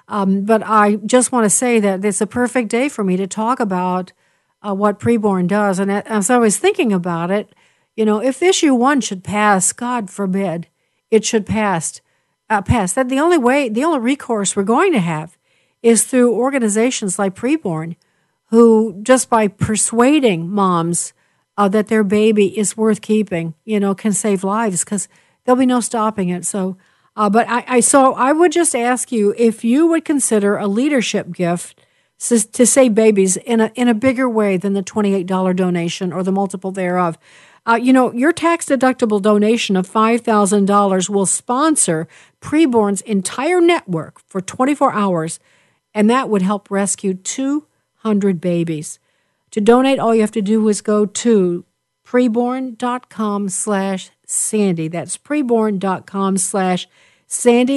um, 0.09 0.45
but 0.45 0.63
I 0.65 0.97
just 0.97 1.31
want 1.33 1.45
to 1.45 1.51
say 1.51 1.79
that 1.81 2.05
it's 2.05 2.21
a 2.21 2.27
perfect 2.27 2.71
day 2.71 2.89
for 2.89 3.05
me 3.05 3.17
to 3.19 3.27
talk 3.27 3.61
about 3.61 4.13
uh, 4.67 4.75
what 4.75 4.99
preborn 4.99 5.47
does. 5.47 5.79
And 5.79 5.91
as 5.91 6.31
I 6.31 6.39
was 6.39 6.57
thinking 6.57 6.93
about 6.93 7.31
it, 7.31 7.55
you 7.95 8.05
know, 8.05 8.21
if 8.21 8.43
issue 8.43 8.75
one 8.75 9.01
should 9.01 9.23
pass, 9.23 9.73
God 9.73 10.11
forbid, 10.11 10.69
it 11.11 11.25
should 11.25 11.47
pass. 11.47 12.01
Uh, 12.51 12.63
pass. 12.63 12.95
That 12.95 13.11
the 13.11 13.21
only 13.21 13.37
way, 13.37 13.69
the 13.69 13.85
only 13.85 13.99
recourse 13.99 14.57
we're 14.57 14.63
going 14.63 14.93
to 14.95 15.01
have 15.01 15.37
is 15.83 16.05
through 16.05 16.35
organizations 16.35 17.19
like 17.19 17.35
Preborn, 17.35 17.97
who 18.47 18.99
just 19.03 19.29
by 19.29 19.49
persuading 19.49 20.49
moms 20.49 21.13
uh, 21.59 21.69
that 21.69 21.89
their 21.89 22.05
baby 22.05 22.59
is 22.59 22.77
worth 22.77 23.03
keeping, 23.03 23.53
you 23.67 23.79
know, 23.79 23.95
can 23.95 24.13
save 24.13 24.45
lives 24.45 24.85
because 24.85 25.09
there'll 25.45 25.59
be 25.59 25.67
no 25.67 25.81
stopping 25.81 26.31
it. 26.31 26.47
So 26.47 26.79
uh, 27.19 27.29
but 27.29 27.49
I, 27.49 27.65
I, 27.67 27.81
so 27.81 28.15
I 28.15 28.33
would 28.33 28.53
just 28.53 28.77
ask 28.77 29.11
you 29.11 29.35
if 29.37 29.65
you 29.65 29.89
would 29.89 30.05
consider 30.05 30.57
a 30.57 30.69
leadership 30.69 31.33
gift 31.33 31.81
to, 32.21 32.65
save 32.65 32.95
babies 32.95 33.37
in 33.37 33.61
a 33.61 33.73
in 33.75 33.89
a 33.89 33.95
bigger 33.95 34.29
way 34.29 34.57
than 34.57 34.73
the 34.73 34.83
twenty 34.83 35.15
eight 35.15 35.27
dollar 35.27 35.53
donation 35.53 36.13
or 36.13 36.23
the 36.23 36.31
multiple 36.31 36.71
thereof. 36.71 37.19
Uh, 37.67 37.75
you 37.75 37.93
know, 37.93 38.13
your 38.13 38.33
tax 38.33 38.65
deductible 38.65 39.21
donation 39.21 39.77
of 39.77 39.87
$5,000 39.87 41.11
will 41.11 41.27
sponsor 41.27 42.09
Preborn's 42.41 43.03
entire 43.03 43.61
network 43.61 44.21
for 44.27 44.41
24 44.41 44.95
hours, 44.95 45.39
and 45.93 46.09
that 46.09 46.31
would 46.31 46.41
help 46.41 46.71
rescue 46.71 47.13
200 47.13 48.41
babies. 48.41 48.99
To 49.51 49.61
donate, 49.61 49.99
all 49.99 50.15
you 50.15 50.23
have 50.23 50.31
to 50.31 50.41
do 50.41 50.67
is 50.69 50.81
go 50.81 51.05
to 51.05 51.67
preborn.com 52.07 53.51
slash 53.51 54.13
Sandy. 54.25 54.89
That's 54.89 55.19
preborn.com 55.19 56.39
slash 56.39 56.85
Sandy, 56.85 57.08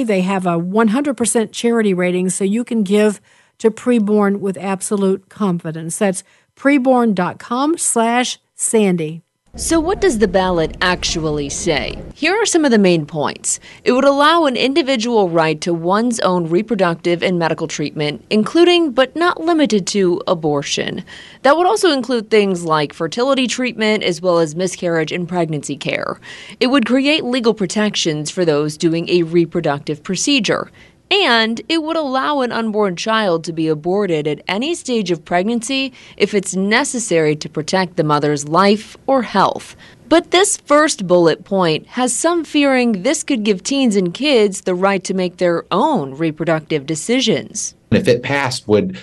they 0.02 0.22
have 0.22 0.46
a 0.46 0.58
100% 0.58 1.52
charity 1.52 1.94
rating, 1.94 2.30
so 2.30 2.42
you 2.42 2.64
can 2.64 2.82
give 2.82 3.20
to 3.58 3.70
preborn 3.70 4.40
with 4.40 4.56
absolute 4.56 5.28
confidence. 5.28 5.98
That's 5.98 6.24
preborn.com 6.56 7.78
slash 7.78 8.38
Sandy. 8.54 9.22
So, 9.54 9.78
what 9.78 10.00
does 10.00 10.16
the 10.16 10.28
ballot 10.28 10.78
actually 10.80 11.50
say? 11.50 12.02
Here 12.14 12.34
are 12.34 12.46
some 12.46 12.64
of 12.64 12.70
the 12.70 12.78
main 12.78 13.04
points. 13.04 13.60
It 13.84 13.92
would 13.92 14.06
allow 14.06 14.46
an 14.46 14.56
individual 14.56 15.28
right 15.28 15.60
to 15.60 15.74
one's 15.74 16.18
own 16.20 16.48
reproductive 16.48 17.22
and 17.22 17.38
medical 17.38 17.68
treatment, 17.68 18.24
including 18.30 18.92
but 18.92 19.14
not 19.14 19.42
limited 19.42 19.86
to 19.88 20.22
abortion. 20.26 21.04
That 21.42 21.58
would 21.58 21.66
also 21.66 21.92
include 21.92 22.30
things 22.30 22.64
like 22.64 22.94
fertility 22.94 23.46
treatment 23.46 24.02
as 24.04 24.22
well 24.22 24.38
as 24.38 24.56
miscarriage 24.56 25.12
and 25.12 25.28
pregnancy 25.28 25.76
care. 25.76 26.18
It 26.58 26.68
would 26.68 26.86
create 26.86 27.22
legal 27.22 27.52
protections 27.52 28.30
for 28.30 28.46
those 28.46 28.78
doing 28.78 29.10
a 29.10 29.22
reproductive 29.22 30.02
procedure 30.02 30.70
and 31.12 31.60
it 31.68 31.82
would 31.82 31.96
allow 31.96 32.40
an 32.40 32.50
unborn 32.52 32.96
child 32.96 33.44
to 33.44 33.52
be 33.52 33.68
aborted 33.68 34.26
at 34.26 34.40
any 34.48 34.74
stage 34.74 35.10
of 35.10 35.24
pregnancy 35.26 35.92
if 36.16 36.32
it's 36.32 36.56
necessary 36.56 37.36
to 37.36 37.50
protect 37.50 37.96
the 37.96 38.04
mother's 38.04 38.48
life 38.48 38.96
or 39.06 39.20
health. 39.20 39.76
But 40.08 40.30
this 40.30 40.56
first 40.56 41.06
bullet 41.06 41.44
point 41.44 41.86
has 41.88 42.14
some 42.14 42.44
fearing 42.44 43.02
this 43.02 43.22
could 43.22 43.44
give 43.44 43.62
teens 43.62 43.94
and 43.94 44.14
kids 44.14 44.62
the 44.62 44.74
right 44.74 45.04
to 45.04 45.12
make 45.12 45.36
their 45.36 45.64
own 45.70 46.14
reproductive 46.14 46.86
decisions. 46.86 47.74
If 47.90 48.08
it 48.08 48.22
passed, 48.22 48.66
would 48.66 48.98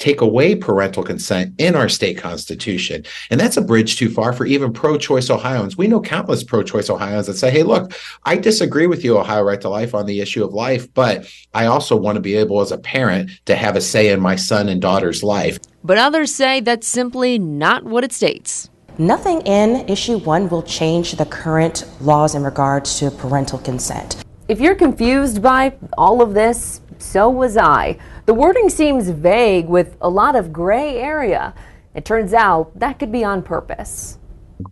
take 0.00 0.20
away 0.20 0.56
parental 0.56 1.04
consent 1.04 1.54
in 1.58 1.76
our 1.76 1.88
state 1.88 2.18
constitution. 2.18 3.04
And 3.30 3.38
that's 3.38 3.56
a 3.56 3.62
bridge 3.62 3.96
too 3.96 4.08
far 4.08 4.32
for 4.32 4.46
even 4.46 4.72
pro 4.72 4.98
choice 4.98 5.30
Ohioans. 5.30 5.76
We 5.76 5.86
know 5.86 6.00
countless 6.00 6.42
pro 6.42 6.64
choice 6.64 6.90
Ohioans 6.90 7.28
that 7.28 7.36
say, 7.36 7.50
hey, 7.50 7.62
look, 7.62 7.92
I 8.24 8.36
disagree 8.36 8.88
with 8.88 9.04
you, 9.04 9.18
Ohio 9.18 9.42
Right 9.42 9.60
to 9.60 9.68
Life, 9.68 9.94
on 9.94 10.06
the 10.06 10.20
issue 10.20 10.42
of 10.42 10.52
life, 10.52 10.92
but 10.94 11.30
I 11.54 11.66
also 11.66 11.96
want 11.96 12.16
to 12.16 12.20
be 12.20 12.34
able 12.34 12.60
as 12.60 12.72
a 12.72 12.78
parent 12.78 13.30
to 13.44 13.54
have 13.54 13.76
a 13.76 13.80
say 13.80 14.08
in 14.08 14.20
my 14.20 14.36
son 14.36 14.68
and 14.68 14.80
daughter's 14.80 15.22
life. 15.22 15.58
But 15.84 15.98
others 15.98 16.34
say 16.34 16.60
that's 16.60 16.88
simply 16.88 17.38
not 17.38 17.84
what 17.84 18.02
it 18.02 18.12
states. 18.12 18.70
Nothing 18.98 19.42
in 19.42 19.88
issue 19.88 20.18
one 20.18 20.48
will 20.48 20.62
change 20.62 21.12
the 21.12 21.26
current 21.26 21.84
laws 22.00 22.34
in 22.34 22.42
regards 22.42 22.98
to 22.98 23.10
parental 23.10 23.58
consent. 23.58 24.22
If 24.48 24.60
you're 24.60 24.74
confused 24.74 25.42
by 25.42 25.74
all 25.96 26.22
of 26.22 26.34
this, 26.34 26.80
so 27.02 27.28
was 27.28 27.56
I. 27.56 27.98
The 28.26 28.34
wording 28.34 28.68
seems 28.68 29.08
vague 29.08 29.68
with 29.68 29.96
a 30.00 30.08
lot 30.08 30.36
of 30.36 30.52
gray 30.52 30.96
area. 30.96 31.54
It 31.94 32.04
turns 32.04 32.32
out 32.32 32.78
that 32.78 32.98
could 32.98 33.10
be 33.10 33.24
on 33.24 33.42
purpose. 33.42 34.18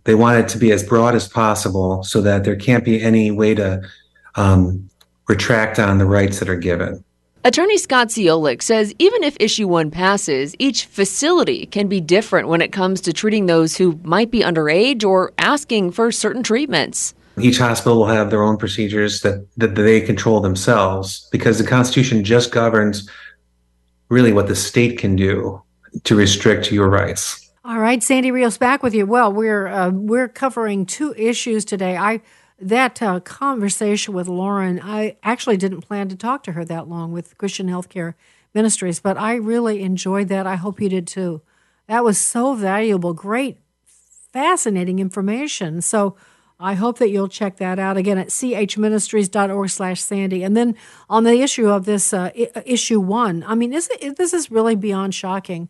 They 0.03 0.15
want 0.15 0.39
it 0.39 0.47
to 0.49 0.57
be 0.57 0.71
as 0.71 0.83
broad 0.83 1.15
as 1.15 1.27
possible 1.27 2.03
so 2.03 2.21
that 2.21 2.43
there 2.43 2.55
can't 2.55 2.85
be 2.85 3.01
any 3.01 3.31
way 3.31 3.55
to 3.55 3.81
um, 4.35 4.89
retract 5.27 5.79
on 5.79 5.97
the 5.97 6.05
rights 6.05 6.39
that 6.39 6.49
are 6.49 6.55
given. 6.55 7.03
Attorney 7.45 7.77
Scott 7.77 8.09
Ciolik 8.09 8.61
says 8.61 8.93
even 8.99 9.23
if 9.23 9.37
issue 9.39 9.67
one 9.67 9.91
passes, 9.91 10.55
each 10.59 10.85
facility 10.85 11.65
can 11.65 11.87
be 11.87 12.01
different 12.01 12.49
when 12.49 12.61
it 12.61 12.73
comes 12.73 12.99
to 13.01 13.13
treating 13.13 13.45
those 13.45 13.77
who 13.77 13.97
might 14.03 14.29
be 14.29 14.41
underage 14.41 15.05
or 15.05 15.31
asking 15.37 15.91
for 15.91 16.11
certain 16.11 16.43
treatments. 16.43 17.13
Each 17.41 17.57
hospital 17.57 17.99
will 17.99 18.07
have 18.07 18.29
their 18.29 18.43
own 18.43 18.57
procedures 18.57 19.21
that, 19.21 19.47
that 19.57 19.75
they 19.75 20.01
control 20.01 20.39
themselves 20.39 21.27
because 21.31 21.57
the 21.57 21.67
Constitution 21.67 22.23
just 22.23 22.51
governs 22.51 23.09
really 24.09 24.33
what 24.33 24.47
the 24.47 24.55
state 24.55 24.97
can 24.97 25.15
do 25.15 25.61
to 26.03 26.15
restrict 26.15 26.71
your 26.71 26.89
rights. 26.89 27.49
All 27.65 27.79
right, 27.79 28.01
Sandy 28.01 28.31
Rios 28.31 28.57
back 28.57 28.81
with 28.81 28.93
you. 28.93 29.05
Well, 29.05 29.31
we're 29.31 29.67
uh, 29.67 29.91
we're 29.91 30.27
covering 30.27 30.85
two 30.85 31.13
issues 31.15 31.65
today. 31.65 31.97
I 31.97 32.21
that 32.59 33.01
uh, 33.01 33.19
conversation 33.19 34.13
with 34.13 34.27
Lauren, 34.27 34.79
I 34.81 35.17
actually 35.23 35.57
didn't 35.57 35.81
plan 35.81 36.09
to 36.09 36.15
talk 36.15 36.43
to 36.43 36.53
her 36.53 36.65
that 36.65 36.87
long 36.87 37.11
with 37.11 37.37
Christian 37.37 37.67
Healthcare 37.67 38.15
Ministries, 38.53 38.99
but 38.99 39.17
I 39.17 39.35
really 39.35 39.81
enjoyed 39.83 40.27
that. 40.29 40.47
I 40.47 40.55
hope 40.55 40.81
you 40.81 40.89
did 40.89 41.05
too. 41.05 41.41
That 41.87 42.03
was 42.03 42.17
so 42.17 42.55
valuable, 42.55 43.13
great, 43.13 43.57
fascinating 44.33 44.99
information. 44.99 45.81
So 45.81 46.15
I 46.59 46.73
hope 46.73 46.97
that 46.97 47.09
you'll 47.09 47.29
check 47.29 47.57
that 47.57 47.79
out 47.79 47.95
again 47.95 48.17
at 48.17 48.27
chministries.org 48.27 49.69
slash 49.69 50.01
Sandy. 50.01 50.43
And 50.43 50.57
then 50.57 50.75
on 51.09 51.23
the 51.23 51.41
issue 51.41 51.69
of 51.69 51.85
this 51.85 52.13
uh, 52.13 52.31
I- 52.35 52.63
issue 52.65 52.99
one, 52.99 53.45
I 53.47 53.55
mean, 53.55 53.73
is 53.73 53.89
it, 54.01 54.17
this 54.17 54.33
is 54.33 54.51
really 54.51 54.75
beyond 54.75 55.15
shocking. 55.15 55.69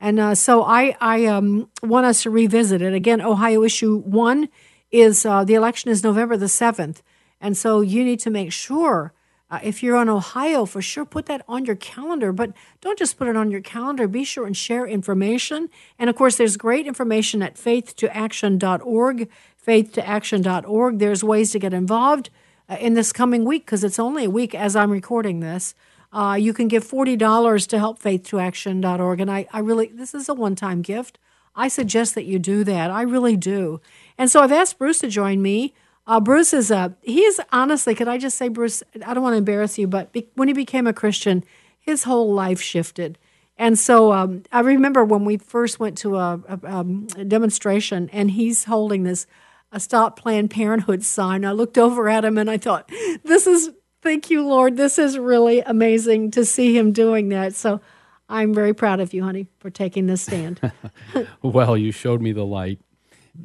And 0.00 0.18
uh, 0.18 0.34
so 0.34 0.64
I, 0.64 0.96
I 1.00 1.26
um, 1.26 1.70
want 1.82 2.06
us 2.06 2.22
to 2.24 2.30
revisit 2.30 2.82
it. 2.82 2.92
Again, 2.92 3.20
Ohio 3.20 3.62
issue 3.62 3.96
one 3.96 4.48
is 4.90 5.24
uh, 5.24 5.44
the 5.44 5.54
election 5.54 5.90
is 5.90 6.02
November 6.02 6.36
the 6.36 6.46
7th. 6.46 7.00
And 7.40 7.56
so 7.56 7.80
you 7.80 8.04
need 8.04 8.20
to 8.20 8.30
make 8.30 8.52
sure, 8.52 9.12
uh, 9.50 9.60
if 9.62 9.82
you're 9.82 9.96
on 9.96 10.08
Ohio, 10.08 10.66
for 10.66 10.82
sure, 10.82 11.04
put 11.04 11.26
that 11.26 11.44
on 11.46 11.64
your 11.64 11.76
calendar. 11.76 12.32
But 12.32 12.52
don't 12.80 12.98
just 12.98 13.18
put 13.18 13.28
it 13.28 13.36
on 13.36 13.50
your 13.50 13.60
calendar. 13.60 14.08
Be 14.08 14.24
sure 14.24 14.46
and 14.46 14.56
share 14.56 14.86
information. 14.86 15.68
And 15.98 16.10
of 16.10 16.16
course, 16.16 16.36
there's 16.36 16.56
great 16.56 16.86
information 16.86 17.42
at 17.42 17.54
faith2action.org, 17.54 19.28
faith2action.org. 19.66 20.98
There's 20.98 21.24
ways 21.24 21.52
to 21.52 21.58
get 21.58 21.74
involved 21.74 22.30
uh, 22.68 22.76
in 22.80 22.94
this 22.94 23.12
coming 23.12 23.44
week 23.44 23.64
because 23.64 23.84
it's 23.84 23.98
only 23.98 24.24
a 24.24 24.30
week 24.30 24.54
as 24.54 24.76
I'm 24.76 24.90
recording 24.90 25.40
this. 25.40 25.74
Uh, 26.12 26.34
you 26.34 26.52
can 26.52 26.68
give 26.68 26.86
$40 26.86 27.66
to 27.68 27.78
help 27.78 28.00
faith2action.org. 28.00 29.20
And 29.20 29.30
I, 29.30 29.46
I 29.52 29.58
really, 29.58 29.88
this 29.88 30.14
is 30.14 30.28
a 30.28 30.34
one 30.34 30.54
time 30.54 30.80
gift. 30.82 31.18
I 31.56 31.68
suggest 31.68 32.14
that 32.14 32.24
you 32.24 32.38
do 32.38 32.64
that. 32.64 32.90
I 32.90 33.02
really 33.02 33.36
do. 33.36 33.80
And 34.18 34.30
so 34.30 34.40
I've 34.40 34.52
asked 34.52 34.78
Bruce 34.78 35.00
to 35.00 35.08
join 35.08 35.42
me. 35.42 35.74
Uh, 36.06 36.20
Bruce 36.20 36.52
is 36.52 36.70
a, 36.70 36.94
he 37.02 37.22
is 37.22 37.40
honestly, 37.52 37.94
could 37.94 38.08
I 38.08 38.18
just 38.18 38.36
say, 38.36 38.48
Bruce, 38.48 38.82
I 39.06 39.14
don't 39.14 39.22
want 39.22 39.34
to 39.34 39.38
embarrass 39.38 39.78
you, 39.78 39.86
but 39.86 40.12
be, 40.12 40.28
when 40.34 40.48
he 40.48 40.54
became 40.54 40.86
a 40.86 40.92
Christian, 40.92 41.44
his 41.78 42.04
whole 42.04 42.32
life 42.32 42.60
shifted. 42.60 43.18
And 43.56 43.78
so 43.78 44.12
um, 44.12 44.42
I 44.52 44.60
remember 44.60 45.04
when 45.04 45.24
we 45.24 45.36
first 45.36 45.78
went 45.78 45.96
to 45.98 46.16
a, 46.16 46.40
a, 46.48 46.58
um, 46.64 47.06
a 47.16 47.24
demonstration 47.24 48.10
and 48.12 48.32
he's 48.32 48.64
holding 48.64 49.04
this 49.04 49.26
a 49.74 49.80
Stop 49.80 50.18
Planned 50.18 50.50
Parenthood 50.50 51.02
sign. 51.02 51.44
I 51.44 51.50
looked 51.50 51.76
over 51.76 52.08
at 52.08 52.24
him 52.24 52.38
and 52.38 52.48
I 52.48 52.58
thought, 52.58 52.88
this 53.24 53.48
is, 53.48 53.70
thank 54.02 54.30
you, 54.30 54.46
Lord. 54.46 54.76
This 54.76 54.98
is 55.00 55.18
really 55.18 55.60
amazing 55.60 56.30
to 56.30 56.44
see 56.44 56.78
him 56.78 56.92
doing 56.92 57.30
that. 57.30 57.56
So 57.56 57.80
I'm 58.28 58.54
very 58.54 58.72
proud 58.72 59.00
of 59.00 59.12
you, 59.12 59.24
honey, 59.24 59.48
for 59.58 59.70
taking 59.70 60.06
this 60.06 60.22
stand. 60.22 60.60
well, 61.42 61.76
you 61.76 61.90
showed 61.90 62.22
me 62.22 62.30
the 62.30 62.46
light, 62.46 62.80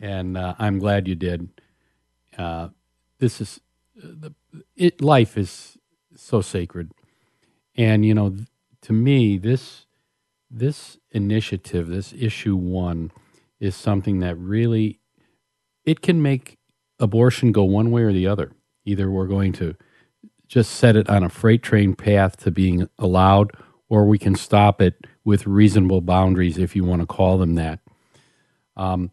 and 0.02 0.38
uh, 0.38 0.54
I'm 0.60 0.78
glad 0.78 1.08
you 1.08 1.16
did. 1.16 1.50
Uh, 2.38 2.70
this 3.18 3.42
is 3.42 3.60
the 3.96 4.34
it, 4.78 5.02
life 5.02 5.38
is 5.38 5.78
so 6.16 6.42
sacred, 6.42 6.92
and 7.76 8.06
you 8.06 8.14
know, 8.14 8.38
to 8.84 8.94
me, 8.94 9.38
this 9.38 9.86
this 10.50 10.98
initiative, 11.12 11.88
this 11.88 12.14
issue 12.14 12.56
one, 12.56 13.12
is 13.60 13.76
something 13.76 14.20
that 14.20 14.38
really 14.38 14.99
it 15.90 16.02
can 16.02 16.22
make 16.22 16.58
abortion 17.00 17.52
go 17.52 17.64
one 17.64 17.90
way 17.92 18.04
or 18.04 18.14
the 18.14 18.28
other. 18.28 18.52
Either 18.86 19.10
we're 19.10 19.28
going 19.28 19.54
to 19.54 19.76
just 20.48 20.72
set 20.72 20.96
it 20.96 21.10
on 21.10 21.24
a 21.24 21.30
freight 21.30 21.64
train 21.64 21.96
path 21.96 22.38
to 22.38 22.52
being 22.52 22.88
allowed 22.98 23.52
or 23.90 24.06
we 24.06 24.20
can 24.20 24.36
stop 24.36 24.82
it 24.82 25.08
with 25.24 25.48
reasonable 25.48 26.02
boundaries, 26.02 26.58
if 26.58 26.76
you 26.76 26.84
want 26.84 27.02
to 27.02 27.08
call 27.08 27.38
them 27.38 27.56
that. 27.56 27.80
Um, 28.78 29.12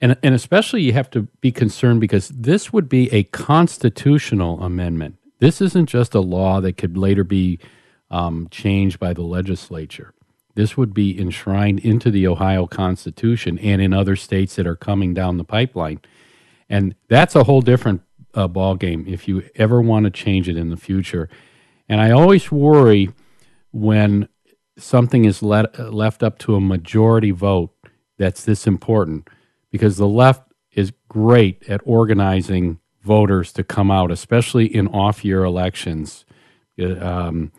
and, 0.00 0.16
and 0.22 0.34
especially 0.34 0.82
you 0.82 0.92
have 0.92 1.10
to 1.10 1.22
be 1.40 1.52
concerned 1.52 2.00
because 2.00 2.28
this 2.28 2.72
would 2.72 2.88
be 2.88 3.12
a 3.12 3.22
constitutional 3.24 4.62
amendment. 4.62 5.16
This 5.38 5.60
isn't 5.60 5.86
just 5.86 6.14
a 6.14 6.20
law 6.20 6.60
that 6.60 6.76
could 6.76 6.96
later 6.96 7.24
be 7.24 7.58
um, 8.10 8.48
changed 8.50 8.98
by 8.98 9.12
the 9.12 9.22
legislature. 9.22 10.12
This 10.54 10.76
would 10.76 10.94
be 10.94 11.18
enshrined 11.20 11.80
into 11.80 12.10
the 12.10 12.26
Ohio 12.26 12.66
Constitution 12.66 13.58
and 13.58 13.80
in 13.80 13.92
other 13.92 14.16
states 14.16 14.56
that 14.56 14.66
are 14.66 14.76
coming 14.76 15.12
down 15.14 15.36
the 15.36 15.44
pipeline. 15.44 16.00
And 16.68 16.94
that's 17.08 17.34
a 17.34 17.44
whole 17.44 17.60
different 17.60 18.02
uh, 18.34 18.48
ball 18.48 18.76
game 18.76 19.04
if 19.08 19.28
you 19.28 19.48
ever 19.54 19.80
want 19.80 20.04
to 20.04 20.10
change 20.10 20.48
it 20.48 20.56
in 20.56 20.70
the 20.70 20.76
future. 20.76 21.28
And 21.88 22.00
I 22.00 22.10
always 22.10 22.50
worry 22.50 23.10
when 23.72 24.28
something 24.78 25.24
is 25.24 25.42
let, 25.42 25.92
left 25.92 26.22
up 26.22 26.38
to 26.40 26.54
a 26.54 26.60
majority 26.60 27.30
vote 27.30 27.72
that's 28.18 28.44
this 28.44 28.66
important 28.66 29.28
because 29.70 29.96
the 29.96 30.08
left 30.08 30.42
is 30.72 30.92
great 31.08 31.62
at 31.68 31.80
organizing 31.84 32.78
voters 33.02 33.52
to 33.54 33.64
come 33.64 33.90
out, 33.90 34.10
especially 34.10 34.66
in 34.66 34.88
off 34.88 35.24
year 35.24 35.44
elections. 35.44 36.24
Uh, 36.80 36.98
um, 36.98 37.52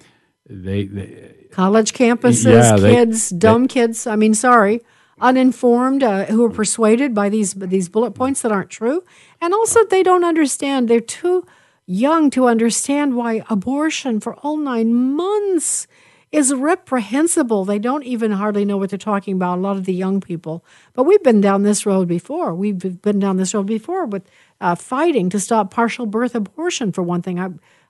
they, 0.49 0.85
they, 0.85 1.47
college 1.51 1.93
campuses, 1.93 2.45
yeah, 2.45 2.77
kids, 2.77 3.29
they, 3.29 3.37
dumb 3.37 3.67
kids. 3.67 4.07
I 4.07 4.15
mean, 4.15 4.33
sorry, 4.33 4.81
uninformed, 5.19 6.03
uh, 6.03 6.25
who 6.25 6.45
are 6.45 6.49
persuaded 6.49 7.13
by 7.13 7.29
these 7.29 7.53
these 7.53 7.89
bullet 7.89 8.11
points 8.11 8.41
that 8.41 8.51
aren't 8.51 8.69
true, 8.69 9.03
and 9.41 9.53
also 9.53 9.83
they 9.85 10.03
don't 10.03 10.23
understand. 10.23 10.87
They're 10.87 10.99
too 10.99 11.45
young 11.85 12.29
to 12.31 12.47
understand 12.47 13.15
why 13.15 13.43
abortion 13.49 14.19
for 14.19 14.35
all 14.35 14.57
nine 14.57 14.93
months 14.93 15.87
is 16.31 16.53
reprehensible. 16.53 17.63
They 17.63 17.79
don't 17.79 18.03
even 18.03 18.31
hardly 18.33 18.65
know 18.65 18.77
what 18.77 18.89
they're 18.89 18.97
talking 18.97 19.35
about, 19.35 19.57
a 19.57 19.61
lot 19.61 19.77
of 19.77 19.85
the 19.85 19.93
young 19.93 20.19
people. 20.19 20.65
But 20.93 21.03
we've 21.03 21.23
been 21.23 21.39
down 21.39 21.63
this 21.63 21.85
road 21.85 22.07
before. 22.07 22.53
We've 22.53 23.01
been 23.01 23.19
down 23.19 23.37
this 23.37 23.53
road 23.53 23.65
before 23.65 24.05
with 24.05 24.23
uh, 24.59 24.75
fighting 24.75 25.29
to 25.29 25.39
stop 25.39 25.71
partial 25.71 26.05
birth 26.05 26.35
abortion, 26.35 26.91
for 26.91 27.01
one 27.01 27.21
thing. 27.21 27.39
I, 27.39 27.49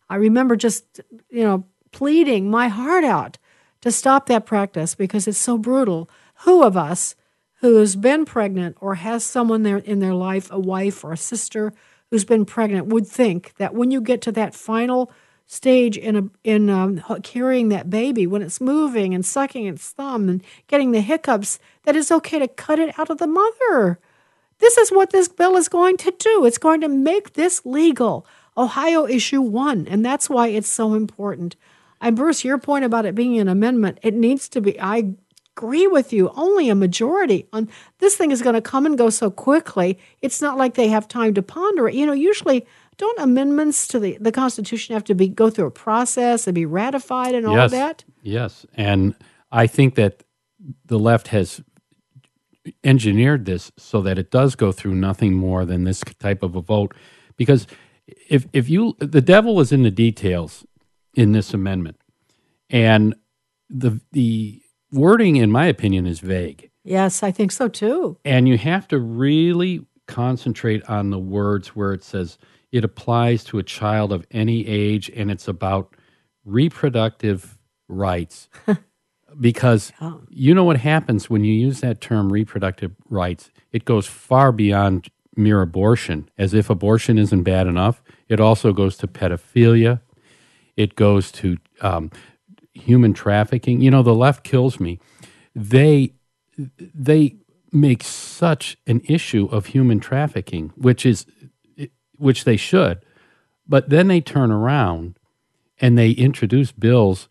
I 0.09 0.15
remember 0.17 0.55
just, 0.55 1.01
you 1.29 1.43
know, 1.43 1.65
pleading 1.91 2.51
my 2.51 2.67
heart 2.67 3.03
out 3.03 3.39
to 3.81 3.91
stop 3.91 4.27
that 4.27 4.45
practice 4.45 4.93
because 4.93 5.27
it's 5.27 5.37
so 5.37 5.57
brutal. 5.57 6.07
Who 6.39 6.63
of 6.63 6.77
us 6.77 7.15
who 7.61 7.77
has 7.77 7.95
been 7.95 8.25
pregnant 8.25 8.77
or 8.79 8.95
has 8.95 9.23
someone 9.23 9.63
there 9.63 9.77
in 9.77 9.99
their 9.99 10.13
life, 10.13 10.49
a 10.51 10.59
wife 10.59 11.03
or 11.03 11.13
a 11.13 11.17
sister 11.17 11.73
who's 12.09 12.25
been 12.25 12.45
pregnant, 12.45 12.87
would 12.87 13.07
think 13.07 13.55
that 13.57 13.73
when 13.73 13.91
you 13.91 13.99
get 13.99 14.21
to 14.21 14.31
that 14.33 14.53
final 14.53 15.11
stage 15.47 15.97
in 15.97 16.15
a 16.15 16.23
in 16.43 16.69
um, 16.69 17.01
carrying 17.23 17.69
that 17.69 17.89
baby 17.89 18.27
when 18.27 18.41
it's 18.41 18.61
moving 18.61 19.13
and 19.13 19.25
sucking 19.25 19.65
its 19.65 19.89
thumb 19.91 20.27
and 20.27 20.43
getting 20.67 20.91
the 20.91 21.01
hiccups 21.01 21.57
that 21.83 21.95
it's 21.95 22.11
okay 22.11 22.37
to 22.37 22.47
cut 22.47 22.79
it 22.79 22.97
out 22.99 23.09
of 23.09 23.17
the 23.17 23.27
mother. 23.27 23.99
This 24.59 24.77
is 24.77 24.91
what 24.91 25.11
this 25.11 25.27
bill 25.27 25.55
is 25.55 25.69
going 25.69 25.97
to 25.97 26.11
do. 26.11 26.45
It's 26.45 26.57
going 26.57 26.81
to 26.81 26.89
make 26.89 27.33
this 27.33 27.65
legal. 27.65 28.25
Ohio 28.57 29.05
issue 29.07 29.41
one 29.41 29.87
and 29.87 30.05
that's 30.05 30.29
why 30.29 30.47
it's 30.47 30.69
so 30.69 30.93
important. 30.93 31.55
And 32.01 32.15
bruce 32.15 32.43
your 32.43 32.57
point 32.57 32.85
about 32.85 33.05
it 33.05 33.15
being 33.15 33.39
an 33.39 33.47
amendment 33.47 33.99
it 34.03 34.13
needs 34.13 34.47
to 34.49 34.61
be 34.61 34.79
i 34.79 35.15
agree 35.57 35.87
with 35.87 36.13
you 36.13 36.29
only 36.35 36.69
a 36.69 36.75
majority 36.75 37.47
on 37.51 37.67
this 37.99 38.15
thing 38.15 38.31
is 38.31 38.41
going 38.41 38.53
to 38.53 38.61
come 38.61 38.85
and 38.85 38.97
go 38.97 39.09
so 39.09 39.31
quickly 39.31 39.97
it's 40.21 40.41
not 40.41 40.57
like 40.57 40.75
they 40.75 40.87
have 40.87 41.07
time 41.07 41.33
to 41.33 41.41
ponder 41.41 41.87
it 41.87 41.95
you 41.95 42.05
know 42.05 42.13
usually 42.13 42.65
don't 42.97 43.19
amendments 43.19 43.87
to 43.87 43.99
the, 43.99 44.17
the 44.19 44.31
Constitution 44.31 44.93
have 44.93 45.03
to 45.05 45.15
be 45.15 45.27
go 45.27 45.49
through 45.49 45.67
a 45.67 45.71
process 45.71 46.47
and 46.47 46.55
be 46.55 46.65
ratified 46.65 47.35
and 47.35 47.45
all 47.45 47.55
yes, 47.55 47.65
of 47.65 47.71
that? 47.71 48.03
Yes, 48.23 48.65
and 48.73 49.15
I 49.51 49.67
think 49.67 49.95
that 49.95 50.23
the 50.85 50.99
left 50.99 51.27
has 51.29 51.61
engineered 52.83 53.45
this 53.45 53.71
so 53.77 54.01
that 54.01 54.17
it 54.17 54.31
does 54.31 54.55
go 54.55 54.71
through 54.71 54.95
nothing 54.95 55.33
more 55.33 55.63
than 55.63 55.83
this 55.83 56.01
type 56.19 56.43
of 56.43 56.55
a 56.55 56.61
vote. 56.61 56.93
Because 57.37 57.67
if 58.29 58.47
if 58.51 58.67
you 58.67 58.95
the 58.99 59.21
devil 59.21 59.59
is 59.59 59.71
in 59.71 59.83
the 59.83 59.91
details 59.91 60.65
in 61.13 61.33
this 61.33 61.53
amendment, 61.53 61.97
and 62.69 63.15
the 63.69 64.01
the 64.11 64.61
wording, 64.91 65.35
in 65.35 65.51
my 65.51 65.65
opinion, 65.65 66.05
is 66.05 66.19
vague. 66.19 66.69
Yes, 66.83 67.23
I 67.23 67.31
think 67.31 67.51
so 67.51 67.67
too. 67.67 68.17
And 68.23 68.47
you 68.47 68.57
have 68.57 68.87
to 68.89 68.99
really 68.99 69.85
concentrate 70.07 70.83
on 70.89 71.09
the 71.09 71.19
words 71.19 71.75
where 71.75 71.93
it 71.93 72.03
says 72.03 72.37
it 72.71 72.83
applies 72.83 73.43
to 73.45 73.59
a 73.59 73.63
child 73.63 74.13
of 74.13 74.25
any 74.31 74.65
age 74.65 75.09
and 75.15 75.29
it's 75.29 75.47
about 75.47 75.93
reproductive 76.45 77.57
rights. 77.87 78.47
because 79.39 79.91
you 80.29 80.53
know 80.53 80.63
what 80.63 80.77
happens 80.77 81.29
when 81.29 81.43
you 81.43 81.53
use 81.53 81.81
that 81.81 82.01
term 82.01 82.31
reproductive 82.31 82.91
rights, 83.09 83.51
it 83.71 83.85
goes 83.85 84.07
far 84.07 84.51
beyond 84.51 85.09
mere 85.35 85.61
abortion, 85.61 86.29
as 86.37 86.53
if 86.53 86.69
abortion 86.69 87.17
isn't 87.17 87.43
bad 87.43 87.67
enough. 87.67 88.01
It 88.27 88.39
also 88.39 88.73
goes 88.73 88.97
to 88.97 89.07
pedophilia, 89.07 90.01
it 90.75 90.95
goes 90.95 91.31
to 91.33 91.57
um, 91.81 92.11
human 92.77 93.13
trafficking. 93.13 93.81
You 93.81 93.91
know, 93.91 94.03
the 94.03 94.15
left 94.15 94.43
kills 94.43 94.79
me. 94.79 94.99
They 95.55 96.13
they 96.57 97.37
make 97.71 98.03
such 98.03 98.77
an 98.87 99.01
issue 99.05 99.47
of 99.51 99.67
human 99.67 99.99
trafficking, 99.99 100.71
which 100.75 101.05
is 101.05 101.25
which 102.17 102.43
they 102.45 102.57
should, 102.57 103.03
but 103.67 103.89
then 103.89 104.07
they 104.07 104.21
turn 104.21 104.51
around 104.51 105.19
and 105.79 105.97
they 105.97 106.11
introduce 106.11 106.71
bills 106.71 107.27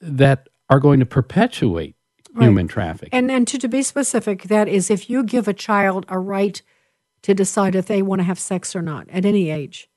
that 0.00 0.48
are 0.68 0.80
going 0.80 1.00
to 1.00 1.06
perpetuate 1.06 1.96
right. 2.34 2.44
human 2.44 2.68
trafficking. 2.68 3.10
And 3.12 3.30
and 3.30 3.48
to, 3.48 3.58
to 3.58 3.68
be 3.68 3.82
specific, 3.82 4.44
that 4.44 4.68
is 4.68 4.90
if 4.90 5.08
you 5.08 5.22
give 5.22 5.48
a 5.48 5.54
child 5.54 6.04
a 6.08 6.18
right 6.18 6.60
to 7.22 7.34
decide 7.34 7.74
if 7.74 7.86
they 7.86 8.02
want 8.02 8.20
to 8.20 8.24
have 8.24 8.38
sex 8.38 8.76
or 8.76 8.82
not 8.82 9.08
at 9.10 9.24
any 9.24 9.50
age, 9.50 9.88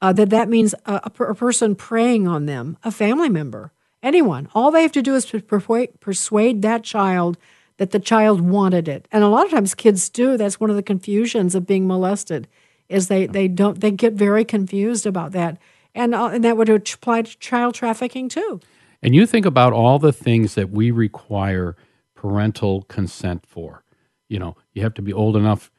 uh, 0.00 0.12
that 0.12 0.30
that 0.30 0.48
means 0.48 0.74
a, 0.86 0.94
a, 1.04 1.24
a 1.24 1.34
person 1.34 1.74
preying 1.74 2.28
on 2.28 2.46
them, 2.46 2.76
a 2.82 2.90
family 2.90 3.28
member, 3.28 3.72
anyone. 4.02 4.48
All 4.54 4.70
they 4.70 4.82
have 4.82 4.92
to 4.92 5.02
do 5.02 5.14
is 5.14 5.26
persuade, 5.26 6.62
that 6.62 6.82
child 6.82 7.38
that 7.78 7.90
the 7.90 7.98
child 7.98 8.40
wanted 8.40 8.86
it. 8.88 9.08
And 9.10 9.24
a 9.24 9.28
lot 9.28 9.46
of 9.46 9.50
times 9.50 9.74
kids 9.74 10.08
do. 10.08 10.36
That's 10.36 10.60
one 10.60 10.70
of 10.70 10.76
the 10.76 10.82
confusions 10.82 11.54
of 11.54 11.66
being 11.66 11.86
molested 11.86 12.46
is 12.88 13.08
they, 13.08 13.26
they 13.26 13.48
don't 13.48 13.80
they 13.80 13.90
get 13.90 14.12
very 14.12 14.44
confused 14.44 15.06
about 15.06 15.32
that. 15.32 15.58
And, 15.94 16.14
uh, 16.14 16.26
and 16.26 16.44
that 16.44 16.56
would 16.56 16.68
apply 16.68 17.22
to 17.22 17.38
child 17.38 17.74
trafficking 17.74 18.28
too. 18.28 18.60
And 19.02 19.14
you 19.14 19.26
think 19.26 19.46
about 19.46 19.72
all 19.72 19.98
the 19.98 20.12
things 20.12 20.54
that 20.54 20.70
we 20.70 20.90
require 20.90 21.76
parental 22.14 22.82
consent 22.82 23.44
for. 23.46 23.82
You 24.28 24.38
know, 24.38 24.56
you 24.72 24.82
have 24.82 24.94
to 24.94 25.02
be 25.02 25.12
old 25.12 25.36
enough 25.36 25.70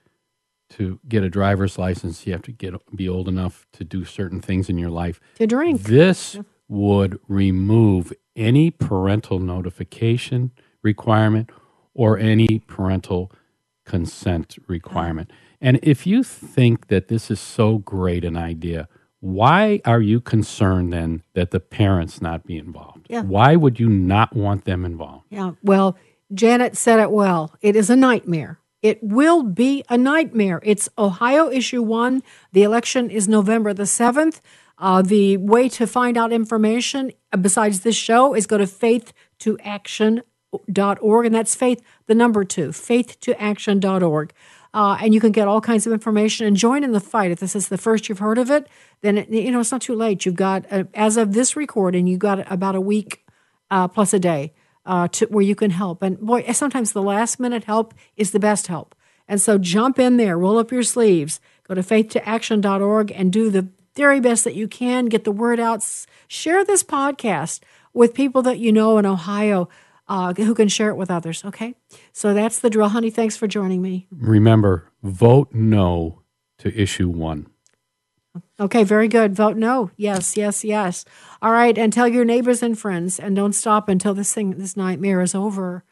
to 0.71 0.99
get 1.07 1.23
a 1.23 1.29
driver's 1.29 1.77
license. 1.77 2.25
You 2.27 2.33
have 2.33 2.41
to 2.43 2.51
get 2.51 2.73
be 2.95 3.07
old 3.07 3.27
enough 3.27 3.65
to 3.73 3.83
do 3.83 4.03
certain 4.03 4.41
things 4.41 4.69
in 4.69 4.77
your 4.77 4.89
life. 4.89 5.19
To 5.35 5.47
drink. 5.47 5.83
This 5.83 6.37
would 6.73 7.19
remove 7.27 8.11
any 8.35 8.71
parental 8.71 9.39
notification 9.39 10.51
requirement 10.81 11.49
or 11.93 12.17
any 12.17 12.59
parental 12.67 13.31
consent 13.85 14.57
requirement. 14.67 15.31
And 15.61 15.79
if 15.83 16.07
you 16.07 16.23
think 16.23 16.87
that 16.87 17.07
this 17.07 17.29
is 17.29 17.39
so 17.39 17.77
great 17.77 18.25
an 18.25 18.35
idea, 18.35 18.87
why 19.19 19.81
are 19.85 20.01
you 20.01 20.19
concerned 20.19 20.91
then 20.91 21.23
that 21.33 21.51
the 21.51 21.59
parents 21.59 22.21
not 22.21 22.45
be 22.45 22.57
involved? 22.57 23.05
Yeah. 23.07 23.21
Why 23.21 23.55
would 23.55 23.79
you 23.79 23.87
not 23.87 24.35
want 24.35 24.65
them 24.65 24.83
involved? 24.83 25.25
Yeah. 25.29 25.51
Well, 25.61 25.95
Janet 26.33 26.75
said 26.75 26.99
it 26.99 27.11
well. 27.11 27.55
It 27.61 27.75
is 27.75 27.89
a 27.89 27.95
nightmare. 27.95 28.59
It 28.81 29.01
will 29.01 29.43
be 29.43 29.85
a 29.89 29.97
nightmare. 29.97 30.59
It's 30.63 30.89
Ohio 30.97 31.49
issue 31.49 31.81
one. 31.81 32.21
The 32.51 32.63
election 32.63 33.09
is 33.09 33.29
November 33.29 33.73
the 33.73 33.83
7th. 33.83 34.41
Uh, 34.83 35.01
the 35.01 35.37
way 35.37 35.67
to 35.69 35.87
find 35.87 36.17
out 36.17 36.33
information 36.33 37.13
uh, 37.31 37.37
besides 37.37 37.79
this 37.79 37.95
show 37.95 38.33
is 38.33 38.45
go 38.45 38.57
to 38.57 38.65
faith2action.org, 38.65 41.25
and 41.25 41.33
that's 41.33 41.55
faith, 41.55 41.81
the 42.07 42.13
number 42.13 42.43
two, 42.43 42.67
faith2action.org. 42.67 44.33
Uh, 44.73 44.97
and 45.01 45.13
you 45.13 45.21
can 45.21 45.31
get 45.31 45.47
all 45.47 45.61
kinds 45.61 45.87
of 45.87 45.93
information 45.93 46.45
and 46.45 46.57
join 46.57 46.83
in 46.83 46.91
the 46.91 46.99
fight. 46.99 47.31
If 47.31 47.39
this 47.39 47.55
is 47.55 47.69
the 47.69 47.77
first 47.77 48.09
you've 48.09 48.19
heard 48.19 48.37
of 48.37 48.51
it, 48.51 48.67
then 48.99 49.19
it, 49.19 49.29
you 49.29 49.51
know 49.51 49.61
it's 49.61 49.71
not 49.71 49.83
too 49.83 49.95
late. 49.95 50.25
You've 50.25 50.35
got, 50.35 50.65
uh, 50.69 50.83
as 50.93 51.15
of 51.15 51.31
this 51.31 51.55
recording, 51.55 52.05
you've 52.05 52.19
got 52.19 52.51
about 52.51 52.75
a 52.75 52.81
week 52.81 53.25
uh, 53.71 53.87
plus 53.87 54.13
a 54.13 54.19
day 54.19 54.51
uh, 54.85 55.07
to, 55.07 55.27
where 55.27 55.45
you 55.45 55.55
can 55.55 55.71
help. 55.71 56.03
And 56.03 56.19
boy, 56.19 56.43
sometimes 56.51 56.91
the 56.91 57.01
last 57.01 57.39
minute 57.39 57.63
help 57.63 57.93
is 58.17 58.31
the 58.31 58.39
best 58.39 58.67
help. 58.67 58.95
And 59.29 59.39
so 59.39 59.57
jump 59.57 59.97
in 59.97 60.17
there, 60.17 60.37
roll 60.37 60.57
up 60.57 60.73
your 60.73 60.83
sleeves, 60.83 61.39
go 61.65 61.73
to 61.73 61.81
faith2action.org 61.81 63.13
and 63.15 63.31
do 63.31 63.49
the 63.49 63.69
very 63.95 64.19
best 64.19 64.43
that 64.43 64.55
you 64.55 64.67
can. 64.67 65.05
Get 65.05 65.23
the 65.23 65.31
word 65.31 65.59
out. 65.59 65.85
Share 66.27 66.65
this 66.65 66.83
podcast 66.83 67.61
with 67.93 68.13
people 68.13 68.41
that 68.43 68.59
you 68.59 68.71
know 68.71 68.97
in 68.97 69.05
Ohio 69.05 69.69
uh, 70.07 70.33
who 70.33 70.53
can 70.53 70.67
share 70.67 70.89
it 70.89 70.95
with 70.95 71.11
others. 71.11 71.43
Okay. 71.45 71.75
So 72.11 72.33
that's 72.33 72.59
the 72.59 72.69
drill, 72.69 72.89
honey. 72.89 73.09
Thanks 73.09 73.37
for 73.37 73.47
joining 73.47 73.81
me. 73.81 74.07
Remember, 74.11 74.91
vote 75.01 75.53
no 75.53 76.21
to 76.59 76.73
issue 76.79 77.09
one. 77.09 77.47
Okay, 78.59 78.83
very 78.83 79.07
good. 79.07 79.35
Vote 79.35 79.57
no. 79.57 79.91
Yes, 79.95 80.35
yes, 80.35 80.63
yes. 80.63 81.05
All 81.41 81.51
right, 81.51 81.77
and 81.77 81.93
tell 81.93 82.07
your 82.07 82.25
neighbors 82.25 82.63
and 82.63 82.77
friends, 82.77 83.19
and 83.19 83.35
don't 83.35 83.53
stop 83.53 83.89
until 83.89 84.13
this 84.13 84.33
thing, 84.33 84.51
this 84.51 84.75
nightmare 84.75 85.21
is 85.21 85.35
over. 85.35 85.83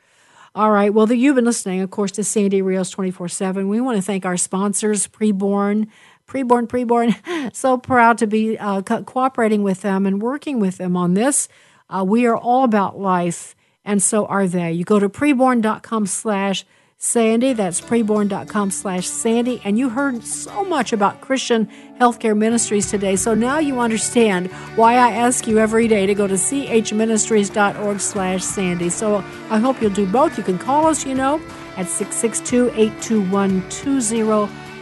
All 0.53 0.71
right. 0.71 0.93
Well, 0.93 1.05
the, 1.05 1.15
you've 1.15 1.35
been 1.35 1.45
listening, 1.45 1.79
of 1.79 1.91
course, 1.91 2.11
to 2.13 2.25
Sandy 2.25 2.61
Rios 2.61 2.89
24 2.89 3.29
7. 3.29 3.69
We 3.69 3.79
want 3.79 3.97
to 3.97 4.01
thank 4.01 4.25
our 4.25 4.35
sponsors, 4.35 5.07
Preborn, 5.07 5.87
Preborn, 6.31 6.67
Preborn. 6.67 7.15
So 7.53 7.77
proud 7.77 8.17
to 8.19 8.27
be 8.27 8.57
uh, 8.57 8.81
co- 8.81 9.03
cooperating 9.03 9.63
with 9.63 9.81
them 9.81 10.05
and 10.05 10.21
working 10.21 10.59
with 10.59 10.77
them 10.77 10.95
on 10.95 11.15
this. 11.15 11.49
Uh, 11.89 12.05
we 12.07 12.25
are 12.25 12.37
all 12.37 12.63
about 12.63 12.97
life, 12.97 13.55
and 13.83 14.01
so 14.01 14.25
are 14.27 14.47
they. 14.47 14.71
You 14.71 14.85
go 14.85 14.99
to 14.99 15.09
preborn.com 15.09 16.05
slash 16.05 16.65
Sandy. 16.97 17.53
That's 17.53 17.81
preborn.com 17.81 18.69
slash 18.69 19.07
Sandy. 19.07 19.59
And 19.65 19.77
you 19.77 19.89
heard 19.89 20.23
so 20.23 20.63
much 20.63 20.93
about 20.93 21.19
Christian 21.19 21.67
healthcare 21.99 22.37
ministries 22.37 22.91
today. 22.91 23.15
So 23.15 23.33
now 23.33 23.57
you 23.57 23.79
understand 23.79 24.51
why 24.75 24.93
I 24.93 25.11
ask 25.13 25.47
you 25.47 25.57
every 25.57 25.87
day 25.87 26.05
to 26.05 26.13
go 26.13 26.27
to 26.27 26.35
chministries.org 26.35 27.99
slash 27.99 28.43
Sandy. 28.43 28.89
So 28.89 29.17
I 29.49 29.57
hope 29.57 29.81
you'll 29.81 29.89
do 29.89 30.05
both. 30.05 30.37
You 30.37 30.43
can 30.43 30.59
call 30.59 30.85
us, 30.85 31.03
you 31.03 31.15
know, 31.15 31.41
at 31.75 31.87
662 31.87 32.69
821 32.75 33.61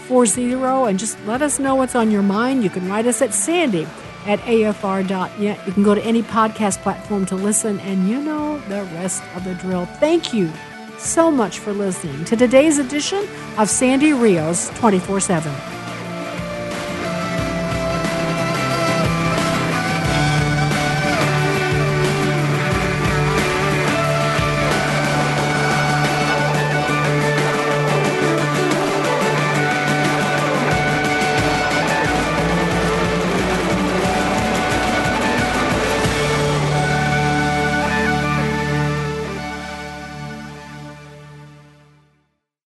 2040 0.10 0.90
and 0.90 1.00
just 1.00 1.18
let 1.26 1.42
us 1.42 1.60
know 1.60 1.76
what's 1.76 1.94
on 1.94 2.10
your 2.10 2.24
mind. 2.24 2.64
You 2.64 2.70
can 2.70 2.90
write 2.90 3.06
us 3.06 3.22
at 3.22 3.34
Sandy 3.34 3.88
at 4.26 4.40
afr.net. 4.40 5.68
You 5.68 5.74
can 5.74 5.84
go 5.84 5.96
to 5.96 6.04
any 6.04 6.24
podcast 6.24 6.82
platform 6.82 7.26
to 7.28 7.36
listen, 7.36 7.80
and 7.82 8.10
you 8.10 8.20
know 8.20 8.60
the 8.68 8.84
rest 8.96 9.24
of 9.36 9.44
the 9.44 9.54
drill. 9.56 9.86
Thank 9.86 10.34
you 10.34 10.52
so 10.98 11.32
much 11.32 11.60
for 11.60 11.72
listening 11.74 12.26
to 12.26 12.36
today's 12.36 12.80
edition 12.80 13.26
of 13.58 13.70
Sandy 13.70 14.14
Rios 14.14 14.70
24 14.80 15.20
7. 15.20 15.79